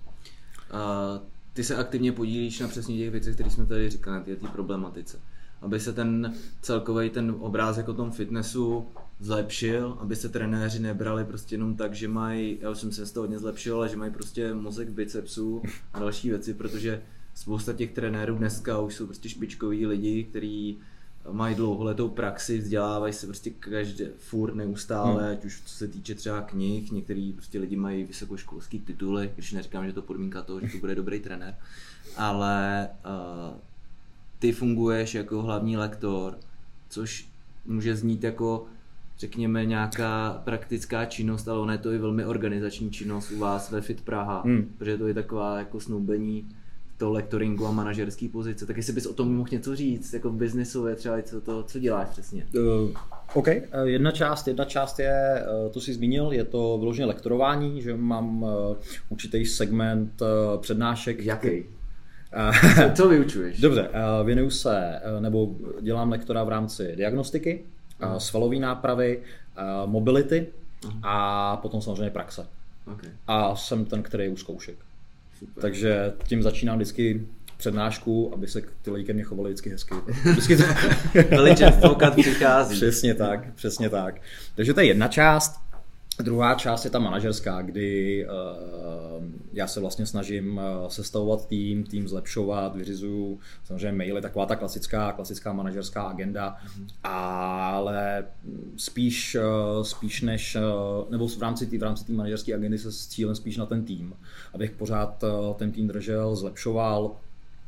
A 0.71 1.19
ty 1.53 1.63
se 1.63 1.75
aktivně 1.75 2.11
podílíš 2.11 2.59
na 2.59 2.67
přesně 2.67 2.97
těch 2.97 3.11
věcech, 3.11 3.33
které 3.33 3.49
jsme 3.49 3.65
tady 3.65 3.89
říkali, 3.89 4.17
na 4.17 4.23
té 4.23 4.47
problematice. 4.51 5.19
Aby 5.61 5.79
se 5.79 5.93
ten 5.93 6.33
celkový 6.61 7.09
ten 7.09 7.35
obrázek 7.39 7.87
o 7.87 7.93
tom 7.93 8.11
fitnessu 8.11 8.85
zlepšil, 9.19 9.97
aby 9.99 10.15
se 10.15 10.29
trenéři 10.29 10.79
nebrali 10.79 11.25
prostě 11.25 11.55
jenom 11.55 11.75
tak, 11.75 11.93
že 11.93 12.07
mají, 12.07 12.57
já 12.61 12.69
už 12.69 12.77
jsem 12.77 12.91
se 12.91 13.05
z 13.05 13.11
toho 13.11 13.23
hodně 13.23 13.39
zlepšil, 13.39 13.75
ale 13.75 13.89
že 13.89 13.95
mají 13.95 14.11
prostě 14.11 14.53
mozek 14.53 14.89
bicepsů 14.89 15.61
a 15.93 15.99
další 15.99 16.29
věci, 16.29 16.53
protože 16.53 17.01
spousta 17.33 17.73
těch 17.73 17.91
trenérů 17.91 18.35
dneska 18.35 18.79
už 18.79 18.95
jsou 18.95 19.05
prostě 19.05 19.29
špičkoví 19.29 19.85
lidi, 19.85 20.23
kteří 20.23 20.77
mají 21.31 21.55
dlouholetou 21.55 22.09
praxi, 22.09 22.57
vzdělávají 22.57 23.13
se 23.13 23.27
prostě 23.27 23.49
každé, 23.49 24.09
furt 24.17 24.55
neustále, 24.55 25.23
hmm. 25.23 25.31
ať 25.31 25.45
už 25.45 25.61
co 25.65 25.73
se 25.73 25.87
týče 25.87 26.15
třeba 26.15 26.41
knih, 26.41 26.91
některý 26.91 27.33
prostě 27.33 27.59
lidi 27.59 27.75
mají 27.75 28.03
vysokoškolský 28.03 28.79
tituly, 28.79 29.31
když 29.35 29.51
neříkám, 29.51 29.85
že 29.85 29.93
to 29.93 30.01
podmínka 30.01 30.41
toho, 30.41 30.59
že 30.59 30.67
to 30.67 30.77
bude 30.77 30.95
dobrý 30.95 31.19
trenér, 31.19 31.55
ale 32.17 32.87
uh, 33.05 33.57
ty 34.39 34.51
funguješ 34.51 35.15
jako 35.15 35.41
hlavní 35.41 35.77
lektor, 35.77 36.37
což 36.89 37.27
může 37.65 37.95
znít 37.95 38.23
jako 38.23 38.65
řekněme 39.19 39.65
nějaká 39.65 40.41
praktická 40.43 41.05
činnost, 41.05 41.47
ale 41.47 41.59
ona 41.59 41.73
je 41.73 41.79
to 41.79 41.91
i 41.91 41.97
velmi 41.97 42.25
organizační 42.25 42.91
činnost 42.91 43.31
u 43.31 43.39
vás 43.39 43.71
ve 43.71 43.81
Fit 43.81 44.01
Praha, 44.01 44.41
hmm. 44.41 44.73
protože 44.77 44.97
to 44.97 45.07
je 45.07 45.13
taková 45.13 45.59
jako 45.59 45.79
snoubení 45.79 46.49
to 46.97 47.11
lektoringu 47.11 47.67
a 47.67 47.71
manažerský 47.71 48.27
pozice. 48.27 48.65
Tak 48.65 48.77
jestli 48.77 48.93
bys 48.93 49.05
o 49.05 49.13
tom 49.13 49.35
mohl 49.35 49.49
něco 49.51 49.75
říct, 49.75 50.13
jako 50.13 50.29
biznisové 50.29 50.95
třeba, 50.95 51.21
co, 51.21 51.41
to, 51.41 51.63
co 51.63 51.79
děláš 51.79 52.09
přesně? 52.09 52.47
Uh, 52.55 52.91
OK, 53.33 53.47
eh, 53.47 53.67
jedna 53.83 54.11
část, 54.11 54.47
jedna 54.47 54.65
část 54.65 54.99
je, 54.99 55.45
uh, 55.65 55.71
to 55.71 55.81
jsi 55.81 55.93
zmínil, 55.93 56.31
je 56.31 56.43
to 56.43 56.77
vyloženě 56.77 57.05
lektorování, 57.05 57.81
že 57.81 57.97
mám 57.97 58.45
určitý 59.09 59.45
segment 59.45 60.21
přednášek. 60.61 61.25
Jaký? 61.25 61.63
co, 62.75 62.91
co 62.95 63.09
vyučuješ? 63.09 63.59
Dobře, 63.59 63.89
věnuju 64.23 64.49
se, 64.49 65.01
nebo 65.19 65.55
dělám 65.81 66.11
lektora 66.11 66.43
v 66.43 66.49
rámci 66.49 66.95
diagnostiky, 66.95 67.63
uh 68.03 68.17
svalové 68.17 68.55
nápravy, 68.55 69.21
mobility 69.85 70.47
uh-huh. 70.81 70.99
a 71.03 71.57
potom 71.57 71.81
samozřejmě 71.81 72.09
praxe. 72.09 72.47
Okay. 72.93 73.09
A 73.27 73.55
jsem 73.55 73.85
ten, 73.85 74.03
který 74.03 74.23
je 74.23 74.29
u 74.29 74.37
zkoušek. 74.37 74.75
Super. 75.39 75.61
Takže 75.61 76.13
tím 76.27 76.43
začínám 76.43 76.75
vždycky 76.75 77.27
přednášku, 77.57 78.33
aby 78.33 78.47
se 78.47 78.61
ty 78.81 78.91
lidi 78.91 79.05
ke 79.05 79.13
mně 79.13 79.23
chovali 79.23 79.49
vždycky 79.49 79.69
hezky. 79.69 79.95
Vždycky 80.31 80.57
to... 80.57 80.63
Veličenstvo, 81.29 81.97
přichází. 82.11 82.75
Přesně 82.75 83.13
tak, 83.13 83.53
přesně 83.55 83.89
tak. 83.89 84.21
Takže 84.55 84.73
to 84.73 84.79
je 84.79 84.85
jedna 84.85 85.07
část. 85.07 85.55
Druhá 86.19 86.55
část 86.55 86.85
je 86.85 86.91
ta 86.91 86.99
manažerská, 86.99 87.61
kdy 87.61 88.25
uh, 88.25 88.31
já 89.53 89.67
se 89.67 89.79
vlastně 89.79 90.05
snažím 90.05 90.57
uh, 90.57 90.87
sestavovat 90.87 91.47
tým, 91.47 91.83
tým 91.83 92.07
zlepšovat, 92.07 92.75
vyřizuju 92.75 93.39
samozřejmě 93.63 93.91
maily, 93.91 94.21
taková 94.21 94.45
ta 94.45 94.55
klasická, 94.55 95.11
klasická 95.11 95.53
manažerská 95.53 96.03
agenda, 96.03 96.55
mm-hmm. 96.65 96.87
ale 97.03 98.25
spíš, 98.77 99.35
uh, 99.35 99.83
spíš 99.83 100.21
než, 100.21 100.55
uh, 100.55 101.11
nebo 101.11 101.27
v 101.27 101.41
rámci 101.41 101.67
té 101.67 101.77
v 101.77 101.83
rámci 101.83 102.11
manažerské 102.11 102.55
agendy 102.55 102.77
se 102.77 102.91
cílem 102.91 103.35
spíš 103.35 103.57
na 103.57 103.65
ten 103.65 103.85
tým, 103.85 104.13
abych 104.53 104.71
pořád 104.71 105.23
ten 105.55 105.71
tým 105.71 105.87
držel, 105.87 106.35
zlepšoval, 106.35 107.15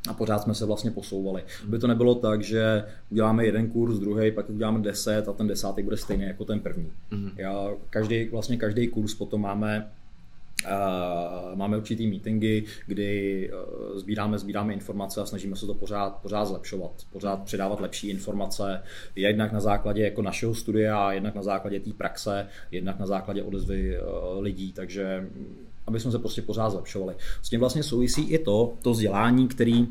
a 0.08 0.14
pořád 0.14 0.42
jsme 0.42 0.54
se 0.54 0.66
vlastně 0.66 0.90
posouvali. 0.90 1.42
Aby 1.64 1.78
to 1.78 1.86
nebylo 1.86 2.14
tak, 2.14 2.42
že 2.42 2.84
uděláme 3.10 3.44
jeden 3.44 3.70
kurz, 3.70 3.98
druhý, 3.98 4.32
pak 4.32 4.50
uděláme 4.50 4.82
deset 4.82 5.28
a 5.28 5.32
ten 5.32 5.46
desátý 5.46 5.82
bude 5.82 5.96
stejný 5.96 6.24
jako 6.24 6.44
ten 6.44 6.60
první. 6.60 6.92
Mm-hmm. 7.12 7.32
Já, 7.36 7.68
každý, 7.90 8.28
vlastně 8.28 8.56
každý 8.56 8.88
kurz 8.88 9.14
potom 9.14 9.40
máme 9.40 9.90
máme 11.54 11.76
určitý 11.76 12.06
meetingy, 12.06 12.64
kdy 12.86 13.50
uh, 13.52 13.98
sbíráme, 13.98 14.38
sbíráme 14.38 14.72
informace 14.72 15.20
a 15.20 15.26
snažíme 15.26 15.56
se 15.56 15.66
to 15.66 15.74
pořád, 15.74 16.16
pořád 16.22 16.44
zlepšovat, 16.44 16.90
pořád 17.12 17.42
předávat 17.42 17.80
lepší 17.80 18.08
informace, 18.08 18.82
jednak 19.16 19.52
na 19.52 19.60
základě 19.60 20.02
jako 20.02 20.22
našeho 20.22 20.54
studia, 20.54 21.12
jednak 21.12 21.34
na 21.34 21.42
základě 21.42 21.80
té 21.80 21.90
praxe, 21.92 22.46
jednak 22.70 22.98
na 22.98 23.06
základě 23.06 23.42
odezvy 23.42 23.98
uh, 24.00 24.42
lidí, 24.42 24.72
takže 24.72 25.28
aby 25.86 26.00
jsme 26.00 26.10
se 26.10 26.18
prostě 26.18 26.42
pořád 26.42 26.70
zlepšovali. 26.70 27.14
S 27.42 27.48
tím 27.48 27.60
vlastně 27.60 27.82
souvisí 27.82 28.30
i 28.30 28.38
to, 28.38 28.72
to 28.82 28.90
vzdělání, 28.90 29.48
který 29.48 29.80
uh, 29.80 29.88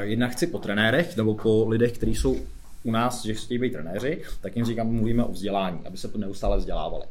jednak 0.00 0.30
chci 0.30 0.46
po 0.46 0.58
trenérech 0.58 1.16
nebo 1.16 1.34
po 1.34 1.68
lidech, 1.68 1.92
kteří 1.92 2.14
jsou 2.14 2.36
u 2.82 2.90
nás, 2.90 3.24
že 3.24 3.34
chtějí 3.34 3.58
být 3.58 3.72
trenéři, 3.72 4.22
tak 4.40 4.56
jim 4.56 4.64
říkám, 4.64 4.92
mluvíme 4.92 5.24
o 5.24 5.32
vzdělání, 5.32 5.78
aby 5.86 5.96
se 5.96 6.08
to 6.08 6.18
neustále 6.18 6.56
vzdělávali. 6.56 7.04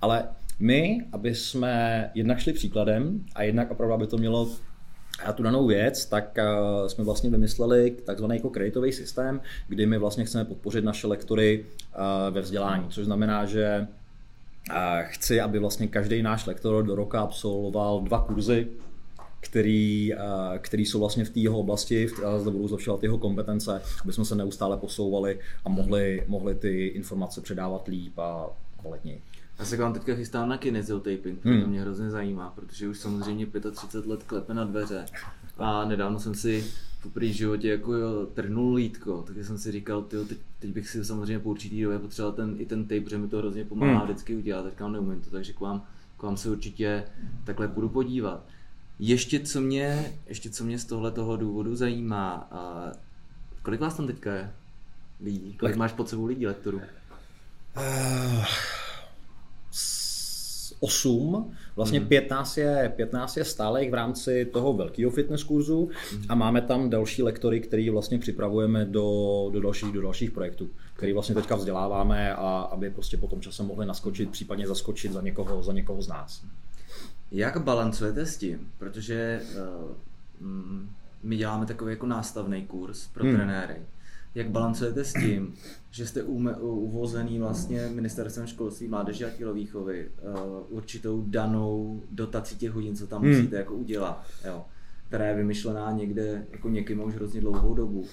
Ale 0.00 0.28
my, 0.62 1.04
aby 1.12 1.34
jsme 1.34 2.10
jednak 2.14 2.38
šli 2.38 2.52
příkladem 2.52 3.24
a 3.34 3.42
jednak 3.42 3.70
opravdu, 3.70 3.94
aby 3.94 4.06
to 4.06 4.18
mělo 4.18 4.48
a 5.24 5.32
tu 5.32 5.42
danou 5.42 5.66
věc, 5.66 6.06
tak 6.06 6.38
uh, 6.38 6.86
jsme 6.86 7.04
vlastně 7.04 7.30
vymysleli 7.30 7.90
takzvaný 7.90 8.36
jako 8.36 8.50
kreditový 8.50 8.92
systém, 8.92 9.40
kdy 9.68 9.86
my 9.86 9.98
vlastně 9.98 10.24
chceme 10.24 10.44
podpořit 10.44 10.84
naše 10.84 11.06
lektory 11.06 11.66
uh, 11.66 12.34
ve 12.34 12.40
vzdělání, 12.40 12.88
což 12.88 13.04
znamená, 13.04 13.44
že 13.44 13.86
chci, 15.02 15.40
aby 15.40 15.58
vlastně 15.58 15.88
každý 15.88 16.22
náš 16.22 16.46
lektor 16.46 16.84
do 16.84 16.94
roka 16.94 17.20
absolvoval 17.20 18.00
dva 18.00 18.20
kurzy, 18.20 18.68
který, 19.40 20.12
který 20.58 20.86
jsou 20.86 21.00
vlastně 21.00 21.24
v 21.24 21.30
té 21.30 21.40
jeho 21.40 21.58
oblasti 21.58 22.08
zde 22.38 22.50
budou 22.50 22.68
zlepšovat 22.68 23.02
jeho 23.02 23.18
kompetence, 23.18 23.82
aby 24.04 24.12
jsme 24.12 24.24
se 24.24 24.34
neustále 24.34 24.76
posouvali 24.76 25.38
a 25.64 25.68
mohli, 25.68 26.24
mohli 26.26 26.54
ty 26.54 26.86
informace 26.86 27.40
předávat 27.40 27.88
líp 27.88 28.18
a 28.18 28.46
kvalitněji. 28.80 29.22
Já 29.62 29.66
se 29.66 29.76
vám 29.76 29.92
teďka 29.92 30.14
chystám 30.14 30.48
na 30.48 30.58
kinesiotaping, 30.58 31.44
hmm. 31.44 31.62
to 31.62 31.68
mě 31.68 31.80
hrozně 31.80 32.10
zajímá, 32.10 32.50
protože 32.50 32.88
už 32.88 32.98
samozřejmě 32.98 33.46
35 33.46 34.06
let 34.06 34.22
klepe 34.22 34.54
na 34.54 34.64
dveře 34.64 35.04
a 35.58 35.84
nedávno 35.84 36.20
jsem 36.20 36.34
si 36.34 36.64
v 37.14 37.22
životě 37.22 37.68
jako 37.68 37.94
jo, 37.94 38.26
trhnul 38.34 38.74
lítko, 38.74 39.24
tak 39.26 39.36
jsem 39.44 39.58
si 39.58 39.72
říkal, 39.72 40.02
tyjo, 40.02 40.24
teď, 40.24 40.38
teď, 40.58 40.70
bych 40.70 40.88
si 40.88 41.04
samozřejmě 41.04 41.38
po 41.38 41.50
určitý 41.50 41.82
době 41.82 41.98
potřeboval 41.98 42.32
ten, 42.32 42.54
i 42.58 42.66
ten 42.66 42.84
tape, 42.84 43.00
protože 43.00 43.18
mi 43.18 43.28
to 43.28 43.38
hrozně 43.38 43.64
pomáhá 43.64 43.92
hmm. 43.92 44.02
vždycky 44.02 44.36
udělat, 44.36 44.62
teďka 44.62 44.88
neumím 44.88 45.20
to, 45.20 45.30
takže 45.30 45.52
k 45.52 45.60
vám, 45.60 45.82
k 46.16 46.22
vám 46.22 46.36
se 46.36 46.50
určitě 46.50 47.04
takhle 47.44 47.68
budu 47.68 47.88
podívat. 47.88 48.44
Ještě 48.98 49.40
co 49.40 49.60
mě, 49.60 50.12
ještě 50.26 50.50
co 50.50 50.64
mě 50.64 50.78
z 50.78 50.84
tohle 50.84 51.10
toho 51.10 51.36
důvodu 51.36 51.76
zajímá, 51.76 52.48
a 52.50 52.92
kolik 53.62 53.80
vás 53.80 53.96
tam 53.96 54.06
teďka 54.06 54.34
je 54.34 54.52
lidí? 55.20 55.54
Kolik 55.54 55.76
máš 55.76 55.92
pod 55.92 56.08
sebou 56.08 56.26
lidí 56.26 56.46
lektorů? 56.46 56.80
Uh, 57.76 58.44
8, 60.84 61.54
vlastně 61.76 62.00
mm. 62.00 62.06
15 62.06 62.56
je, 62.56 62.92
15 62.96 63.36
je 63.36 63.44
stálých 63.44 63.90
v 63.90 63.94
rámci 63.94 64.44
toho 64.44 64.72
velkého 64.72 65.10
fitness 65.10 65.42
kurzu 65.44 65.90
mm. 66.12 66.24
a 66.28 66.34
máme 66.34 66.60
tam 66.60 66.90
další 66.90 67.22
lektory, 67.22 67.60
který 67.60 67.90
vlastně 67.90 68.18
připravujeme 68.18 68.84
do, 68.84 69.48
do, 69.52 69.60
dalších, 69.60 69.92
do 69.92 70.02
dalších 70.02 70.30
projektů, 70.30 70.70
který 70.94 71.12
vlastně 71.12 71.34
teďka 71.34 71.56
vzděláváme 71.56 72.34
a 72.34 72.60
aby 72.60 72.90
prostě 72.90 73.16
po 73.16 73.26
tom 73.26 73.40
čase 73.40 73.62
mohli 73.62 73.86
naskočit, 73.86 74.30
případně 74.30 74.66
zaskočit 74.66 75.12
za 75.12 75.20
někoho, 75.20 75.62
za 75.62 75.72
někoho 75.72 76.02
z 76.02 76.08
nás. 76.08 76.44
Jak 77.30 77.62
balancujete 77.62 78.26
s 78.26 78.36
tím? 78.36 78.72
Protože 78.78 79.40
uh, 79.54 80.46
my 81.22 81.36
děláme 81.36 81.66
takový 81.66 81.92
jako 81.92 82.06
nástavný 82.06 82.62
kurz 82.66 83.06
pro 83.06 83.24
hmm. 83.24 83.34
trenéry 83.34 83.76
jak 84.34 84.50
balancujete 84.50 85.04
s 85.04 85.12
tím, 85.12 85.54
že 85.90 86.06
jste 86.06 86.22
uvozený 86.22 87.38
vlastně 87.38 87.88
ministerstvem 87.94 88.46
školství, 88.46 88.88
mládeže 88.88 89.26
a 89.26 89.30
tělovýchovy 89.30 90.08
uh, 90.08 90.76
určitou 90.76 91.24
danou 91.26 92.02
dotací 92.10 92.56
těch 92.56 92.70
hodin, 92.70 92.96
co 92.96 93.06
tam 93.06 93.22
hmm. 93.22 93.30
musíte 93.30 93.56
jako 93.56 93.74
udělat, 93.74 94.26
jo, 94.44 94.64
která 95.08 95.26
je 95.26 95.36
vymyšlená 95.36 95.92
někde 95.92 96.46
jako 96.50 96.68
někým 96.68 97.02
už 97.04 97.14
hrozně 97.14 97.40
dlouhou 97.40 97.74
dobu. 97.74 98.06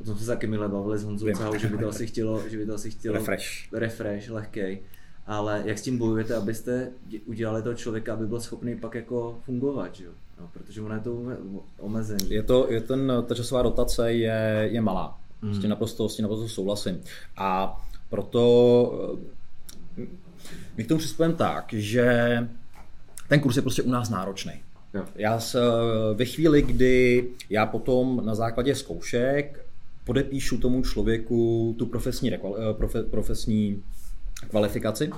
O 0.00 0.04
tom 0.04 0.16
jsme 0.16 0.24
se 0.24 0.30
taky 0.30 0.46
milé 0.46 0.68
bavili 0.68 0.98
s 0.98 1.04
Honzou 1.04 1.26
Cahou, 1.36 1.58
že 1.58 1.68
by 1.68 1.78
to 1.78 1.88
asi 1.88 2.06
chtělo, 2.06 2.48
že 2.48 2.58
by 2.58 2.66
to 2.66 2.74
asi 2.74 2.90
chtělo 2.90 3.14
refresh, 3.14 3.72
refresh 3.72 4.30
lehkej. 4.30 4.82
Ale 5.26 5.62
jak 5.64 5.78
s 5.78 5.82
tím 5.82 5.98
bojujete, 5.98 6.34
abyste 6.34 6.90
udělali 7.26 7.62
toho 7.62 7.74
člověka, 7.74 8.12
aby 8.14 8.26
byl 8.26 8.40
schopný 8.40 8.76
pak 8.76 8.94
jako 8.94 9.38
fungovat, 9.44 9.94
že 9.94 10.04
jo? 10.04 10.10
No, 10.40 10.50
protože 10.52 10.82
ono 10.82 10.94
je 10.94 11.00
to 11.00 11.22
omezený. 11.78 12.30
Je 12.30 12.42
to, 12.42 12.72
je 12.72 12.80
ten, 12.80 13.12
ta 13.26 13.34
časová 13.34 13.62
dotace 13.62 14.12
je, 14.12 14.68
je 14.72 14.80
malá. 14.80 15.21
Mm. 15.42 15.54
S 15.54 15.58
tím 15.58 15.70
naprosto, 15.70 16.08
s 16.08 16.16
tím 16.16 16.22
naprosto 16.22 16.48
souhlasím. 16.48 17.00
A 17.36 17.80
proto 18.10 19.18
eh, 19.98 20.06
my 20.76 20.84
k 20.84 20.88
tomu 20.88 20.98
přistupujeme 20.98 21.34
tak, 21.34 21.72
že 21.72 22.38
ten 23.28 23.40
kurz 23.40 23.56
je 23.56 23.62
prostě 23.62 23.82
u 23.82 23.90
nás 23.90 24.10
náročný. 24.10 24.52
Já 25.14 25.40
se, 25.40 25.58
ve 26.14 26.24
chvíli, 26.24 26.62
kdy 26.62 27.28
já 27.50 27.66
potom 27.66 28.22
na 28.24 28.34
základě 28.34 28.74
zkoušek 28.74 29.66
podepíšu 30.04 30.58
tomu 30.58 30.82
člověku 30.82 31.74
tu 31.78 31.86
profesní, 31.86 32.34
eh, 32.34 32.38
profe, 32.72 33.02
profesní 33.02 33.82
kvalifikaci, 34.50 35.10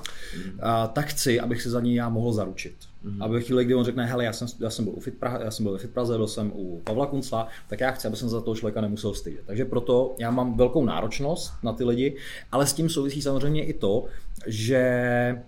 a, 0.63 0.87
tak 0.87 1.07
chci, 1.07 1.41
abych 1.41 1.63
si 1.63 1.71
za 1.71 1.81
ní 1.81 1.95
já 1.95 2.09
mohl 2.09 2.33
zaručit. 2.33 2.75
Mm. 3.03 3.23
A 3.23 3.27
ve 3.27 3.41
chvíli, 3.41 3.65
kdy 3.65 3.75
on 3.75 3.85
řekne, 3.85 4.07
hele, 4.07 4.25
já 4.25 4.33
jsem, 4.33 4.49
já 4.61 4.71
jsem 4.71 4.85
byl 4.85 4.95
u 4.97 5.01
Fit 5.01 5.19
Praha, 5.19 5.41
já 5.45 5.51
jsem 5.51 5.65
byl 5.65 5.73
ve 5.73 5.79
Fit 5.79 5.91
Praze, 5.91 6.17
byl 6.17 6.29
jsem 6.29 6.53
u 6.55 6.81
Pavla 6.85 7.07
Kunca, 7.07 7.47
tak 7.69 7.81
já 7.81 7.91
chci, 7.91 8.09
aby 8.09 8.17
jsem 8.17 8.29
za 8.29 8.41
toho 8.41 8.57
člověka 8.57 8.81
nemusel 8.81 9.15
stydět. 9.15 9.41
Takže 9.47 9.65
proto 9.65 10.15
já 10.19 10.31
mám 10.31 10.57
velkou 10.57 10.85
náročnost 10.85 11.53
na 11.63 11.73
ty 11.73 11.85
lidi, 11.85 12.17
ale 12.53 12.67
s 12.67 12.73
tím 12.73 12.89
souvisí 12.89 13.23
samozřejmě 13.23 13.65
i 13.65 13.73
to, 13.73 14.05
že 14.47 15.43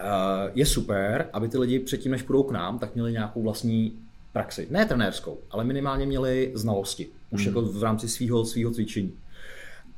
uh, 0.00 0.50
je 0.54 0.66
super, 0.66 1.28
aby 1.32 1.48
ty 1.48 1.58
lidi 1.58 1.78
předtím, 1.78 2.12
než 2.12 2.22
půjdou 2.22 2.42
k 2.42 2.50
nám, 2.50 2.78
tak 2.78 2.94
měli 2.94 3.12
nějakou 3.12 3.42
vlastní 3.42 3.92
praxi. 4.32 4.66
Ne 4.70 4.86
trenérskou, 4.86 5.38
ale 5.50 5.64
minimálně 5.64 6.06
měli 6.06 6.52
znalosti. 6.54 7.06
Už 7.30 7.40
mm. 7.40 7.46
jako 7.46 7.62
v 7.62 7.82
rámci 7.82 8.08
svého 8.08 8.44
svého 8.44 8.70
cvičení. 8.70 9.12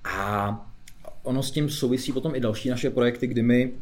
A 0.05 0.71
ono 1.27 1.43
s 1.43 1.51
tím 1.51 1.71
souvisí 1.71 2.13
potom 2.13 2.35
i 2.35 2.41
další 2.41 2.69
naše 2.69 2.91
projekty, 2.91 3.27
kdy 3.27 3.43
my 3.43 3.73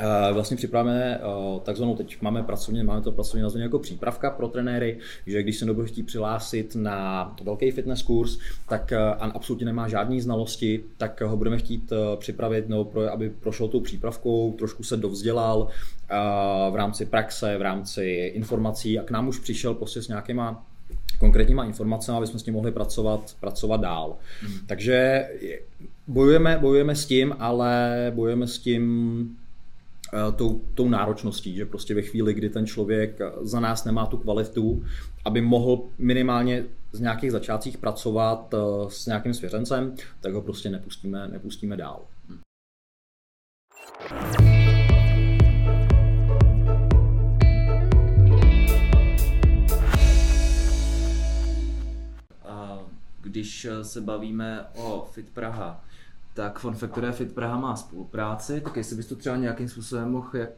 eh, 0.00 0.32
Vlastně 0.32 0.56
připravíme 0.56 1.20
eh, 1.20 1.60
takzvanou, 1.62 1.96
teď 1.96 2.22
máme 2.22 2.42
pracovně, 2.42 2.84
máme 2.84 3.00
to 3.00 3.12
pracovně 3.12 3.42
nazvané 3.42 3.64
jako 3.64 3.78
přípravka 3.78 4.30
pro 4.30 4.48
trenéry, 4.48 4.98
že 5.26 5.42
když 5.42 5.58
se 5.58 5.64
někdo 5.64 5.84
chtít 5.84 6.02
přihlásit 6.02 6.74
na 6.74 7.36
velký 7.42 7.70
fitness 7.70 8.02
kurz, 8.02 8.38
tak 8.68 8.92
eh, 8.92 8.96
a 8.96 9.30
absolutně 9.30 9.66
nemá 9.66 9.88
žádné 9.88 10.20
znalosti, 10.20 10.84
tak 10.96 11.20
ho 11.20 11.36
budeme 11.36 11.58
chtít 11.58 11.92
připravit, 12.16 12.68
nebo 12.68 12.84
pro, 12.84 13.12
aby 13.12 13.30
prošel 13.30 13.68
tou 13.68 13.80
přípravkou, 13.80 14.54
trošku 14.58 14.82
se 14.82 14.96
dovzdělal 14.96 15.68
v 16.70 16.74
rámci 16.74 17.06
praxe, 17.06 17.58
v 17.58 17.62
rámci 17.62 18.04
informací 18.34 18.98
a 18.98 19.02
k 19.02 19.10
nám 19.10 19.28
už 19.28 19.38
přišel 19.38 19.74
prostě 19.74 20.02
s 20.02 20.08
nějakýma 20.08 20.66
konkrétníma 21.18 21.64
informacemi, 21.64 22.18
aby 22.18 22.26
jsme 22.26 22.38
s 22.38 22.46
ním 22.46 22.54
mohli 22.54 22.72
pracovat, 22.72 23.36
pracovat 23.40 23.80
dál. 23.80 24.16
Mm. 24.42 24.66
Takže 24.66 25.28
Bojujeme, 26.08 26.58
bojujeme 26.58 26.96
s 26.96 27.06
tím, 27.06 27.34
ale 27.38 28.12
bojujeme 28.14 28.46
s 28.46 28.58
tím 28.58 29.36
eh, 30.14 30.32
tou, 30.32 30.60
tou 30.74 30.88
náročností, 30.88 31.56
že 31.56 31.66
prostě 31.66 31.94
ve 31.94 32.02
chvíli, 32.02 32.34
kdy 32.34 32.48
ten 32.48 32.66
člověk 32.66 33.18
za 33.40 33.60
nás 33.60 33.84
nemá 33.84 34.06
tu 34.06 34.16
kvalitu, 34.16 34.84
aby 35.24 35.40
mohl 35.40 35.82
minimálně 35.98 36.64
z 36.92 37.00
nějakých 37.00 37.32
začátcích 37.32 37.78
pracovat 37.78 38.54
eh, 38.54 38.58
s 38.88 39.06
nějakým 39.06 39.34
svěřencem, 39.34 39.94
tak 40.20 40.34
ho 40.34 40.42
prostě 40.42 40.70
nepustíme, 40.70 41.28
nepustíme 41.28 41.76
dál. 41.76 42.02
když 53.22 53.66
se 53.82 54.00
bavíme 54.00 54.66
o 54.74 55.08
Fit 55.12 55.30
Praha, 55.30 55.84
tak 56.38 56.58
Fun 56.58 56.74
Factory 56.74 57.12
Fit 57.12 57.34
Praha 57.34 57.58
má 57.58 57.76
spolupráci, 57.76 58.60
tak 58.60 58.76
jestli 58.76 58.96
bys 58.96 59.06
to 59.06 59.16
třeba 59.16 59.36
nějakým 59.36 59.68
způsobem 59.68 60.10
mohl 60.10 60.28
jak 60.32 60.50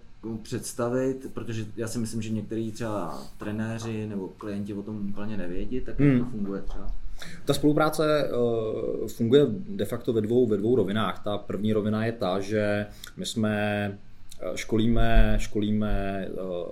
představit, 0.43 1.27
protože 1.35 1.65
já 1.77 1.89
si 1.89 1.99
myslím, 1.99 2.23
že 2.23 2.31
některý 2.31 2.73
třeba 2.73 3.23
trenéři 3.39 4.07
nebo 4.07 4.29
klienti 4.29 4.75
o 4.75 4.83
tom 4.83 5.09
úplně 5.09 5.37
nevědí, 5.37 5.81
tak 5.81 5.99
hmm. 5.99 6.11
jak 6.11 6.19
to 6.19 6.31
funguje 6.31 6.63
třeba? 6.63 6.93
Ta 7.45 7.55
spolupráce 7.55 8.31
uh, 8.33 9.09
funguje 9.09 9.47
de 9.69 9.85
facto 9.85 10.13
ve 10.13 10.21
dvou, 10.21 10.47
ve 10.47 10.57
dvou 10.57 10.77
rovinách. 10.77 11.25
Ta 11.25 11.39
první 11.39 11.73
rovina 11.73 12.07
je 12.07 12.13
ta, 12.13 12.41
že 12.41 12.87
my 13.17 13.27
jsme 13.27 13.85
eh, 14.41 14.57
školíme, 14.57 15.37
školíme 15.41 16.27
uh, 16.33 16.67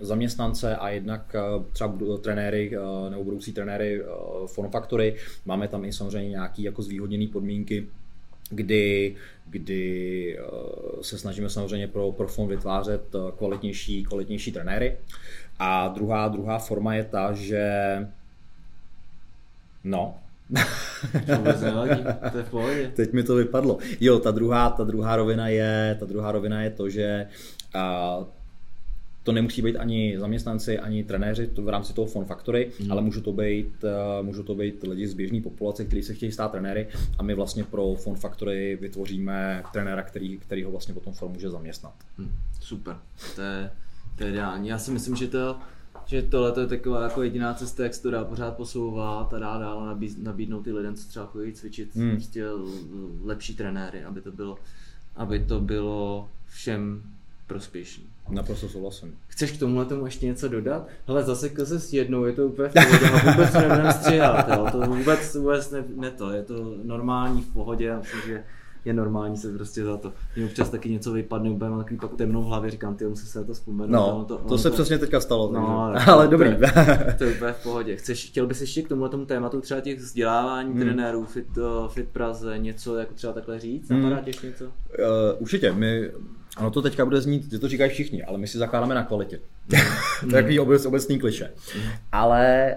zaměstnance 0.00 0.76
a 0.76 0.88
jednak 0.88 1.36
třeba 1.72 1.94
trenéry 2.20 2.76
nebo 3.08 3.24
budoucí 3.24 3.52
trenéry 3.52 4.02
Phone 4.46 4.68
Factory. 4.68 5.16
Máme 5.46 5.68
tam 5.68 5.84
i 5.84 5.92
samozřejmě 5.92 6.30
nějaké 6.30 6.62
jako 6.62 6.82
zvýhodněné 6.82 7.26
podmínky 7.32 7.86
kdy, 8.50 9.16
kdy 9.46 10.38
se 11.02 11.18
snažíme 11.18 11.50
samozřejmě 11.50 11.88
pro, 11.88 12.12
pro 12.12 12.28
fond 12.28 12.48
vytvářet 12.48 13.02
kvalitnější, 13.38 14.04
kvalitnější 14.04 14.52
trenéry. 14.52 14.96
A 15.58 15.88
druhá, 15.88 16.28
druhá 16.28 16.58
forma 16.58 16.94
je 16.94 17.04
ta, 17.04 17.32
že 17.32 17.72
No. 19.84 20.14
to 22.32 22.38
je 22.38 22.44
v 22.44 22.50
pohodě. 22.50 22.92
Teď 22.96 23.12
mi 23.12 23.22
to 23.22 23.34
vypadlo. 23.34 23.78
Jo, 24.00 24.18
ta 24.18 24.30
druhá, 24.30 24.70
ta 24.70 24.84
druhá 24.84 25.16
rovina 25.16 25.48
je, 25.48 25.96
ta 26.00 26.06
druhá 26.06 26.32
rovina 26.32 26.62
je 26.62 26.70
to, 26.70 26.88
že 26.90 27.26
a, 27.74 28.18
to 29.28 29.32
nemusí 29.32 29.62
být 29.62 29.76
ani 29.76 30.18
zaměstnanci, 30.18 30.78
ani 30.78 31.04
trenéři 31.04 31.46
to 31.46 31.62
v 31.62 31.68
rámci 31.68 31.92
toho 31.92 32.06
Fon 32.06 32.24
Factory, 32.24 32.72
mm. 32.84 32.92
ale 32.92 33.02
můžou 33.02 33.20
to 33.20 33.32
být, 33.32 33.84
můžou 34.22 34.42
to 34.42 34.54
být 34.54 34.82
lidi 34.82 35.06
z 35.06 35.14
běžné 35.14 35.40
populace, 35.40 35.84
kteří 35.84 36.02
se 36.02 36.14
chtějí 36.14 36.32
stát 36.32 36.50
trenéry 36.50 36.88
a 37.18 37.22
my 37.22 37.34
vlastně 37.34 37.64
pro 37.64 37.94
Fon 37.94 38.14
Factory 38.14 38.78
vytvoříme 38.80 39.62
trenéra, 39.72 40.02
který, 40.02 40.38
který 40.38 40.64
ho 40.64 40.70
vlastně 40.70 40.94
potom 40.94 41.12
form 41.12 41.32
může 41.32 41.50
zaměstnat. 41.50 41.94
Mm. 42.18 42.30
Super, 42.60 42.96
to 43.34 43.42
je, 43.42 43.70
to 44.16 44.24
je 44.24 44.30
ideální. 44.30 44.68
Já 44.68 44.78
si 44.78 44.90
myslím, 44.90 45.16
že 45.16 45.28
to 45.28 45.56
že 46.06 46.22
tohle 46.22 46.62
je 46.62 46.66
taková 46.66 47.02
jako 47.02 47.22
jediná 47.22 47.54
cesta, 47.54 47.82
jak 47.82 47.94
se 47.94 48.02
to 48.02 48.10
dá 48.10 48.24
pořád 48.24 48.56
posouvat 48.56 49.34
a 49.34 49.38
dá 49.38 49.58
dál 49.58 49.96
nabídnout 50.22 50.62
ty 50.62 50.72
lidem, 50.72 50.94
co 50.94 51.08
třeba 51.08 51.26
chodí 51.26 51.52
cvičit, 51.52 51.96
hmm. 51.96 52.10
prostě 52.10 52.44
lepší 53.22 53.56
trenéry, 53.56 54.04
aby 54.04 54.20
to 54.20 54.32
bylo, 54.32 54.58
aby 55.16 55.44
to 55.44 55.60
bylo 55.60 56.28
všem 56.46 57.02
prospěšný. 57.48 58.04
Naprosto 58.30 58.68
souhlasím. 58.68 59.14
Chceš 59.28 59.52
k 59.52 59.58
tomuhle 59.58 59.84
tomu 59.84 60.04
ještě 60.04 60.26
něco 60.26 60.48
dodat? 60.48 60.88
Hele, 61.06 61.24
zasekl 61.24 61.66
se 61.66 61.80
s 61.80 61.92
jednou, 61.92 62.24
je 62.24 62.32
to 62.32 62.46
úplně 62.46 62.68
v 62.68 62.72
pohodě, 62.72 63.06
a 63.06 63.30
vůbec 63.32 63.52
nebudeme 63.54 63.92
stříhat, 63.92 64.48
jo. 64.48 64.66
to 64.72 64.80
vůbec, 64.80 65.34
vůbec 65.34 65.70
ne, 65.70 65.84
ne, 65.96 66.10
to, 66.10 66.30
je 66.30 66.42
to 66.42 66.74
normální 66.82 67.42
v 67.42 67.52
pohodě, 67.52 67.96
myslím, 67.96 68.20
že 68.26 68.44
je 68.84 68.92
normální 68.92 69.36
se 69.36 69.52
prostě 69.52 69.84
za 69.84 69.96
to. 69.96 70.12
Mě 70.36 70.44
občas 70.44 70.70
taky 70.70 70.90
něco 70.90 71.12
vypadne, 71.12 71.50
úplně 71.50 71.70
mám 71.70 71.78
takový 71.78 72.00
pak 72.00 72.14
temnou 72.14 72.42
v 72.42 72.46
hlavě, 72.46 72.70
říkám, 72.70 72.94
ty 72.94 73.04
musím 73.04 73.26
se 73.28 73.38
na 73.38 73.44
to 73.44 73.54
vzpomenout. 73.54 73.90
No, 73.90 74.24
to, 74.24 74.38
to 74.48 74.58
se 74.58 74.70
to... 74.70 74.74
přesně 74.74 74.98
teďka 74.98 75.20
stalo. 75.20 75.52
No, 75.52 75.80
ale, 75.80 76.04
ale 76.06 76.28
dobrý. 76.28 76.56
To 76.56 76.64
je, 76.64 77.14
to 77.18 77.24
je 77.24 77.34
úplně 77.34 77.52
v 77.52 77.62
pohodě. 77.62 77.96
Chceš, 77.96 78.26
chtěl 78.26 78.46
bys 78.46 78.60
ještě 78.60 78.82
k 78.82 78.88
tomuhle 78.88 79.08
tomu 79.08 79.24
tématu 79.24 79.60
třeba 79.60 79.80
těch 79.80 79.98
vzdělávání 79.98 80.70
hmm. 80.70 80.80
trenérů, 80.80 81.24
fit, 81.24 81.46
fit 81.88 82.08
Praze, 82.08 82.58
něco 82.58 82.96
jako 82.96 83.14
třeba 83.14 83.32
takhle 83.32 83.60
říct? 83.60 83.88
Napadá 83.88 84.16
hmm. 84.16 84.26
ještě 84.26 84.46
něco? 84.46 84.64
Uh, 84.64 84.70
určitě, 85.38 85.72
my 85.72 86.10
Ono 86.58 86.70
to 86.70 86.82
teďka 86.82 87.04
bude 87.04 87.20
znít, 87.20 87.50
že 87.50 87.58
to 87.58 87.68
říkají 87.68 87.90
všichni, 87.90 88.22
ale 88.22 88.38
my 88.38 88.46
si 88.46 88.58
zakládáme 88.58 88.94
na 88.94 89.04
kvalitě. 89.04 89.40
to 90.20 90.26
je 90.26 90.32
takový 90.32 90.60
obec, 90.60 90.86
obecný 90.86 91.18
kliše. 91.18 91.50
Ale 92.12 92.74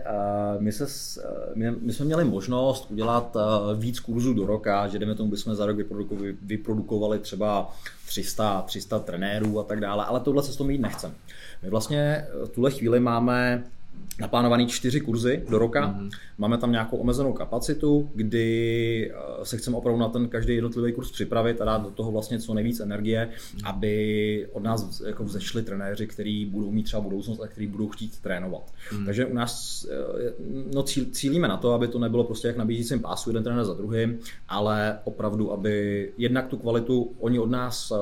uh, 0.55 0.61
my, 0.61 0.71
se, 0.71 0.83
uh, 0.83 1.55
my, 1.55 1.71
my, 1.71 1.93
jsme 1.93 2.05
měli 2.05 2.25
možnost 2.25 2.91
udělat 2.91 3.35
uh, 3.35 3.79
víc 3.79 3.99
kurzů 3.99 4.33
do 4.33 4.45
roka, 4.45 4.87
že 4.87 4.99
jdeme 4.99 5.15
tomu, 5.15 5.29
bychom 5.29 5.55
za 5.55 5.65
rok 5.65 5.77
vyprodukovali, 5.77 6.35
vyprodukovali 6.41 7.19
třeba 7.19 7.73
300, 8.07 8.61
300 8.61 8.99
trenérů 8.99 9.59
a 9.59 9.63
tak 9.63 9.79
dále, 9.79 10.05
ale 10.05 10.19
tohle 10.19 10.43
se 10.43 10.53
s 10.53 10.55
tom 10.55 10.69
jít 10.69 10.81
nechcem. 10.81 11.13
My 11.63 11.69
vlastně 11.69 12.25
v 12.45 12.49
tuhle 12.49 12.71
chvíli 12.71 12.99
máme 12.99 13.63
naplánovaný 14.21 14.67
čtyři 14.67 15.01
kurzy 15.01 15.43
do 15.49 15.57
roka. 15.57 15.87
Mm-hmm. 15.87 16.09
Máme 16.37 16.57
tam 16.57 16.71
nějakou 16.71 16.97
omezenou 16.97 17.33
kapacitu, 17.33 18.09
kdy 18.15 19.11
eh, 19.11 19.45
se 19.45 19.57
chceme 19.57 19.77
opravdu 19.77 19.99
na 19.99 20.09
ten 20.09 20.27
každý 20.27 20.55
jednotlivý 20.55 20.93
kurz 20.93 21.11
připravit 21.11 21.61
a 21.61 21.65
dát 21.65 21.83
do 21.83 21.89
toho 21.89 22.11
vlastně 22.11 22.39
co 22.39 22.53
nejvíc 22.53 22.79
energie, 22.79 23.29
mm-hmm. 23.31 23.61
aby 23.69 24.47
od 24.53 24.63
nás 24.63 25.01
jako 25.07 25.23
vzešli 25.23 25.63
trenéři, 25.63 26.07
kteří 26.07 26.45
budou 26.45 26.71
mít 26.71 26.83
třeba 26.83 27.01
budoucnost 27.01 27.39
a 27.41 27.47
kteří 27.47 27.67
budou 27.67 27.87
chtít 27.87 28.19
trénovat. 28.19 28.63
Mm-hmm. 28.91 29.05
Takže 29.05 29.25
u 29.25 29.33
nás 29.33 29.85
eh, 29.91 30.33
no, 30.73 30.83
cíl, 30.83 31.05
cílíme 31.11 31.47
na 31.47 31.57
to, 31.57 31.73
aby 31.73 31.87
to 31.87 31.99
nebylo 31.99 32.23
prostě 32.23 32.47
jak 32.47 32.57
na 32.57 32.65
běžícím 32.65 32.99
pásu 32.99 33.29
jeden 33.29 33.43
trenér 33.43 33.65
za 33.65 33.73
druhým, 33.73 34.19
ale 34.49 34.99
opravdu, 35.03 35.51
aby 35.51 36.09
jednak 36.17 36.47
tu 36.47 36.57
kvalitu 36.57 37.11
oni 37.19 37.39
od 37.39 37.49
nás 37.49 37.93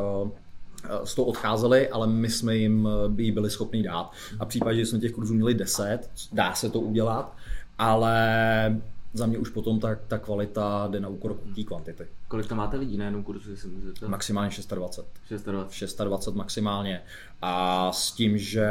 eh, 0.84 1.06
z 1.06 1.16
toho 1.16 1.26
odcházeli, 1.26 1.90
ale 1.90 2.08
my 2.08 2.30
jsme 2.30 2.56
jim 2.56 2.90
by 3.08 3.32
byli 3.32 3.50
schopni 3.50 3.84
dát. 3.84 4.12
A 4.40 4.46
v 4.46 4.48
případě, 4.48 4.80
že 4.80 4.86
jsme 4.86 5.00
těch 5.00 5.12
kurzů 5.12 5.34
měli 5.34 5.54
10, 5.54 6.00
dá 6.32 6.54
se 6.54 6.70
to 6.70 6.80
udělat, 6.80 7.36
ale 7.78 8.82
za 9.14 9.26
mě 9.26 9.38
už 9.38 9.50
potom 9.50 9.80
ta, 9.80 9.96
ta 10.08 10.18
kvalita 10.18 10.88
jde 10.92 11.00
na 11.00 11.10
úkor 11.10 11.38
té 11.56 11.64
kvantity. 11.64 12.08
Kolik 12.28 12.48
tam 12.48 12.58
máte 12.58 12.78
lidí 12.78 12.98
na 12.98 13.06
jednom 13.06 13.24
kurzu, 13.24 13.52
jestli? 13.52 13.70
Maximálně 14.08 14.52
620. 14.52 15.06
620. 15.28 15.74
620 15.74 16.36
maximálně. 16.36 17.02
A 17.42 17.92
s 17.92 18.12
tím, 18.12 18.38
že, 18.38 18.70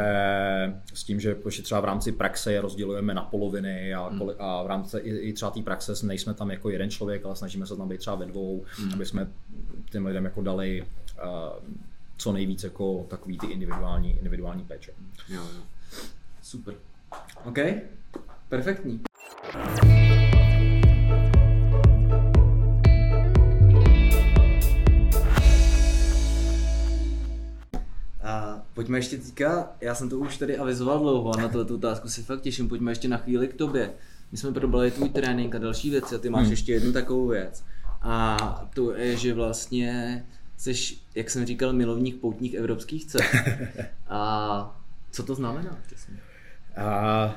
s 0.95 1.05
tím, 1.05 1.21
že 1.21 1.35
prostě 1.35 1.63
třeba 1.63 1.81
v 1.81 1.85
rámci 1.85 2.13
praxe 2.13 2.53
je 2.53 2.61
rozdělujeme 2.61 3.15
na 3.15 3.23
poloviny 3.23 3.95
a, 3.95 4.09
hmm. 4.09 4.31
a 4.39 4.63
v 4.63 4.67
rámci 4.67 4.99
i, 4.99 5.17
i 5.17 5.33
třeba 5.33 5.51
té 5.51 5.63
praxe 5.63 6.07
nejsme 6.07 6.35
tam 6.35 6.51
jako 6.51 6.71
jeden 6.71 6.91
člověk, 6.91 7.25
ale 7.25 7.37
snažíme 7.37 7.67
se 7.67 7.77
tam 7.77 7.89
být 7.89 7.99
třeba 7.99 8.17
ve 8.17 8.27
dvou, 8.27 8.65
hmm. 8.79 8.93
aby 8.93 9.07
jsme 9.07 9.29
těm 9.91 10.07
lidem 10.07 10.25
jako 10.25 10.43
dali 10.43 10.83
uh, 11.25 11.75
co 12.19 12.33
nejvíc 12.33 12.65
jako 12.65 13.07
takový 13.11 13.39
ty 13.39 13.47
individuální, 13.47 14.11
individuální 14.11 14.65
péče. 14.65 14.93
Jo, 15.29 15.43
jo. 15.43 15.63
Super. 16.43 16.75
OK, 17.45 17.59
perfektní. 18.49 19.01
A 28.23 28.63
pojďme 28.75 28.99
ještě 28.99 29.19
teďka, 29.19 29.73
já 29.81 29.95
jsem 29.95 30.09
to 30.09 30.19
už 30.19 30.37
tady 30.37 30.59
avizoval 30.59 30.99
dlouho 30.99 31.35
a 31.35 31.41
na 31.41 31.49
tuto 31.49 31.75
otázku 31.75 32.09
si 32.09 32.23
fakt 32.23 32.41
těším, 32.41 32.69
pojďme 32.69 32.91
ještě 32.91 33.09
na 33.09 33.17
chvíli 33.17 33.49
k 33.49 33.55
tobě. 33.55 33.91
My 34.33 34.39
jsme 34.39 34.53
probrali 34.53 34.91
tvůj 34.91 35.09
trénink 35.09 35.55
a 35.55 35.59
další 35.59 35.91
věci 35.91 36.15
a 36.15 36.19
ty 36.19 36.31
máš 36.31 36.43
hmm. 36.43 36.51
ještě 36.51 36.73
jednu 36.73 36.93
takovou 36.93 37.27
věc. 37.27 37.65
A 38.03 38.37
to 38.75 38.93
je, 38.93 39.17
že 39.17 39.35
vlastně 39.35 40.25
jsi, 40.59 40.97
jak 41.15 41.31
jsem 41.31 41.47
říkal, 41.47 41.73
milovník 41.73 42.21
poutních 42.21 42.55
evropských 42.55 43.05
cest. 43.05 43.35
A 44.09 44.81
co 45.11 45.23
to 45.23 45.35
znamená? 45.35 45.79
A, 46.77 47.37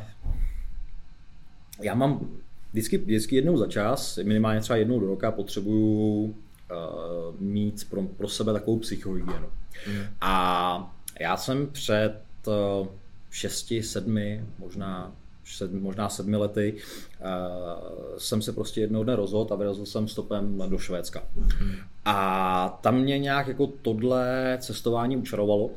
já 1.82 1.96
mám 1.96 2.30
vždycky, 2.72 2.98
vždycky 2.98 3.36
jednou 3.36 3.58
za 3.58 3.68
čas, 3.68 4.18
minimálně 4.18 4.62
třeba 4.62 4.78
jednou 4.78 5.00
do 5.00 5.08
roka, 5.08 5.32
potřebuju 5.32 6.24
uh, 6.24 6.36
mít 7.40 7.90
pro, 7.90 8.02
pro 8.02 8.28
sebe 8.30 8.54
takovou 8.54 8.80
psychohygienu. 8.80 9.48
Mm. 9.88 10.04
A 10.22 10.96
já 11.20 11.38
jsem 11.38 11.68
před 11.68 12.22
uh, 12.48 12.88
šesti, 13.30 13.84
sedmi, 13.84 14.46
možná 14.60 15.16
sedm, 15.46 15.82
možná 15.82 16.10
sedmi 16.10 16.38
lety, 16.38 16.74
uh, 16.74 18.18
jsem 18.18 18.42
se 18.42 18.52
prostě 18.52 18.82
jednou 18.82 19.04
dne 19.04 19.16
rozhodl 19.16 19.54
a 19.54 19.58
vyrazil 19.58 19.86
jsem 19.86 20.08
stopem 20.08 20.64
do 20.68 20.78
Švédska. 20.78 21.24
A 22.06 22.80
tam 22.82 23.00
mě 23.00 23.20
nějak 23.20 23.48
jako 23.48 23.68
tohle 23.82 24.58
cestování 24.62 25.18
učarovalo. 25.18 25.70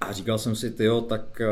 A 0.00 0.12
říkal 0.12 0.38
jsem 0.38 0.56
si, 0.56 0.70
tyjo, 0.70 1.00
tak... 1.00 1.42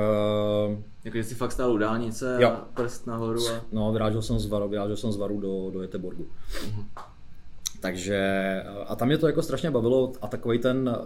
Uh, 0.69 0.79
jako, 1.05 1.17
že 1.17 1.25
jsi 1.25 1.35
fakt 1.35 1.53
stál 1.53 1.73
u 1.73 1.79
dálnice 1.79 2.37
jo. 2.41 2.49
a 2.49 2.69
prst 2.75 3.07
nahoru 3.07 3.49
a... 3.49 3.61
No, 3.73 3.93
vyrážel 3.93 4.23
jsem 4.23 4.39
z 4.39 4.47
Varu, 4.47 4.69
vyrážel 4.69 4.97
jsem 4.97 5.13
z 5.13 5.17
Varu 5.17 5.41
do, 5.41 5.71
do 5.71 5.83
Jeteborgu. 5.83 6.27
Uh-huh. 6.67 6.85
Takže, 7.85 8.63
a 8.87 8.97
tam 8.97 9.09
mě 9.09 9.19
to 9.19 9.27
jako 9.27 9.43
strašně 9.43 9.71
bavilo 9.71 10.13
a 10.23 10.29
takový 10.29 10.59
ten, 10.59 10.97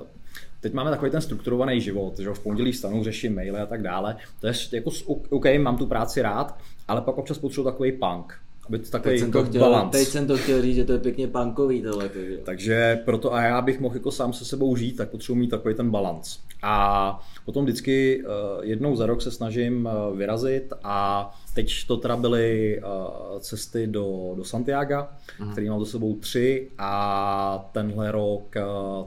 teď 0.61 0.72
máme 0.72 0.91
takový 0.91 1.11
ten 1.11 1.20
strukturovaný 1.20 1.81
život, 1.81 2.18
že 2.18 2.31
v 2.31 2.39
pondělí 2.41 2.72
stanu, 2.72 3.05
řeším 3.05 3.35
maily 3.35 3.59
a 3.59 3.66
tak 3.66 3.83
dále. 3.83 4.16
To 4.41 4.47
je 4.47 4.53
jako, 4.72 4.91
OK, 5.31 5.45
mám 5.59 5.76
tu 5.76 5.87
práci 5.87 6.22
rád, 6.22 6.59
ale 6.89 7.01
pak 7.01 7.18
občas 7.18 7.39
potřebuji 7.39 7.64
takový 7.64 7.93
punk. 7.93 8.35
aby 8.66 8.79
to 8.79 8.91
takový 8.91 9.12
Teď 9.14 9.20
jsem, 9.20 9.33
to 9.33 9.39
jako 9.39 9.51
chtěl, 9.51 9.61
balans. 9.61 9.93
teď 9.93 10.09
jsem 10.09 10.26
to 10.26 10.37
chtěl 10.37 10.62
říct, 10.62 10.76
že 10.76 10.85
to 10.85 10.93
je 10.93 10.99
pěkně 10.99 11.29
punkový 11.29 11.83
tohle. 11.83 12.09
Takže. 12.09 12.37
Takže 12.45 12.99
proto 13.05 13.35
a 13.35 13.43
já 13.43 13.61
bych 13.62 13.81
mohl 13.81 13.95
jako 13.95 14.11
sám 14.11 14.33
se 14.33 14.45
sebou 14.45 14.76
žít, 14.76 14.97
tak 14.97 15.11
potřebuji 15.11 15.39
mít 15.39 15.51
takový 15.51 15.74
ten 15.74 15.91
balans. 15.91 16.39
A 16.63 17.21
potom 17.45 17.65
vždycky 17.65 18.23
uh, 18.23 18.31
jednou 18.65 18.97
za 18.97 19.07
rok 19.07 19.23
se 19.23 19.31
snažím 19.31 19.87
uh, 19.87 20.17
vyrazit 20.17 20.73
a 20.85 21.31
teď 21.55 21.87
to 21.87 21.97
teda 21.97 22.17
byly 22.17 22.81
uh, 22.83 23.39
cesty 23.41 23.87
do, 23.87 24.33
do 24.37 24.45
Santiago, 24.45 24.95
uh-huh. 24.95 25.53
který 25.53 25.69
mám 25.69 25.81
za 25.81 25.87
sebou 25.87 26.17
tři 26.17 26.71
a 26.79 27.71
tenhle 27.73 28.13
rok 28.13 28.55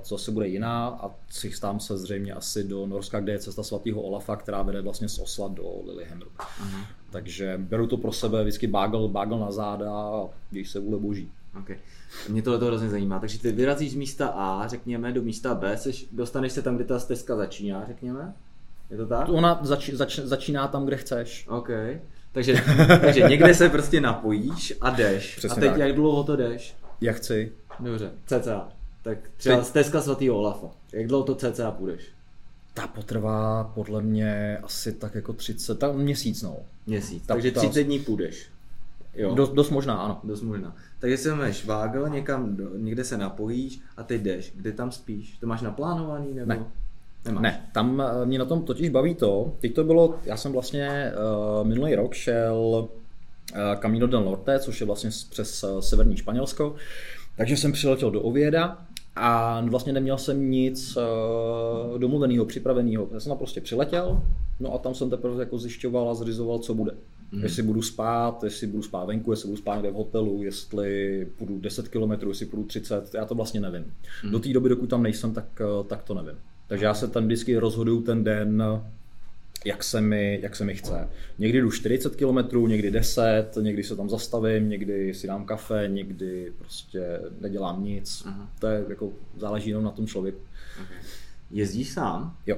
co 0.02 0.18
zase 0.18 0.32
bude 0.32 0.48
jiná 0.48 0.88
a 0.88 1.12
chystám 1.40 1.80
se 1.80 1.98
zřejmě 1.98 2.34
asi 2.34 2.64
do 2.64 2.88
Norska, 2.88 3.20
kde 3.20 3.32
je 3.32 3.40
cesta 3.40 3.64
svatého 3.64 4.02
Olafa, 4.02 4.36
která 4.36 4.62
vede 4.62 4.82
vlastně 4.82 5.10
z 5.10 5.20
Osla 5.20 5.48
do 5.48 5.82
Lillehammeru. 5.88 6.30
Uh-huh. 6.38 6.86
Takže 7.12 7.56
beru 7.58 7.88
to 7.88 7.98
pro 7.98 8.12
sebe, 8.12 8.42
vždycky 8.44 8.68
bágl, 8.68 9.08
bágl 9.08 9.40
na 9.40 9.52
záda 9.52 9.92
a 9.92 10.30
když 10.50 10.70
se 10.70 10.80
vůle 10.80 11.00
boží. 11.00 11.32
Okay. 11.60 11.78
Mě 12.30 12.42
tohle 12.42 12.60
to 12.60 12.66
hrozně 12.66 12.90
zajímá. 12.90 13.20
Takže 13.20 13.40
ty 13.40 13.52
vyrazíš 13.52 13.92
z 13.92 13.96
místa 13.96 14.28
A, 14.28 14.68
řekněme, 14.68 15.12
do 15.12 15.22
místa 15.22 15.56
B, 15.56 15.78
seš, 15.78 16.06
dostaneš 16.12 16.52
se 16.52 16.62
tam, 16.62 16.76
kde 16.76 16.86
ta 16.86 17.00
stezka 17.00 17.36
začíná, 17.36 17.84
řekněme? 17.88 18.34
Je 18.90 18.98
to 18.98 19.08
tak? 19.08 19.30
Ona 19.30 19.60
zač, 19.62 19.90
zač, 19.90 20.20
začíná 20.20 20.68
tam, 20.68 20.86
kde 20.86 20.98
chceš. 20.98 21.48
OK. 21.50 21.70
Takže, 22.32 22.56
takže 23.02 23.22
někde 23.22 23.54
se 23.54 23.70
prostě 23.70 24.02
napojíš 24.02 24.74
a 24.82 24.90
jdeš. 24.90 25.36
Přesně 25.36 25.58
a 25.58 25.60
teď 25.60 25.70
tak. 25.72 25.80
jak 25.80 25.96
dlouho 25.96 26.24
to 26.24 26.36
jdeš? 26.36 26.76
Jak 27.02 27.16
chci. 27.16 27.52
Dobře, 27.80 28.12
cca. 28.26 28.70
Tak 29.02 29.18
třeba 29.38 29.58
Teď- 29.58 29.66
stezka 29.66 30.02
svatého 30.02 30.38
Olafa. 30.38 30.68
Jak 30.94 31.08
dlouho 31.08 31.24
to 31.24 31.36
cca 31.36 31.72
půjdeš? 31.72 32.02
Ta 32.74 32.88
potrvá 32.88 33.64
podle 33.64 34.02
mě 34.02 34.58
asi 34.58 34.94
tak 34.94 35.16
jako 35.16 35.34
30, 35.34 35.80
tak 35.80 35.96
měsíc 35.96 36.42
no. 36.42 36.58
Měsíc. 36.88 37.26
Ta- 37.28 37.34
takže 37.34 37.52
ta- 37.52 37.60
30 37.60 37.84
dní 37.84 38.00
půjdeš. 38.00 38.50
Jo. 39.14 39.36
Dost, 39.36 39.54
dost 39.54 39.70
možná, 39.70 39.96
ano. 39.96 40.20
Dost 40.24 40.42
možná. 40.42 40.76
Takže 41.02 41.18
se 41.18 41.36
máš 41.36 41.66
vágel, 41.66 42.10
někam, 42.10 42.56
do, 42.56 42.78
někde 42.78 43.04
se 43.04 43.18
napojíš 43.18 43.82
a 43.98 44.04
teď 44.04 44.22
jdeš. 44.22 44.54
Kde 44.56 44.72
tam 44.72 44.92
spíš? 44.92 45.38
To 45.38 45.48
máš 45.48 45.62
naplánovaný 45.62 46.34
nebo? 46.34 46.50
Ne. 46.50 46.66
Nemáš. 47.26 47.44
Ne, 47.44 47.70
tam 47.74 48.02
eh, 48.02 48.26
mě 48.26 48.40
na 48.40 48.46
tom 48.46 48.64
totiž 48.64 48.90
baví 48.90 49.16
to, 49.16 49.54
teď 49.60 49.74
to 49.74 49.84
bylo, 49.84 50.20
já 50.24 50.38
jsem 50.38 50.52
vlastně 50.52 51.12
uh, 51.60 51.68
minulý 51.68 51.96
rok 51.96 52.14
šel 52.14 52.58
uh, 52.58 52.90
Camino 53.80 54.08
del 54.08 54.24
Norte, 54.24 54.60
což 54.60 54.80
je 54.82 54.88
vlastně 54.88 55.10
přes 55.30 55.64
uh, 55.64 55.80
severní 55.80 56.18
Španělsko, 56.18 56.76
takže 57.38 57.58
jsem 57.58 57.72
přiletěl 57.72 58.12
do 58.12 58.22
Ověda 58.22 58.78
a 59.16 59.62
vlastně 59.62 59.94
neměl 59.94 60.18
jsem 60.18 60.52
nic 60.52 60.98
uh, 60.98 62.00
domluveného, 62.00 62.46
připraveného. 62.46 63.10
Já 63.14 63.20
jsem 63.20 63.30
tam 63.30 63.38
prostě 63.38 63.62
přiletěl, 63.62 64.24
no 64.60 64.74
a 64.74 64.78
tam 64.78 64.94
jsem 64.94 65.10
teprve 65.10 65.40
jako 65.44 65.58
zjišťoval 65.58 66.10
a 66.10 66.14
zřizoval, 66.14 66.60
co 66.60 66.74
bude. 66.74 66.92
Mm. 67.32 67.44
Jestli 67.44 67.64
budu 67.64 67.82
spát, 67.82 68.44
jestli 68.44 68.68
budu 68.68 68.84
spát 68.84 69.06
venku, 69.06 69.32
jestli 69.32 69.48
budu 69.48 69.58
spát 69.58 69.76
někde 69.76 69.92
v 69.92 69.94
hotelu, 69.94 70.44
jestli 70.44 71.28
půjdu 71.38 71.60
10 71.60 71.88
km, 71.88 72.28
jestli 72.28 72.46
půjdu 72.46 72.64
30, 72.64 73.14
já 73.14 73.26
to 73.26 73.36
vlastně 73.36 73.60
nevím. 73.60 73.94
Mm. 74.24 74.32
Do 74.32 74.40
té 74.40 74.54
doby, 74.54 74.70
dokud 74.70 74.90
tam 74.90 75.04
nejsem, 75.04 75.34
tak, 75.34 75.62
eh, 75.62 75.84
tak 75.88 76.04
to 76.04 76.14
nevím. 76.14 76.40
Takže 76.68 76.86
já 76.86 76.94
se 76.94 77.08
tam 77.08 77.26
vždycky 77.26 77.58
rozhoduju 77.58 78.02
ten 78.02 78.24
den, 78.24 78.64
jak 79.66 79.84
se 79.84 80.02
mi, 80.02 80.40
jak 80.42 80.56
se 80.56 80.64
mi 80.66 80.76
chce. 80.76 81.10
Někdy 81.40 81.62
jdu 81.62 81.72
40 81.72 82.16
km, 82.16 82.68
někdy 82.68 82.92
10, 82.92 83.48
někdy 83.62 83.84
se 83.84 83.96
tam 83.96 84.10
zastavím, 84.10 84.70
někdy 84.70 85.14
si 85.14 85.28
dám 85.28 85.46
kafe, 85.46 85.84
někdy 85.88 86.54
prostě 86.58 87.20
nedělám 87.42 87.84
nic. 87.84 88.24
Aha. 88.26 88.50
To 88.60 88.68
je 88.68 88.84
jako 88.90 89.10
záleží 89.38 89.70
jenom 89.70 89.84
na 89.84 89.92
tom 89.92 90.08
člověku. 90.08 90.40
Okay. 90.84 90.98
Jezdíš 91.52 91.90
sám? 91.94 92.38
Jo, 92.48 92.58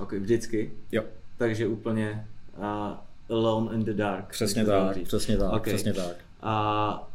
Okay, 0.00 0.18
vždycky? 0.18 0.72
jo, 0.92 1.04
Takže 1.38 1.66
úplně 1.66 2.26
uh, 2.58 2.64
alone 3.36 3.74
in 3.76 3.84
the 3.84 3.92
dark. 3.92 4.26
přesně 4.30 4.64
tak, 4.64 4.98
přesně 5.02 5.36
tak, 5.36 5.52
Ok. 5.52 5.62
přesně 5.62 5.92
tak. 5.92 6.16
A 6.42 7.08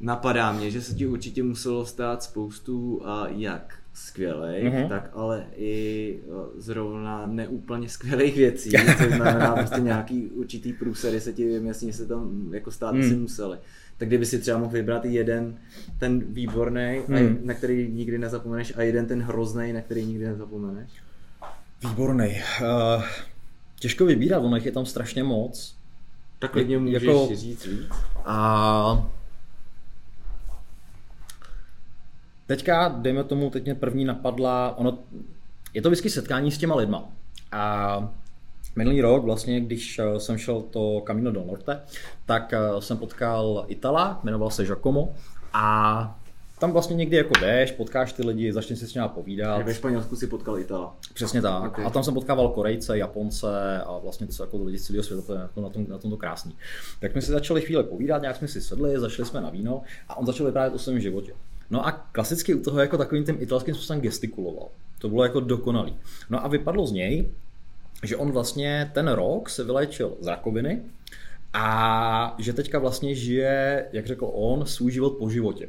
napadá 0.00 0.52
mě, 0.52 0.70
že 0.70 0.82
se 0.82 0.94
ti 0.94 1.06
určitě 1.06 1.42
muselo 1.42 1.86
stát 1.86 2.22
spoustu 2.22 3.02
a 3.04 3.28
jak 3.28 3.78
skvělých, 3.94 4.64
Mhm. 4.72 4.88
tak 4.88 5.10
ale 5.12 5.44
i 5.56 6.18
eh, 6.22 6.30
zrovna 6.56 7.26
neúplně 7.26 7.88
skvělých 7.88 8.36
věcí. 8.36 8.70
To 8.98 9.16
znamená 9.16 9.56
prostě 9.56 9.80
nějaký 9.80 10.22
určitý 10.26 10.72
průsery 10.72 11.20
se 11.20 11.32
ti 11.32 11.44
vím, 11.48 11.66
jasně 11.66 11.92
se 11.92 12.06
tam 12.06 12.48
jako 12.54 12.70
stát 12.70 12.94
Mhm. 12.94 13.04
asi 13.04 13.14
museli. 13.16 13.58
Tak 13.98 14.08
kdyby 14.08 14.26
si 14.26 14.38
třeba 14.38 14.58
mohl 14.58 14.72
vybrat 14.72 15.04
jeden 15.04 15.58
ten 15.98 16.20
výborný, 16.20 17.00
Mhm. 17.08 17.38
na 17.42 17.54
který 17.54 17.88
nikdy 17.92 18.18
nezapomeneš 18.18 18.72
a 18.76 18.82
jeden 18.82 19.06
ten 19.06 19.22
hrozný, 19.22 19.72
na 19.72 19.80
který 19.80 20.04
nikdy 20.06 20.24
nezapomeneš. 20.26 20.90
Výborný. 21.88 22.40
Uh, 22.96 23.04
těžko 23.80 24.04
vybírat, 24.06 24.38
ono 24.38 24.56
jich 24.56 24.66
je 24.66 24.72
tam 24.72 24.86
strašně 24.86 25.24
moc. 25.24 25.76
Tak 26.38 26.50
klidně 26.50 26.78
můžeš 26.78 27.02
Jako- 27.02 27.28
říct 27.34 27.66
víc. 27.66 27.88
A 28.24 29.10
teďka, 32.46 32.88
dejme 32.88 33.24
tomu, 33.24 33.50
teď 33.50 33.64
mě 33.64 33.74
první 33.74 34.04
napadla, 34.04 34.74
ono, 34.78 34.98
je 35.74 35.82
to 35.82 35.88
vždycky 35.88 36.10
setkání 36.10 36.50
s 36.50 36.58
těma 36.58 36.74
lidma. 36.74 37.08
A 37.52 38.12
minulý 38.76 39.00
rok 39.00 39.24
vlastně, 39.24 39.60
když 39.60 39.98
eh, 39.98 40.20
jsem 40.20 40.38
šel 40.38 40.62
to 40.62 41.02
Camino 41.06 41.32
del 41.32 41.44
Norte, 41.44 41.80
tak 42.26 42.52
eh, 42.52 42.58
jsem 42.78 42.96
potkal 42.96 43.64
Itala, 43.68 44.20
jmenoval 44.22 44.50
se 44.50 44.64
Giacomo 44.64 45.14
a 45.52 46.18
tam 46.58 46.72
vlastně 46.72 46.96
někdy 46.96 47.16
jako 47.16 47.32
jdeš, 47.40 47.72
potkáš 47.72 48.12
ty 48.12 48.26
lidi, 48.26 48.52
začneš 48.52 48.78
si 48.78 48.86
s 48.86 48.94
nimi 48.94 49.06
povídat. 49.14 49.62
Ve 49.62 49.74
Španělsku 49.74 50.16
si 50.16 50.26
potkal 50.26 50.58
Itala. 50.58 50.96
Přesně 51.14 51.42
tak. 51.42 51.64
Ok. 51.64 51.78
A 51.78 51.90
tam 51.90 52.04
jsem 52.04 52.14
potkával 52.14 52.48
Korejce, 52.48 52.98
Japonce 52.98 53.82
a 53.86 53.98
vlastně 53.98 54.26
co 54.26 54.42
jako 54.42 54.64
lidi 54.64 54.78
z 54.78 54.86
celého 54.86 55.02
světa, 55.02 55.22
to 55.26 55.32
je 55.32 55.40
jako 55.40 55.60
na 55.60 55.68
tom, 55.68 55.86
na 55.88 55.98
tom 55.98 56.10
to 56.10 56.16
krásný. 56.16 56.56
Tak 57.00 57.12
jsme 57.12 57.22
si 57.22 57.30
začali 57.30 57.60
chvíli 57.60 57.84
povídat, 57.84 58.22
nějak 58.22 58.36
jsme 58.36 58.48
si 58.48 58.60
sedli, 58.60 59.00
začali 59.00 59.28
jsme 59.28 59.40
na 59.40 59.50
víno 59.50 59.82
a 60.08 60.16
on 60.16 60.26
začal 60.26 60.46
vyprávět 60.46 60.74
o 60.74 60.78
svém 60.78 61.00
životě. 61.00 61.32
No 61.70 61.86
a 61.86 61.92
klasicky 61.92 62.54
u 62.54 62.62
toho 62.62 62.80
jako 62.80 62.98
takovým 62.98 63.24
tím 63.24 63.36
italským 63.40 63.74
způsobem 63.74 64.00
gestikuloval. 64.00 64.68
To 64.98 65.08
bylo 65.08 65.22
jako 65.22 65.40
dokonalý. 65.40 65.96
No 66.30 66.44
a 66.44 66.48
vypadlo 66.48 66.86
z 66.86 66.92
něj, 66.92 67.28
že 68.02 68.16
on 68.16 68.32
vlastně 68.32 68.90
ten 68.94 69.08
rok 69.08 69.50
se 69.50 69.64
vylečil 69.64 70.16
z 70.20 70.26
rakoviny 70.26 70.82
a 71.52 72.36
že 72.38 72.52
teďka 72.52 72.78
vlastně 72.78 73.14
žije, 73.14 73.86
jak 73.92 74.06
řekl 74.06 74.30
on, 74.32 74.66
svůj 74.66 74.92
život 74.92 75.10
po 75.10 75.30
životě. 75.30 75.68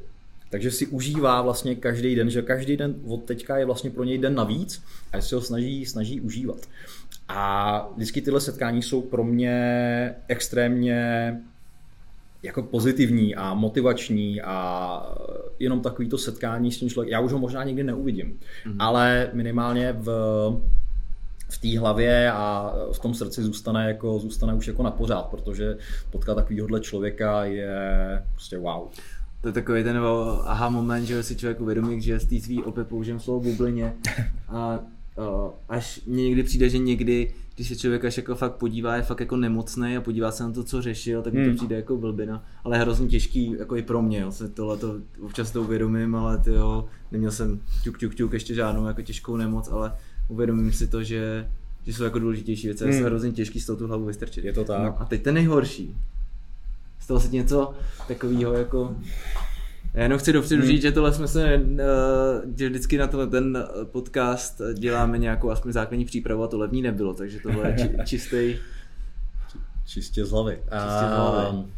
Takže 0.50 0.72
si 0.72 0.88
užívá 0.88 1.42
vlastně 1.42 1.76
každý 1.76 2.16
den, 2.16 2.30
že 2.30 2.42
každý 2.42 2.78
den 2.78 2.96
od 3.08 3.24
teďka 3.24 3.58
je 3.58 3.66
vlastně 3.66 3.90
pro 3.90 4.04
něj 4.04 4.18
den 4.18 4.36
navíc 4.36 4.84
a 5.14 5.22
si 5.22 5.36
ho 5.36 5.42
snaží, 5.42 5.86
snaží 5.86 6.22
užívat. 6.22 6.58
A 7.28 7.90
vždycky 7.96 8.22
tyhle 8.22 8.42
setkání 8.42 8.82
jsou 8.82 9.02
pro 9.02 9.24
mě 9.24 10.16
extrémně 10.28 11.42
jako 12.46 12.64
pozitivní 12.64 13.36
a 13.36 13.54
motivační 13.54 14.42
a 14.42 15.16
jenom 15.60 15.82
takový 15.82 16.10
to 16.10 16.18
setkání 16.18 16.72
s 16.72 16.80
tím 16.80 16.90
člověkem. 16.90 17.14
Já 17.14 17.20
už 17.20 17.32
ho 17.32 17.40
možná 17.40 17.64
nikdy 17.64 17.84
neuvidím, 17.84 18.40
mm. 18.66 18.76
ale 18.80 19.30
minimálně 19.34 19.94
v, 19.94 20.08
v 21.50 21.58
té 21.58 21.80
hlavě 21.80 22.32
a 22.32 22.74
v 22.92 23.00
tom 23.00 23.14
srdci 23.14 23.44
zůstane, 23.44 23.88
jako, 23.88 24.20
zůstane 24.20 24.54
už 24.54 24.68
jako 24.68 24.84
na 24.84 24.92
pořád, 24.92 25.26
protože 25.26 25.78
potkat 26.12 26.36
takovýhohle 26.36 26.80
člověka 26.80 27.44
je 27.46 28.24
prostě 28.32 28.58
wow. 28.58 28.88
To 29.42 29.50
je 29.50 29.54
takový 29.54 29.84
ten 29.84 30.00
aha 30.44 30.70
moment, 30.70 31.06
že 31.06 31.24
si 31.24 31.36
člověk 31.36 31.62
uvědomí, 31.62 32.02
že 32.02 32.20
z 32.20 32.26
té 32.26 32.40
svý 32.40 32.64
opět 32.64 32.88
použijem 32.88 33.20
slovo 33.20 33.40
bublině 33.40 33.94
a 34.48 34.80
uh, 35.18 35.52
až 35.70 36.02
mně 36.06 36.24
někdy 36.24 36.44
přijde, 36.44 36.70
že 36.70 36.78
někdy, 36.78 37.34
když 37.56 37.68
se 37.68 37.76
člověk 37.76 38.06
až 38.06 38.18
jako 38.18 38.36
fakt 38.36 38.56
podívá, 38.56 38.96
je 38.96 39.02
fakt 39.02 39.20
jako 39.20 39.38
nemocný 39.38 39.98
a 39.98 40.02
podívá 40.02 40.32
se 40.32 40.44
na 40.44 40.52
to, 40.52 40.64
co 40.64 40.82
řešil, 40.82 41.22
tak 41.22 41.34
mi 41.34 41.44
Hmm. 41.44 41.52
to 41.52 41.58
přijde 41.58 41.76
jako 41.76 41.98
blbina, 41.98 42.44
ale 42.64 42.78
hrozně 42.78 43.08
těžký 43.08 43.56
jako 43.60 43.76
i 43.76 43.82
pro 43.82 44.02
mě, 44.02 44.20
jo, 44.20 44.32
se 44.32 44.50
tohle 44.50 44.78
to 44.78 44.96
občas 45.22 45.52
to 45.52 45.62
uvědomím, 45.62 46.16
ale 46.16 46.38
ty 46.38 46.50
jo, 46.50 46.86
neměl 47.12 47.32
jsem 47.32 47.60
ťuk, 47.84 47.98
ťuk, 47.98 48.16
ťuk, 48.16 48.34
ještě 48.34 48.54
žádnou 48.54 48.88
jako 48.88 49.02
těžkou 49.02 49.38
nemoc, 49.38 49.70
ale 49.72 49.94
uvědomím 50.28 50.72
si 50.72 50.88
to, 50.88 51.04
že, 51.04 51.50
že 51.86 51.94
jsou 51.94 52.04
jako 52.04 52.20
důležitější 52.20 52.68
věci, 52.68 52.84
hmm. 52.84 52.94
Hmm. 52.94 53.02
je 53.02 53.06
hrozně 53.06 53.32
těžký 53.32 53.60
z 53.60 53.66
toho 53.66 53.78
tu 53.78 53.88
hlavu 53.88 54.06
vystrčit. 54.06 54.46
Je 54.46 54.54
to 54.54 54.64
tak. 54.64 54.82
No, 54.84 55.02
a 55.02 55.06
teď 55.06 55.22
ten 55.22 55.34
nejhorší. 55.36 55.96
Stalo 57.00 57.20
se 57.20 57.28
ti 57.28 57.36
něco 57.36 57.74
takového 58.08 58.54
jako... 58.54 58.96
Já 59.96 60.04
jenom 60.04 60.20
chci 60.20 60.34
dopředu 60.34 60.62
Hmm. 60.62 60.72
říct, 60.72 60.82
že 60.82 60.92
tohle 60.92 61.14
jsme 61.14 61.28
se, 61.28 61.56
uh, 61.58 61.78
že 62.58 62.70
vždycky 62.70 62.98
na 62.98 63.08
tenhle 63.08 63.28
ten 63.28 63.58
eh, 63.58 63.86
podcast 63.86 64.62
děláme 64.74 65.18
nějakou 65.18 65.50
aspoň 65.50 65.72
základní 65.72 66.06
přípravu 66.06 66.44
a 66.44 66.48
to 66.48 66.58
levní 66.58 66.82
nebylo, 66.82 67.14
takže 67.14 67.40
tohle 67.40 67.70
je 67.70 67.76
či, 67.78 67.90
čistý, 68.06 68.56
Čistě 69.86 70.26
z 70.26 70.32
hlavy. 70.32 70.54
Čistě 70.56 71.06
z 71.08 71.16
hlavy. 71.16 71.48
Ehm, 71.50 71.72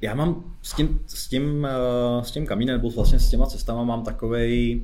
Já 0.00 0.14
mám 0.14 0.44
s 0.62 0.72
tím, 0.74 1.00
s 1.06 1.28
tím, 1.28 1.66
eh, 1.70 2.24
s 2.24 2.30
tím 2.30 2.46
kamínem, 2.46 2.76
nebo 2.76 2.90
vlastně 2.90 3.18
s 3.18 3.30
těma 3.30 3.46
cestama 3.46 3.84
mám 3.84 4.04
takovej, 4.04 4.80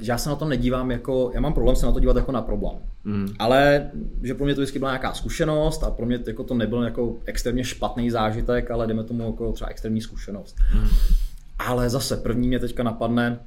že 0.00 0.12
já 0.12 0.18
se 0.18 0.28
na 0.28 0.36
to 0.36 0.44
nedívám 0.44 0.90
jako, 0.90 1.30
já 1.34 1.40
mám 1.40 1.54
problém 1.54 1.76
se 1.76 1.86
na 1.86 1.92
to 1.92 2.00
dívat 2.00 2.16
jako 2.16 2.32
na 2.32 2.42
problém. 2.42 2.76
mm. 3.04 3.28
Ale 3.38 3.90
že 4.22 4.34
pro 4.34 4.44
mě 4.44 4.54
to 4.54 4.60
vždycky 4.60 4.78
byla 4.78 4.90
nějaká 4.90 5.12
zkušenost 5.12 5.84
a 5.84 5.90
pro 5.90 6.06
mě 6.06 6.18
jako 6.26 6.44
to 6.44 6.54
nebyl 6.54 6.82
jako 6.82 7.16
extrémně 7.24 7.64
špatný 7.64 8.10
zážitek, 8.10 8.70
ale 8.70 8.86
jdeme 8.86 9.04
tomu 9.04 9.26
jako 9.26 9.52
třeba 9.52 9.70
extrémní 9.70 10.00
zkušenost. 10.00 10.56
Mm. 10.74 10.88
Ale 11.58 11.90
zase 11.90 12.16
první 12.16 12.48
mě 12.48 12.58
teďka 12.58 12.82
napadne, 12.82 13.38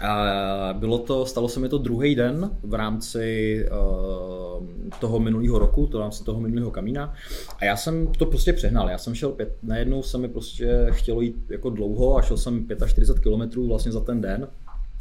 a 0.00 0.74
bylo 0.78 0.98
to, 0.98 1.26
stalo 1.26 1.48
se 1.48 1.60
mi 1.60 1.68
to 1.68 1.78
druhý 1.78 2.14
den 2.14 2.50
v 2.62 2.74
rámci 2.74 3.58
uh, 3.70 4.66
toho 5.00 5.20
minulého 5.20 5.58
roku, 5.58 5.86
to 5.86 5.98
rámci 5.98 6.24
toho 6.24 6.40
minulého 6.40 6.70
kamína. 6.70 7.14
A 7.58 7.64
já 7.64 7.76
jsem 7.76 8.06
to 8.06 8.26
prostě 8.26 8.52
přehnal. 8.52 8.90
Já 8.90 8.98
jsem 8.98 9.14
šel 9.14 9.30
pět, 9.30 9.56
najednou 9.62 10.02
se 10.02 10.18
mi 10.18 10.28
prostě 10.28 10.86
chtělo 10.90 11.20
jít 11.20 11.36
jako 11.48 11.70
dlouho 11.70 12.16
a 12.16 12.22
šel 12.22 12.36
jsem 12.36 12.66
45 12.86 13.22
km 13.22 13.68
vlastně 13.68 13.92
za 13.92 14.00
ten 14.00 14.20
den. 14.20 14.48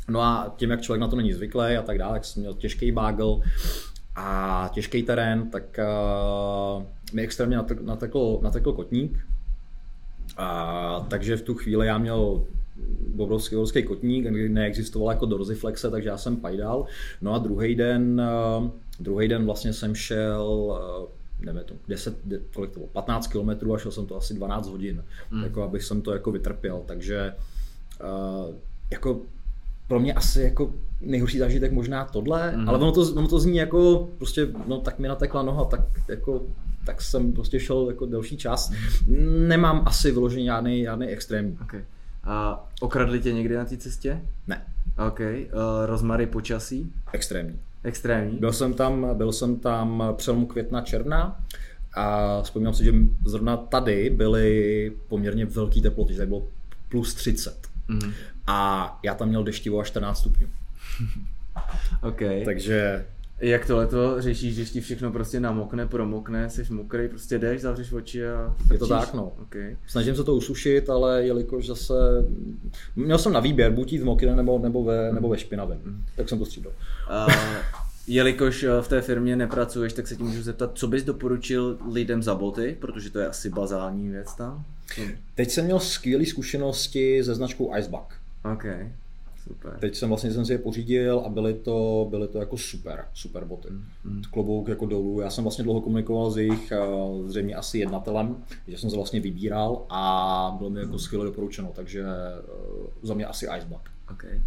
No 0.07 0.21
a 0.21 0.53
tím, 0.57 0.71
jak 0.71 0.81
člověk 0.81 1.01
na 1.01 1.07
to 1.07 1.15
není 1.15 1.33
zvyklý 1.33 1.77
a 1.77 1.81
tak 1.81 1.97
dále, 1.97 2.13
jak 2.13 2.25
jsem 2.25 2.41
měl 2.41 2.53
těžký 2.53 2.91
bágl 2.91 3.41
a 4.15 4.69
těžký 4.73 5.03
terén, 5.03 5.49
tak 5.49 5.79
uh, 6.77 6.83
mi 7.13 7.21
extrémně 7.21 7.57
natekl, 7.81 8.39
natekl 8.41 8.73
kotník. 8.73 9.19
A, 10.37 11.05
takže 11.09 11.37
v 11.37 11.41
tu 11.41 11.55
chvíli 11.55 11.87
já 11.87 11.97
měl 11.97 12.45
obrovský, 13.17 13.55
obrovský 13.55 13.83
kotník, 13.83 14.25
neexistoval 14.47 15.11
jako 15.11 15.25
dorziflexe, 15.25 15.91
takže 15.91 16.09
já 16.09 16.17
jsem 16.17 16.37
pajdal. 16.37 16.85
No 17.21 17.33
a 17.33 17.37
druhý 17.37 17.75
den, 17.75 18.21
uh, 18.59 18.69
druhý 18.99 19.27
den 19.27 19.45
vlastně 19.45 19.73
jsem 19.73 19.95
šel 19.95 20.43
uh, 20.43 21.09
nevím, 21.39 21.63
to 21.63 21.73
10, 21.87 22.17
kolik 22.53 22.71
to 22.71 22.79
bylo, 22.79 22.87
15 22.87 23.27
km 23.27 23.71
a 23.71 23.77
šel 23.77 23.91
jsem 23.91 24.05
to 24.05 24.17
asi 24.17 24.33
12 24.33 24.67
hodin, 24.67 25.03
mm. 25.31 25.43
jako 25.43 25.63
abych 25.63 25.83
jsem 25.83 26.01
to 26.01 26.13
jako 26.13 26.31
vytrpěl, 26.31 26.83
takže 26.85 27.35
uh, 28.03 28.55
jako 28.91 29.21
pro 29.87 29.99
mě 29.99 30.13
asi 30.13 30.41
jako 30.41 30.73
nejhorší 31.01 31.39
zážitek 31.39 31.71
možná 31.71 32.05
tohle, 32.05 32.57
mm. 32.57 32.69
ale 32.69 32.77
ono 32.77 32.91
to, 32.91 33.01
ono 33.01 33.27
to 33.27 33.39
zní 33.39 33.57
jako 33.57 34.09
prostě, 34.17 34.47
no 34.67 34.79
tak 34.79 34.99
mi 34.99 35.07
natekla 35.07 35.43
noha, 35.43 35.65
tak 35.65 35.81
jako 36.09 36.41
tak 36.85 37.01
jsem 37.01 37.33
prostě 37.33 37.59
šel 37.59 37.87
jako 37.87 38.05
delší 38.05 38.37
čas. 38.37 38.71
Nemám 39.47 39.83
asi 39.85 40.11
vyložený 40.11 40.45
žádný, 40.45 40.83
žádný 40.83 41.07
extrémní. 41.07 41.57
Okay. 41.61 41.83
A 42.23 42.67
okradli 42.81 43.19
tě 43.19 43.33
někdy 43.33 43.55
na 43.55 43.65
té 43.65 43.77
cestě? 43.77 44.21
Ne. 44.47 44.65
OK. 45.07 45.19
Uh, 45.19 45.25
rozmary 45.85 46.27
počasí? 46.27 46.93
Extrémní. 47.13 47.59
Extrémní? 47.83 48.37
Byl 48.39 48.53
jsem 48.53 48.73
tam, 48.73 49.17
byl 49.17 49.33
jsem 49.33 49.59
tam 49.59 50.03
přelomu 50.17 50.45
května, 50.45 50.81
června 50.81 51.39
a 51.95 52.41
vzpomínám 52.41 52.73
si, 52.73 52.83
že 52.83 52.93
zrovna 53.25 53.57
tady 53.57 54.09
byly 54.09 54.91
poměrně 55.07 55.45
velké 55.45 55.81
teploty, 55.81 56.13
že 56.13 56.17
tady 56.17 56.27
bylo 56.27 56.47
plus 56.89 57.13
30. 57.13 57.67
Mm. 57.87 58.13
A 58.47 58.99
já 59.03 59.15
tam 59.15 59.29
měl 59.29 59.43
deštivo 59.43 59.79
až 59.79 59.87
14 59.87 60.19
stupňů. 60.19 60.47
OK. 62.01 62.21
Takže 62.45 63.05
jak 63.41 63.67
tohle 63.67 63.87
to 63.87 64.21
řešíš, 64.21 64.55
když 64.55 64.69
ti 64.69 64.81
všechno 64.81 65.11
prostě 65.11 65.39
namokne, 65.39 65.87
promokne, 65.87 66.49
jsi 66.49 66.65
mokrý, 66.69 67.07
prostě 67.07 67.39
jdeš, 67.39 67.61
zavřeš 67.61 67.91
oči 67.91 68.27
a 68.27 68.53
frčíš? 68.57 68.71
Je 68.71 68.77
to 68.79 68.87
tak, 68.87 69.13
no. 69.13 69.31
Okay. 69.41 69.77
Snažím 69.87 70.15
se 70.15 70.23
to 70.23 70.35
usušit, 70.35 70.89
ale 70.89 71.25
jelikož 71.25 71.67
zase, 71.67 71.93
měl 72.95 73.17
jsem 73.17 73.33
na 73.33 73.39
výběr, 73.39 73.71
buď 73.71 73.93
jít 73.93 74.01
v 74.01 74.05
mokré 74.05 74.35
nebo, 74.35 74.59
nebo, 74.59 74.83
ve, 74.83 75.11
nebo 75.11 75.29
ve 75.29 75.37
špinavém, 75.37 75.79
mm. 75.83 76.03
tak 76.15 76.29
jsem 76.29 76.39
to 76.39 76.45
střídal. 76.45 76.73
Uh, 77.27 77.33
jelikož 78.07 78.63
eh, 78.63 78.81
v 78.81 78.87
té 78.87 79.01
firmě 79.01 79.35
nepracuješ, 79.35 79.93
tak 79.93 80.07
se 80.07 80.15
ti 80.15 80.23
můžu 80.23 80.43
zeptat, 80.43 80.71
co 80.73 80.87
bys 80.87 81.03
doporučil 81.03 81.77
lidem 81.91 82.23
za 82.23 82.35
boty, 82.35 82.77
protože 82.79 83.09
to 83.09 83.19
je 83.19 83.27
asi 83.27 83.49
bazální 83.49 84.09
věc 84.09 84.35
tam. 84.35 84.65
Teď 85.35 85.51
jsem 85.51 85.65
měl 85.65 85.79
skvělé 85.79 86.25
zkušenosti 86.25 87.23
se 87.23 87.35
značkou 87.35 87.77
Icebug. 87.77 88.13
Okay. 88.53 88.91
Super. 89.47 89.77
Teď 89.79 89.95
jsem 89.95 90.09
vlastně 90.09 90.31
jsem 90.31 90.45
si 90.45 90.51
je 90.51 90.57
pořídil 90.57 91.19
a 91.19 91.29
byly 91.29 91.53
to, 91.53 92.07
byly 92.09 92.27
to 92.27 92.37
jako 92.37 92.57
super, 92.57 93.05
super 93.13 93.45
boty. 93.45 93.69
Mm. 94.03 94.21
Klobouk 94.31 94.67
jako 94.67 94.85
dolů. 94.85 95.21
Já 95.21 95.29
jsem 95.29 95.43
vlastně 95.43 95.63
dlouho 95.63 95.81
komunikoval 95.81 96.31
s 96.31 96.37
jejich 96.37 96.71
eh, 96.71 96.79
zřejmě 97.25 97.55
asi 97.55 97.77
jednatelem, 97.77 98.43
že 98.67 98.77
jsem 98.77 98.89
se 98.89 98.95
vlastně 98.95 99.19
vybíral 99.19 99.85
a 99.89 100.55
bylo 100.57 100.69
mi 100.69 100.79
jako 100.79 100.99
skvěle 100.99 101.25
doporučeno, 101.25 101.71
takže 101.75 102.01
eh, 102.01 102.41
za 103.01 103.13
mě 103.13 103.25
asi 103.25 103.47
Icebug. 103.57 103.81
Okay. 104.11 104.41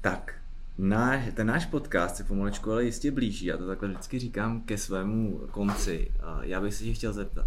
Tak, 0.00 0.34
náš, 0.78 1.34
ten 1.34 1.46
náš 1.46 1.66
podcast 1.66 2.16
se 2.16 2.24
pomalečku 2.24 2.72
ale 2.72 2.84
jistě 2.84 3.10
blíží, 3.10 3.46
já 3.46 3.56
to 3.56 3.66
takhle 3.66 3.88
vždycky 3.88 4.18
říkám 4.18 4.60
ke 4.60 4.78
svému 4.78 5.40
konci. 5.50 6.10
Já 6.42 6.60
bych 6.60 6.74
se 6.74 6.84
tě 6.84 6.92
chtěl 6.92 7.12
zeptat, 7.12 7.46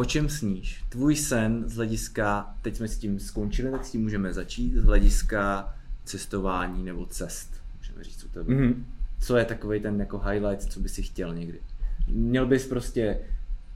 o 0.00 0.04
čem 0.04 0.28
sníš? 0.28 0.84
Tvůj 0.88 1.16
sen 1.16 1.64
z 1.66 1.76
hlediska, 1.76 2.54
teď 2.62 2.76
jsme 2.76 2.88
s 2.88 2.98
tím 2.98 3.20
skončili, 3.20 3.70
tak 3.70 3.84
s 3.84 3.90
tím 3.90 4.02
můžeme 4.02 4.32
začít, 4.32 4.74
z 4.74 4.84
hlediska 4.84 5.74
cestování 6.04 6.84
nebo 6.84 7.06
cest. 7.06 7.62
Můžeme 7.78 8.04
říct, 8.04 8.16
co 8.16 8.28
to 8.28 8.44
bylo. 8.44 8.58
Mm-hmm. 8.58 8.74
Co 9.20 9.36
je 9.36 9.44
takový 9.44 9.80
ten 9.80 10.00
jako 10.00 10.18
highlight, 10.18 10.72
co 10.72 10.80
bys 10.80 10.92
si 10.92 11.02
chtěl 11.02 11.34
někdy? 11.34 11.60
Měl 12.08 12.46
bys 12.46 12.66
prostě 12.66 13.20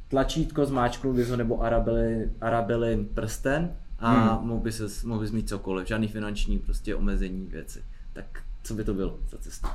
tlačítko, 0.08 0.66
zmáčknul 0.66 1.14
bys 1.14 1.28
ho 1.28 1.36
nebo 1.36 1.62
Arabelin, 1.62 2.30
Arabelin 2.40 3.04
prsten 3.14 3.72
a 3.98 4.12
hmm. 4.12 4.48
mohl, 4.48 4.60
bys, 4.60 5.04
mohl 5.04 5.20
bys 5.20 5.30
mít 5.30 5.48
cokoliv, 5.48 5.88
žádný 5.88 6.08
finanční 6.08 6.58
prostě 6.58 6.94
omezení 6.94 7.46
věci. 7.46 7.82
Tak 8.12 8.42
co 8.62 8.74
by 8.74 8.84
to 8.84 8.94
bylo 8.94 9.18
za 9.30 9.38
cestu? 9.38 9.68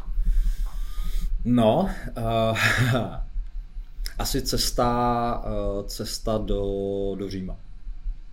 No, 1.45 1.89
uh, 2.17 2.57
asi 4.19 4.41
cesta, 4.41 5.43
uh, 5.45 5.85
cesta 5.85 6.37
do, 6.37 6.61
do 7.19 7.29
Říma. 7.29 7.57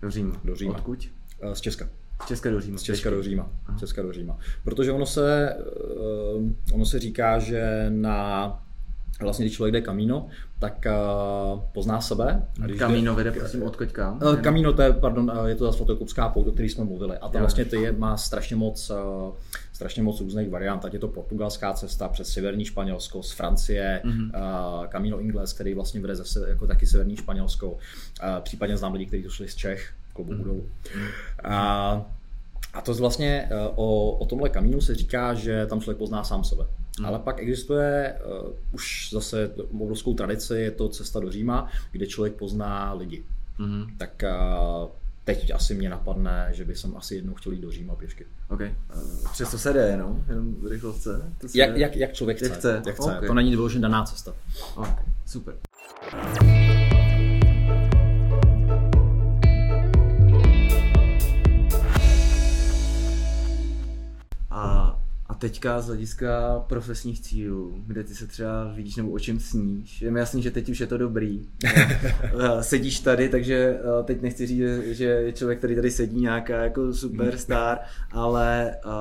Do 0.02 0.10
Říma. 0.10 0.40
Do 0.44 0.56
Říma. 0.56 0.74
Odkud? 0.74 1.08
Uh, 1.44 1.52
z 1.52 1.60
Česka. 1.60 1.88
Z 2.24 2.26
Česka 2.26 2.50
do 2.50 2.60
Říma. 2.60 2.78
Z 2.78 2.82
Česka 2.82 3.10
do 3.10 3.22
Říma. 3.22 3.48
Z 3.76 3.80
Česka 3.80 4.02
do 4.02 4.12
Říma. 4.12 4.38
Protože 4.64 4.92
ono 4.92 5.06
se, 5.06 5.56
uh, 6.36 6.50
ono 6.72 6.84
se 6.86 6.98
říká, 6.98 7.38
že 7.38 7.86
na 7.88 8.62
vlastně 9.20 9.44
když 9.44 9.56
člověk 9.56 9.72
jde 9.72 9.80
kamíno, 9.80 10.26
tak 10.58 10.86
uh, 10.86 11.60
pozná 11.72 12.00
sebe. 12.00 12.46
kamíno 12.78 13.14
vede, 13.14 13.32
prosím, 13.32 13.62
odkud 13.62 13.92
kam? 13.92 14.20
Uh, 14.22 14.36
kamíno, 14.36 14.72
to 14.72 14.82
je, 14.82 14.92
pardon, 14.92 15.32
uh, 15.40 15.46
je 15.46 15.54
to 15.54 15.64
zase 15.64 15.76
Svatokupská 15.76 16.28
pouť, 16.28 16.46
o 16.46 16.52
který 16.52 16.68
jsme 16.68 16.84
mluvili. 16.84 17.16
A 17.16 17.28
tam 17.28 17.40
vlastně 17.40 17.64
to 17.64 17.76
je, 17.76 17.92
má 17.92 18.16
strašně 18.16 18.56
moc, 18.56 18.90
uh, 18.90 19.34
strašně 19.76 20.02
moc 20.02 20.20
různých 20.20 20.50
variant. 20.50 20.84
Ať 20.84 20.92
je 20.92 20.98
to 20.98 21.08
portugalská 21.08 21.72
cesta 21.72 22.08
přes 22.08 22.28
severní 22.28 22.64
Španělsko, 22.64 23.22
z 23.22 23.32
Francie, 23.32 24.00
mm-hmm. 24.04 24.30
uh, 24.80 24.86
Camino 24.86 25.20
Ingles, 25.20 25.52
který 25.52 25.74
vlastně 25.74 26.00
vede 26.00 26.16
zase 26.16 26.48
jako 26.48 26.66
taky 26.66 26.86
severní 26.86 27.16
Španělsko. 27.16 27.70
Uh, 27.70 27.78
případně 28.40 28.76
znám 28.76 28.92
lidi, 28.92 29.06
kteří 29.06 29.22
to 29.22 29.28
šli 29.28 29.48
z 29.48 29.54
Čech, 29.54 29.92
klubu 30.12 30.32
mm-hmm. 30.32 30.44
dolů. 30.44 30.68
Uh, 31.44 32.02
a 32.72 32.80
to 32.84 32.94
vlastně 32.94 33.48
o, 33.74 34.10
o 34.10 34.26
tomhle 34.26 34.48
kamínu 34.48 34.80
se 34.80 34.94
říká, 34.94 35.34
že 35.34 35.66
tam 35.66 35.80
člověk 35.80 35.98
pozná 35.98 36.24
sám 36.24 36.44
sebe. 36.44 36.66
Hmm. 36.98 37.06
Ale 37.06 37.18
pak 37.18 37.40
existuje 37.40 38.18
uh, 38.24 38.52
už 38.72 39.08
zase 39.12 39.50
obrovskou 39.80 40.14
tradici, 40.14 40.54
je 40.54 40.70
to 40.70 40.88
cesta 40.88 41.20
do 41.20 41.30
Říma, 41.30 41.68
kde 41.92 42.06
člověk 42.06 42.34
pozná 42.34 42.92
lidi. 42.92 43.24
Hmm. 43.58 43.86
Tak 43.98 44.24
uh, 44.24 44.88
teď 45.26 45.50
asi 45.54 45.74
mě 45.74 45.88
napadne, 45.90 46.48
že 46.52 46.64
bych 46.64 46.78
jsem 46.78 46.96
asi 46.96 47.14
jednou 47.14 47.34
chtěl 47.34 47.52
jít 47.52 47.60
do 47.60 47.70
Říma 47.70 47.94
pěšky. 47.94 48.26
OK. 48.48 48.60
Uh, 48.60 49.30
přesto 49.32 49.58
se 49.58 49.72
jde, 49.72 49.96
no? 49.96 50.24
Jenom 50.28 50.56
rychlostce. 50.68 51.32
To 51.38 51.48
se... 51.48 51.58
Jak, 51.58 51.76
jak, 51.76 51.96
jak 51.96 52.12
člověk 52.12 52.36
chce. 52.36 52.46
Jak 52.46 52.58
chce. 52.58 52.82
Jak 52.86 52.94
chce. 52.94 53.16
Okay. 53.16 53.28
To 53.28 53.34
není 53.34 53.50
vyloženě 53.50 53.82
daná 53.82 54.04
cesta. 54.04 54.34
OK, 54.76 55.02
super. 55.26 55.54
Teďka 65.38 65.80
z 65.80 65.86
hlediska 65.86 66.58
profesních 66.68 67.20
cílů, 67.20 67.82
kde 67.86 68.04
ty 68.04 68.14
se 68.14 68.26
třeba 68.26 68.72
vidíš 68.74 68.96
nebo 68.96 69.10
o 69.10 69.18
čem 69.18 69.40
sníš, 69.40 70.02
je 70.02 70.10
mi 70.10 70.18
jasný, 70.18 70.42
že 70.42 70.50
teď 70.50 70.68
už 70.68 70.80
je 70.80 70.86
to 70.86 70.98
dobrý. 70.98 71.48
Sedíš 72.60 73.00
tady, 73.00 73.28
takže 73.28 73.80
eh, 73.80 74.04
teď 74.04 74.22
nechci 74.22 74.46
říct, 74.46 74.62
že 74.84 75.04
je 75.04 75.32
člověk, 75.32 75.58
který 75.58 75.74
tady 75.74 75.90
sedí 75.90 76.20
nějaká 76.20 76.64
jako 76.64 76.94
superstar, 76.94 77.78
ale 78.10 78.76
uh, 78.84 78.92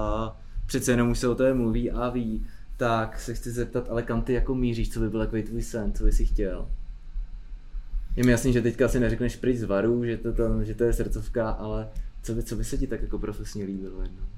přece 0.65 0.91
jenom 0.91 1.09
už 1.11 1.19
se 1.19 1.27
o 1.27 1.35
tom 1.35 1.57
mluví 1.57 1.91
a 1.91 2.09
ví. 2.09 2.45
Tak 2.77 3.19
se 3.19 3.33
chci 3.33 3.51
zeptat, 3.51 3.87
ale 3.89 4.03
kam 4.03 4.21
ty 4.21 4.33
jako 4.33 4.55
míříš, 4.55 4.93
co 4.93 4.99
by 4.99 5.09
byl 5.09 5.19
takový 5.19 5.43
tvůj 5.43 5.61
sen, 5.61 5.93
co 5.93 6.03
bys 6.03 6.15
si 6.15 6.25
chtěl? 6.25 6.69
Je 8.15 8.23
mi 8.23 8.31
jasný, 8.31 8.53
že 8.53 8.61
teďka 8.61 8.87
si 8.87 8.99
neřekneš 8.99 9.35
pryč 9.35 9.57
z 9.57 9.63
varu, 9.63 10.05
že 10.05 10.17
to, 10.17 10.33
to, 10.33 10.63
že 10.63 10.75
to 10.75 10.83
je 10.83 10.93
srdcovka, 10.93 11.49
ale 11.49 11.89
co 12.23 12.33
by, 12.33 12.43
co 12.43 12.55
by 12.55 12.63
se 12.63 12.77
ti 12.77 12.87
tak 12.87 13.01
jako 13.01 13.19
profesně 13.19 13.65
líbilo 13.65 14.01
jednou? 14.01 14.34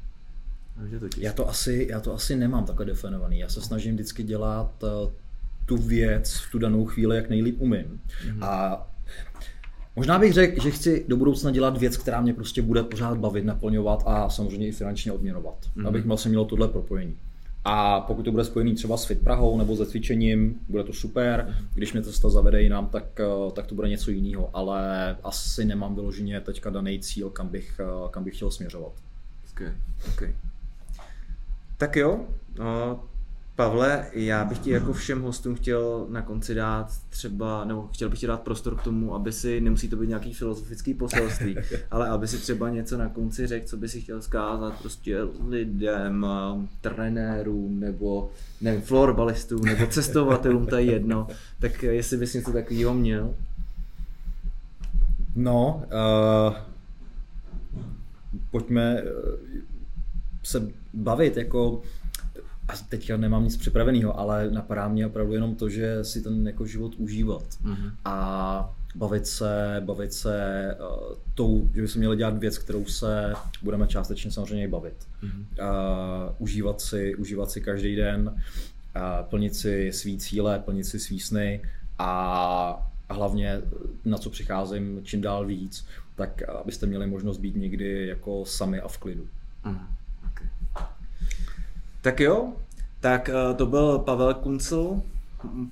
Já, 1.17 1.33
to 1.33 1.49
asi, 1.49 1.87
já 1.89 1.99
to 1.99 2.13
asi 2.13 2.35
nemám 2.35 2.65
takhle 2.65 2.85
definovaný. 2.85 3.39
Já 3.39 3.49
se 3.49 3.61
snažím 3.61 3.93
vždycky 3.93 4.23
dělat 4.23 4.83
uh, 4.83 5.11
tu 5.65 5.77
věc 5.77 6.33
v 6.33 6.51
tu 6.51 6.59
danou 6.59 6.85
chvíli, 6.85 7.15
jak 7.15 7.29
nejlíp 7.29 7.61
umím. 7.61 8.01
Mm-hmm. 8.27 8.45
A 8.45 8.87
Možná 9.95 10.19
bych 10.19 10.33
řekl, 10.33 10.63
že 10.63 10.71
chci 10.71 11.05
do 11.07 11.17
budoucna 11.17 11.51
dělat 11.51 11.77
věc, 11.77 11.97
která 11.97 12.21
mě 12.21 12.33
prostě 12.33 12.61
bude 12.61 12.83
pořád 12.83 13.17
bavit, 13.17 13.45
naplňovat 13.45 14.03
a 14.05 14.29
samozřejmě 14.29 14.67
i 14.67 14.71
finančně 14.71 15.11
odměnovat. 15.11 15.55
Mm-hmm. 15.61 15.87
Abych 15.87 16.05
vlastně 16.05 16.29
měl 16.29 16.45
tohle 16.45 16.67
propojení. 16.67 17.17
A 17.69 18.01
pokud 18.01 18.23
to 18.23 18.31
bude 18.31 18.43
spojený 18.43 18.75
třeba 18.75 18.97
s 18.97 19.05
Fit 19.05 19.19
Prahou 19.19 19.57
nebo 19.57 19.75
se 19.75 19.85
cvičením, 19.85 20.59
bude 20.69 20.83
to 20.83 20.93
super. 20.93 21.57
Když 21.73 21.93
mě 21.93 22.01
cesta 22.01 22.29
zavede 22.29 22.61
jinam, 22.61 22.87
tak, 22.87 23.19
eh, 23.19 23.51
tak 23.51 23.67
to 23.67 23.75
bude 23.75 23.89
něco 23.89 24.11
jiného. 24.11 24.49
Ale 24.53 25.15
asi 25.23 25.65
nemám 25.65 25.95
vyloženě 25.95 26.41
teďka 26.41 26.69
daný 26.69 26.99
cíl, 26.99 27.29
kam 27.29 27.47
bych, 27.47 27.79
eh, 27.79 28.09
kam 28.09 28.23
bych 28.23 28.35
chtěl 28.35 28.51
směřovat. 28.51 28.91
Okay. 29.51 29.73
Okay. 30.13 30.35
Tak 31.77 31.95
jo, 31.95 32.25
no, 32.59 33.03
Pavle, 33.57 34.05
já 34.13 34.45
bych 34.45 34.59
ti 34.59 34.69
jako 34.69 34.93
všem 34.93 35.21
hostům 35.21 35.55
chtěl 35.55 36.05
na 36.09 36.21
konci 36.21 36.55
dát 36.55 36.91
třeba, 37.09 37.65
nebo 37.65 37.87
chtěl 37.87 38.09
bych 38.09 38.19
ti 38.19 38.27
dát 38.27 38.41
prostor 38.41 38.75
k 38.75 38.83
tomu, 38.83 39.15
aby 39.15 39.31
si, 39.31 39.61
nemusí 39.61 39.89
to 39.89 39.95
být 39.95 40.07
nějaký 40.07 40.33
filozofický 40.33 40.93
poselství, 40.93 41.57
ale 41.91 42.09
aby 42.09 42.27
si 42.27 42.37
třeba 42.37 42.69
něco 42.69 42.97
na 42.97 43.09
konci 43.09 43.47
řekl, 43.47 43.67
co 43.67 43.77
by 43.77 43.89
si 43.89 44.01
chtěl 44.01 44.21
zkázat 44.21 44.79
prostě 44.81 45.17
lidem, 45.47 46.27
trenérům, 46.81 47.79
nebo 47.79 48.31
nevím, 48.61 48.81
florbalistům, 48.81 49.65
nebo 49.65 49.87
cestovatelům, 49.87 50.65
to 50.65 50.75
je 50.75 50.83
jedno, 50.83 51.27
tak 51.59 51.83
jestli 51.83 52.17
bys 52.17 52.33
něco 52.33 52.51
takového 52.51 52.93
měl. 52.93 53.35
No, 55.35 55.83
uh, 56.47 56.55
pojďme 58.51 58.97
eh, 58.97 59.11
se 60.43 60.71
bavit 60.97 61.37
jako 61.37 61.81
a 62.67 62.73
teďka 62.89 63.17
nemám 63.17 63.43
nic 63.43 63.57
připraveného, 63.57 64.19
ale 64.19 64.51
napadá 64.51 64.87
mě 64.87 65.07
opravdu 65.07 65.33
jenom 65.33 65.55
to, 65.55 65.69
že 65.69 66.03
si 66.03 66.21
ten 66.21 66.47
jako 66.47 66.65
život 66.65 66.95
užívat 66.97 67.43
mm-hmm. 67.43 67.91
a 68.05 68.75
bavit 68.95 69.27
se, 69.27 69.81
bavit 69.85 70.13
se 70.13 70.75
uh, 70.79 71.15
tou, 71.35 71.69
že 71.73 71.81
bychom 71.81 71.99
měli 71.99 72.17
dělat 72.17 72.37
věc, 72.37 72.57
kterou 72.57 72.85
se 72.85 73.33
budeme 73.63 73.87
částečně 73.87 74.31
samozřejmě 74.31 74.67
bavit. 74.67 75.07
Mm-hmm. 75.23 75.45
Uh, 75.59 76.35
užívat, 76.37 76.81
si, 76.81 77.15
užívat 77.15 77.51
si 77.51 77.61
každý 77.61 77.95
den, 77.95 78.27
uh, 78.27 79.01
plnit 79.29 79.55
si 79.55 79.91
svý 79.93 80.17
cíle, 80.17 80.59
plnit 80.59 80.85
si 80.85 80.99
svý 80.99 81.19
sny 81.19 81.61
a, 81.99 82.89
a 83.09 83.13
hlavně 83.13 83.61
na 84.05 84.17
co 84.17 84.29
přicházím 84.29 84.99
čím 85.03 85.21
dál 85.21 85.45
víc, 85.45 85.85
tak 86.15 86.41
abyste 86.41 86.85
měli 86.85 87.07
možnost 87.07 87.37
být 87.37 87.55
někdy 87.55 88.07
jako 88.07 88.45
sami 88.45 88.81
a 88.81 88.87
v 88.87 88.97
klidu. 88.97 89.27
Mm-hmm. 89.65 89.96
Tak 92.07 92.19
jo, 92.19 92.53
tak 92.99 93.29
eh, 93.29 93.53
to 93.53 93.65
byl 93.65 93.99
Pavel 93.99 94.33
Kuncl. 94.33 95.01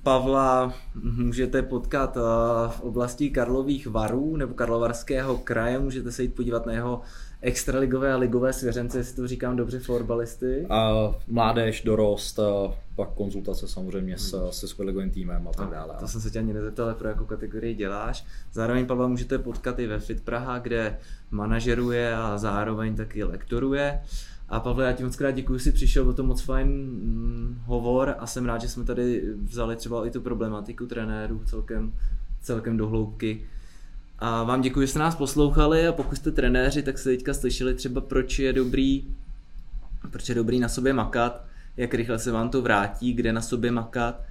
Pavla 0.02 0.74
můžete 0.94 1.62
potkat 1.62 2.16
eh, 2.16 2.20
v 2.68 2.80
oblasti 2.80 3.30
Karlových 3.30 3.86
varů 3.86 4.36
nebo 4.36 4.54
Karlovarského 4.54 5.38
kraje, 5.38 5.78
můžete 5.78 6.12
se 6.12 6.22
jít 6.22 6.34
podívat 6.34 6.66
na 6.66 6.72
jeho 6.72 7.00
extraligové 7.40 8.12
a 8.12 8.16
ligové 8.16 8.52
svěřence, 8.52 8.98
jestli 8.98 9.16
to 9.16 9.28
říkám 9.28 9.56
dobře, 9.56 9.78
florbalisty. 9.78 10.66
A 10.70 11.14
mládež, 11.28 11.82
dorost, 11.82 12.38
a 12.38 12.74
pak 12.96 13.08
konzultace 13.08 13.68
samozřejmě 13.68 14.18
s, 14.18 14.50
se 14.50 14.68
superligovým 14.68 15.10
týmem 15.10 15.48
a 15.48 15.52
tak 15.52 15.70
dále. 15.70 15.94
To 16.00 16.08
jsem 16.08 16.20
se 16.20 16.30
tě 16.30 16.38
ani 16.38 16.52
nezeptal, 16.52 16.94
pro 16.94 17.08
jakou 17.08 17.24
kategorii 17.24 17.74
děláš. 17.74 18.24
Zároveň 18.52 18.86
Pavla 18.86 19.08
můžete 19.08 19.38
potkat 19.38 19.78
i 19.78 19.86
ve 19.86 19.98
Fit 19.98 20.24
Praha, 20.24 20.58
kde 20.58 20.98
manažeruje 21.30 22.14
a 22.14 22.38
zároveň 22.38 22.96
taky 22.96 23.24
lektoruje. 23.24 24.00
A 24.48 24.60
Pavle, 24.60 24.86
já 24.86 24.92
ti 24.92 25.04
moc 25.04 25.16
krát 25.16 25.30
děkuji, 25.30 25.58
že 25.58 25.64
jsi 25.64 25.72
přišel, 25.72 26.04
byl 26.04 26.14
to 26.14 26.22
moc 26.22 26.42
fajn 26.42 26.68
mm, 26.68 27.62
hovor 27.64 28.14
a 28.18 28.26
jsem 28.26 28.46
rád, 28.46 28.60
že 28.60 28.68
jsme 28.68 28.84
tady 28.84 29.22
vzali 29.42 29.76
třeba 29.76 30.06
i 30.06 30.10
tu 30.10 30.20
problematiku 30.20 30.86
trenérů 30.86 31.42
celkem, 31.44 31.92
celkem 32.42 32.76
do 32.76 32.88
hloubky. 32.88 33.46
A 34.18 34.42
vám 34.42 34.60
děkuji, 34.60 34.80
že 34.80 34.86
jste 34.86 34.98
nás 34.98 35.16
poslouchali 35.16 35.86
a 35.86 35.92
pokud 35.92 36.16
jste 36.16 36.30
trenéři, 36.30 36.82
tak 36.82 36.98
jste 36.98 37.10
teďka 37.10 37.34
slyšeli 37.34 37.74
třeba, 37.74 38.00
proč 38.00 38.38
je 38.38 38.52
dobrý, 38.52 39.04
proč 40.10 40.28
je 40.28 40.34
dobrý 40.34 40.60
na 40.60 40.68
sobě 40.68 40.92
makat, 40.92 41.44
jak 41.76 41.94
rychle 41.94 42.18
se 42.18 42.32
vám 42.32 42.48
to 42.48 42.62
vrátí, 42.62 43.12
kde 43.12 43.32
na 43.32 43.40
sobě 43.40 43.70
makat. 43.70 44.22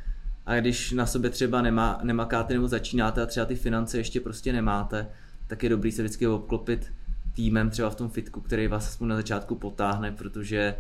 A 0.45 0.55
když 0.55 0.91
na 0.91 1.05
sobě 1.05 1.29
třeba 1.29 1.61
nemá, 1.61 1.99
nemakáte 2.03 2.53
nebo 2.53 2.67
začínáte 2.67 3.21
a 3.21 3.25
třeba 3.25 3.45
ty 3.45 3.55
finance 3.55 3.97
ještě 3.97 4.19
prostě 4.19 4.53
nemáte, 4.53 5.07
tak 5.47 5.63
je 5.63 5.69
dobrý 5.69 5.91
se 5.91 6.03
vždycky 6.03 6.27
obklopit 6.27 6.91
týmem 7.35 7.69
třeba 7.69 7.89
v 7.89 7.95
tom 7.95 8.09
fitku, 8.09 8.41
který 8.41 8.67
vás 8.67 8.87
aspoň 8.87 9.07
na 9.07 9.15
začátku 9.15 9.55
potáhne, 9.55 10.11
protože 10.11 10.75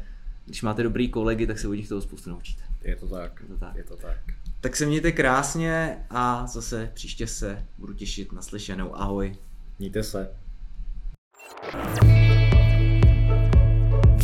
když 0.45 0.61
máte 0.61 0.83
dobrý 0.83 1.09
kolegy, 1.09 1.47
tak 1.47 1.59
se 1.59 1.67
od 1.67 1.73
nich 1.73 1.89
toho 1.89 2.01
spoustu 2.01 2.29
naučíte. 2.29 2.63
Je 2.81 2.95
to 2.95 3.07
tak. 3.07 3.41
Je 3.41 3.47
to 3.47 3.57
tak. 3.57 3.75
Je 3.75 3.83
to 3.83 3.95
tak. 3.95 4.17
Tak 4.61 4.75
se 4.75 4.85
mějte 4.85 5.11
krásně 5.11 5.97
a 6.09 6.47
zase 6.47 6.91
příště 6.93 7.27
se 7.27 7.65
budu 7.77 7.93
těšit 7.93 8.31
na 8.31 8.41
slyšenou. 8.41 8.95
Ahoj. 8.95 9.35
Mějte 9.79 10.03
se. 10.03 10.29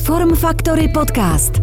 Form 0.05 0.35
Factory 0.35 0.87
Podcast. 0.87 1.53